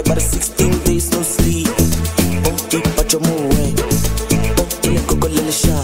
but 0.09 0.21
16 0.21 0.83
days 0.85 1.11
no 1.11 1.21
sleep. 1.21 1.67
Okay, 2.49 2.81
but 2.97 3.13
you 3.13 3.19
move 3.19 3.29
eh. 3.29 3.45
away. 3.45 3.69
Okay, 4.57 4.97
coco 5.05 5.27
lelisha. 5.29 5.77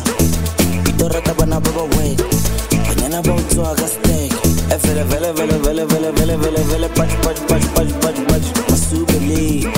Pito 0.84 1.07
rata 1.13 1.34
bana 1.36 1.61
baba 1.61 1.86
way. 1.95 2.17
Eh. 2.17 2.82
Banana 2.89 3.21
boat 3.21 3.47
to 3.51 3.61
aga 3.61 3.86
steak. 3.86 4.32
Eh, 4.73 4.78
vele, 4.82 5.03
vele, 5.05 5.32
vele, 5.32 5.59
vele, 5.59 5.86
vele, 5.86 6.11
vele, 6.11 6.38
vele, 6.38 6.63
vele, 6.63 6.89
patch, 6.97 7.13
patch, 7.21 7.39
patch, 7.47 7.65
patch, 7.76 7.93
patch, 8.01 8.19
patch. 8.28 8.47
Masubele. 8.65 9.69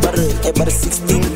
But, 0.00 0.56
but 0.56 0.72
16 0.72 1.29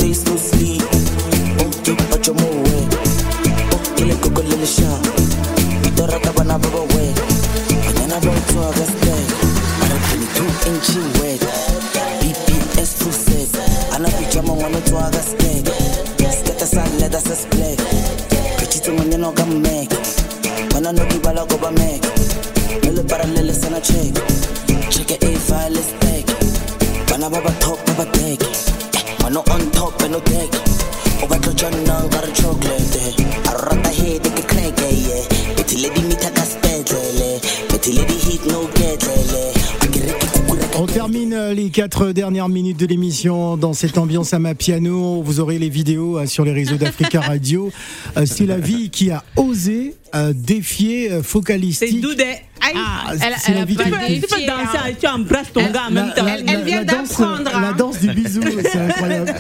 dans 43.65 43.73
cette 43.73 43.97
ambiance 43.97 44.35
à 44.35 44.39
ma 44.39 44.55
piano. 44.55 45.23
Vous 45.23 45.41
aurez 45.41 45.59
les 45.59 45.71
vidéos 45.71 46.19
euh, 46.19 46.27
sur 46.27 46.45
les 46.45 46.53
réseaux 46.53 46.77
d'Africa 46.77 47.19
Radio. 47.23 47.73
Euh, 48.19 48.27
C'est 48.27 48.45
la 48.45 48.59
vie 48.59 48.91
qui 48.91 49.11
a 49.11 49.25
osé 49.37 49.95
euh, 50.15 50.35
défier 50.37 51.11
euh, 51.11 51.23
C'est 51.23 51.29
Focalistique. 51.29 52.01
Doudé. 52.03 52.25
Aïe. 52.61 52.73
Ah, 52.77 53.05
Elle- 53.13 53.19
c'est 53.39 53.53
elle 53.53 53.57
la 53.57 53.63
a 53.63 53.65
vie 53.65 53.75
pas 53.75 53.85
tu, 53.85 53.91
peux, 53.91 53.99
défié, 54.07 54.51
hein. 54.51 54.57
danser, 54.75 54.97
tu 55.01 55.07
embrasses 55.07 55.53
ton 55.55 55.63
gars 55.71 55.85
en 55.89 55.93
même 55.93 56.13
temps. 56.15 56.27
Elle- 56.27 56.45
elle 56.47 56.63
vient 56.65 56.85
d'apprendre, 56.85 57.45
La 57.45 57.69
hein. 57.69 57.75
danse 57.77 58.01
du 58.01 58.09
bisou, 58.13 58.43
c'est 58.63 58.77
incroyable. 58.89 59.35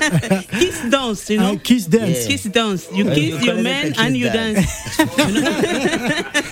Kiss 0.58 0.90
dance, 0.90 1.28
you 1.28 1.36
know? 1.36 1.48
Un 1.52 1.56
kiss 1.56 1.88
dance. 1.90 2.26
Kiss 2.26 2.46
dance. 2.46 2.80
You 2.94 3.04
Yeah. 3.04 3.14
kiss 3.14 3.24
You 3.24 3.46
your 3.46 3.62
man 3.62 3.92
and 3.98 4.14
you 4.14 4.28
dance. 4.30 4.66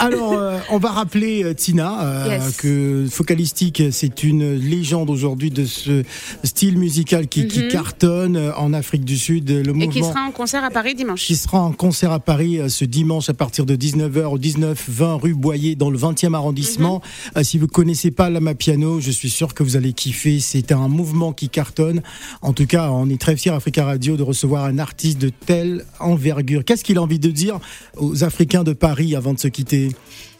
Alors, 0.06 0.32
euh, 0.32 0.58
on 0.70 0.78
va 0.78 0.90
rappeler 0.90 1.44
euh, 1.44 1.52
Tina 1.54 2.02
euh, 2.02 2.26
Yes. 2.38 2.56
que 2.56 3.06
Focalistique, 3.10 3.82
c'est 3.90 4.22
une 4.22 4.54
légende 4.54 5.10
aujourd'hui 5.10 5.50
de 5.50 5.64
ce 5.66 6.02
style 6.42 6.78
musical 6.78 7.28
qui, 7.28 7.46
qui 7.48 7.60
Mhm. 7.64 7.68
cartonne 7.68 8.36
euh, 8.36 8.52
en 8.56 8.72
Afrique 8.72 9.04
du 9.04 9.18
Sud. 9.18 9.50
Le 9.50 9.72
mouvement 9.72 9.84
Et 9.84 9.88
qui 9.94 10.02
sera 10.02 10.22
en 10.22 10.30
concert 10.30 10.64
à 10.64 10.70
Paris 10.70 10.94
dimanche. 10.94 11.24
qui 11.26 11.36
sera 11.36 11.60
en 11.60 11.72
concert 11.72 12.12
à 12.12 12.18
Paris 12.20 12.58
euh, 12.58 12.68
ce 12.68 12.84
dimanche 12.86 13.28
à 13.28 13.34
partir 13.34 13.66
de 13.66 13.76
19h 13.76 14.24
au 14.32 14.38
19-20 14.38 15.20
rue 15.20 15.34
Boyer 15.34 15.74
dans 15.76 15.90
le 15.90 15.98
20e 15.98 16.34
arrondissement. 16.34 17.02
Euh, 17.36 17.42
si 17.42 17.58
vous 17.58 17.66
connaissez 17.66 18.10
pas 18.10 18.30
Lama 18.30 18.54
Piano, 18.54 19.00
je 19.00 19.10
suis 19.10 19.30
sûr 19.30 19.52
que 19.54 19.62
vous 19.62 19.76
allez 19.76 19.92
kiffer. 19.92 20.40
C'est 20.40 20.72
un 20.72 20.88
mouvement 20.88 21.32
qui 21.32 21.48
cartonne. 21.50 22.00
En 22.42 22.52
tout 22.54 22.66
cas, 22.66 22.88
on 22.90 23.08
est 23.10 23.20
très 23.20 23.36
fiers 23.36 23.52
Africa 23.52 23.84
Radio 23.84 24.16
de 24.16 24.22
recevoir 24.22 24.64
un 24.64 24.78
artiste 24.78 25.18
de 25.18 25.28
telle 25.28 25.84
envergure. 25.98 26.64
Qu'est-ce 26.64 26.84
qu'il 26.84 26.96
a 26.98 27.02
envie 27.02 27.18
de 27.18 27.30
dire 27.30 27.58
aux 27.98 28.24
Africains 28.24 28.64
de 28.64 28.72
Paris 28.72 29.14
avant 29.14 29.34
de 29.34 29.38
se 29.38 29.48
quitter? 29.48 29.89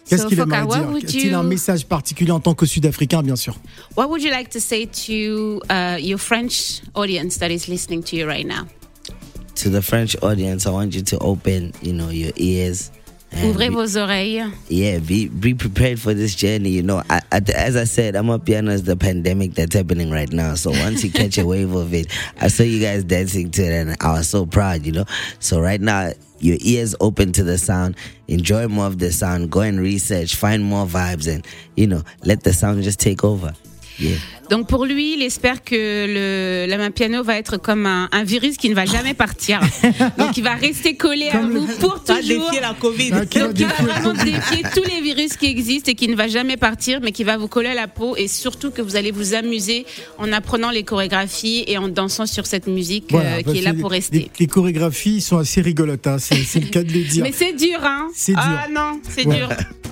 Qu'est-ce 0.09 0.23
So, 0.23 0.29
qu'il 0.29 0.39
Foka, 0.39 0.57
aimerait 0.63 0.67
what 0.69 0.79
dire? 0.79 0.89
would 0.91 1.05
Est-il 1.05 1.35
un 1.35 1.43
you- 1.43 1.49
message 1.49 1.87
particulier 1.87 2.33
en 2.33 2.41
tant 2.41 2.55
que 2.55 2.67
Sud-Africain, 2.67 3.23
bien 3.23 3.37
sûr? 3.37 3.55
What 3.97 4.09
would 4.09 4.23
you 4.23 4.31
like 4.31 4.51
to 4.51 4.59
say 4.59 4.87
to 5.07 5.61
uh, 5.71 5.99
your 6.01 6.19
French 6.19 6.83
audience 6.95 7.39
that 7.39 7.51
is 7.51 7.69
listening 7.69 8.03
to 8.05 8.17
you 8.17 8.27
right 8.27 8.47
now? 8.47 8.67
To 9.63 9.71
the 9.71 9.83
French 9.83 10.17
audience, 10.23 10.67
I 10.67 10.71
want 10.71 10.95
you 10.95 11.03
to 11.03 11.17
open, 11.21 11.73
you 11.83 11.93
know, 11.93 12.11
your 12.11 12.33
ears. 12.37 12.91
Ouvrez 13.33 13.69
be- 13.69 13.75
vos 13.75 13.97
oreilles. 13.97 14.53
yeah, 14.69 14.99
be 14.99 15.29
be 15.29 15.55
prepared 15.55 16.01
for 16.01 16.13
this 16.15 16.35
journey. 16.35 16.71
You 16.71 16.83
know, 16.83 17.03
I, 17.09 17.21
I, 17.31 17.41
as 17.55 17.77
I 17.77 17.85
said, 17.85 18.17
I'm 18.17 18.29
a 18.29 18.39
piano 18.39 18.73
is 18.73 18.83
the 18.83 18.97
pandemic 18.97 19.55
that's 19.55 19.75
happening 19.75 20.11
right 20.11 20.31
now. 20.33 20.55
So 20.57 20.71
once 20.71 21.05
you 21.05 21.11
catch 21.13 21.39
a 21.39 21.47
wave 21.53 21.73
of 21.73 21.95
it, 21.95 22.13
I 22.41 22.49
saw 22.49 22.65
you 22.65 22.81
guys 22.81 23.05
dancing 23.05 23.51
to 23.53 23.63
it, 23.63 23.73
and 23.73 23.97
I 24.01 24.13
was 24.13 24.29
so 24.29 24.47
proud. 24.47 24.85
You 24.85 24.93
know, 24.93 25.05
so 25.39 25.61
right 25.61 25.81
now 25.81 26.13
your 26.41 26.57
ears 26.61 26.95
open 27.01 27.33
to 27.33 27.45
the 27.45 27.57
sound. 27.59 27.97
Enjoy 28.27 28.67
more 28.69 28.87
of 28.87 28.99
the 28.99 29.13
sound. 29.13 29.51
Go 29.51 29.61
and 29.61 29.79
research, 29.81 30.35
find 30.37 30.65
more 30.65 30.87
vibes, 30.87 31.33
and 31.33 31.47
you 31.77 31.87
know, 31.87 32.03
let 32.25 32.43
the 32.43 32.53
sound 32.53 32.83
just 32.83 32.99
take 32.99 33.23
over. 33.25 33.55
Yeah. 33.97 34.17
Donc 34.51 34.67
pour 34.67 34.85
lui, 34.85 35.15
il 35.15 35.23
espère 35.23 35.63
que 35.63 35.75
le, 35.77 36.67
la 36.69 36.77
main 36.77 36.91
piano 36.91 37.23
va 37.23 37.37
être 37.39 37.57
comme 37.57 37.87
un, 37.87 38.09
un 38.11 38.25
virus 38.25 38.57
qui 38.57 38.69
ne 38.69 38.75
va 38.75 38.85
jamais 38.85 39.15
partir. 39.15 39.61
Donc 40.19 40.37
il 40.37 40.43
va 40.43 40.55
rester 40.55 40.97
collé 40.97 41.29
à 41.29 41.41
vous 41.41 41.67
pour 41.79 42.03
Ça 42.05 42.15
a 42.15 42.21
toujours. 42.21 42.47
défié 42.51 42.61
la 42.61 42.75
Covid. 42.75 43.13
Qui 43.31 43.39
va 43.39 43.47
Donc 43.47 43.59
il 43.61 43.67
va 43.67 43.71
défier 43.71 43.85
vraiment 43.85 44.13
défier 44.25 44.63
tous 44.75 44.83
les 44.83 45.01
virus 45.01 45.37
qui 45.37 45.47
existent 45.47 45.93
et 45.93 45.95
qui 45.95 46.09
ne 46.09 46.17
va 46.17 46.27
jamais 46.29 46.57
partir, 46.57 46.99
mais 47.01 47.13
qui 47.13 47.23
va 47.25 47.37
vous 47.37 47.47
coller 47.49 47.69
à 47.69 47.75
la 47.75 47.87
peau 47.89 48.17
et 48.17 48.27
surtout 48.27 48.71
que 48.73 48.83
vous 48.83 48.97
allez 48.97 49.13
vous 49.13 49.35
amuser 49.35 49.87
en 50.19 50.33
apprenant 50.33 50.71
les 50.71 50.83
chorégraphies 50.83 51.65
et 51.69 51.79
en 51.79 51.89
dansant 51.89 52.27
sur 52.27 52.47
cette 52.47 52.67
musique 52.67 53.07
Voilà, 53.11 53.37
euh, 53.37 53.43
qui 53.43 53.59
est 53.59 53.63
là 53.63 53.73
pour 53.75 53.91
rester. 53.93 54.19
Les, 54.19 54.31
les 54.41 54.47
chorégraphies 54.49 55.21
sont 55.21 55.39
assez 55.39 55.61
rigolotes, 55.61 56.07
hein, 56.09 56.17
c'est 56.19 56.59
le 56.61 56.67
cas 56.69 56.83
de 56.83 56.93
le 56.93 57.05
dire. 57.05 57.23
Mais 57.23 57.33
c'est 57.33 57.53
dur, 57.53 57.79
hein 57.85 58.09
C'est 58.15 58.33
dur. 58.33 58.43
Ah 58.45 58.67
non, 58.71 59.01
c'est 59.09 59.25
dur. 59.29 59.49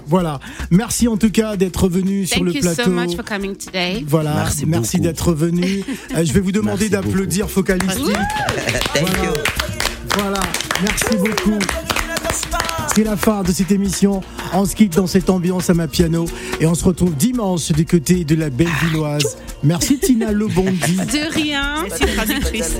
Voilà. 0.06 0.40
Merci 0.70 1.06
en 1.06 1.18
tout 1.18 1.30
cas 1.30 1.56
d'être 1.56 1.86
venu 1.88 2.24
sur 2.26 2.38
Thank 2.38 2.46
le 2.46 2.52
you 2.54 2.60
plateau. 2.62 2.84
so 2.84 2.90
much 2.90 3.14
for 3.14 3.24
coming 3.24 3.54
today. 3.54 4.02
Voilà, 4.06 4.47
Merci 4.66 4.98
d'être 5.00 5.32
venu. 5.32 5.84
Euh, 6.16 6.24
je 6.24 6.32
vais 6.32 6.40
vous 6.40 6.52
demander 6.52 6.88
d'applaudir 6.88 7.50
Focalistique. 7.50 8.04
Thank 8.94 9.08
Voilà. 9.08 9.24
you. 9.24 9.32
Voilà, 10.18 10.40
merci 10.82 11.16
beaucoup. 11.18 11.58
C'est 12.94 13.04
la 13.04 13.16
fin 13.16 13.42
de 13.42 13.52
cette 13.52 13.70
émission. 13.70 14.22
On 14.52 14.64
se 14.64 14.74
quitte 14.74 14.96
dans 14.96 15.06
cette 15.06 15.28
ambiance 15.30 15.68
à 15.70 15.74
ma 15.74 15.86
piano 15.86 16.24
et 16.60 16.66
on 16.66 16.74
se 16.74 16.84
retrouve 16.84 17.14
dimanche 17.14 17.70
du 17.72 17.84
côté 17.84 18.24
de 18.24 18.34
la 18.34 18.48
Bellevilloise. 18.50 19.36
Merci 19.62 19.98
Tina 19.98 20.32
Lebondi. 20.32 20.96
De 20.96 21.32
rien. 21.34 21.84
Merci, 21.88 22.14
traductrice. 22.16 22.70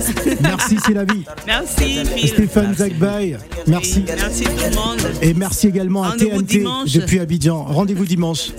Merci 0.41 0.77
C'est 0.85 0.93
la 0.93 1.05
vie. 1.05 1.23
Merci, 1.45 1.99
Phil. 2.15 2.27
Stéphane 2.29 2.75
Zagbay. 2.75 3.37
Merci. 3.67 4.03
Merci 4.07 4.43
tout 4.43 4.49
le 4.69 4.75
monde. 4.75 4.99
Et 5.21 5.33
merci 5.33 5.67
également 5.67 6.03
à 6.03 6.15
TNT 6.17 6.59
dimanche. 6.59 6.91
depuis 6.91 7.19
Abidjan. 7.19 7.63
Rendez-vous 7.63 8.05
dimanche. 8.05 8.49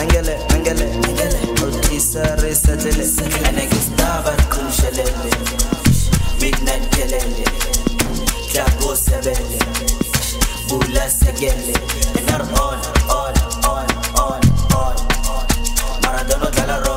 mengele 0.00 0.38
mengele 0.48 1.38
uthisa 1.66 2.36
risathele 2.36 3.04
enekisidaba 3.48 4.32
nkushelele 4.42 5.30
midnight 6.40 6.88
kelele. 6.96 7.44
Jago 8.54 8.96
sebele. 8.96 9.58
Bula 10.68 11.10
sekele 11.10 11.74
enar 12.18 12.42
on 12.42 12.78
on 13.18 13.34
on 13.72 13.86
on 14.24 14.40
on 14.74 14.96
on 15.28 15.46
maradona 16.02 16.50
dalaro 16.56 16.89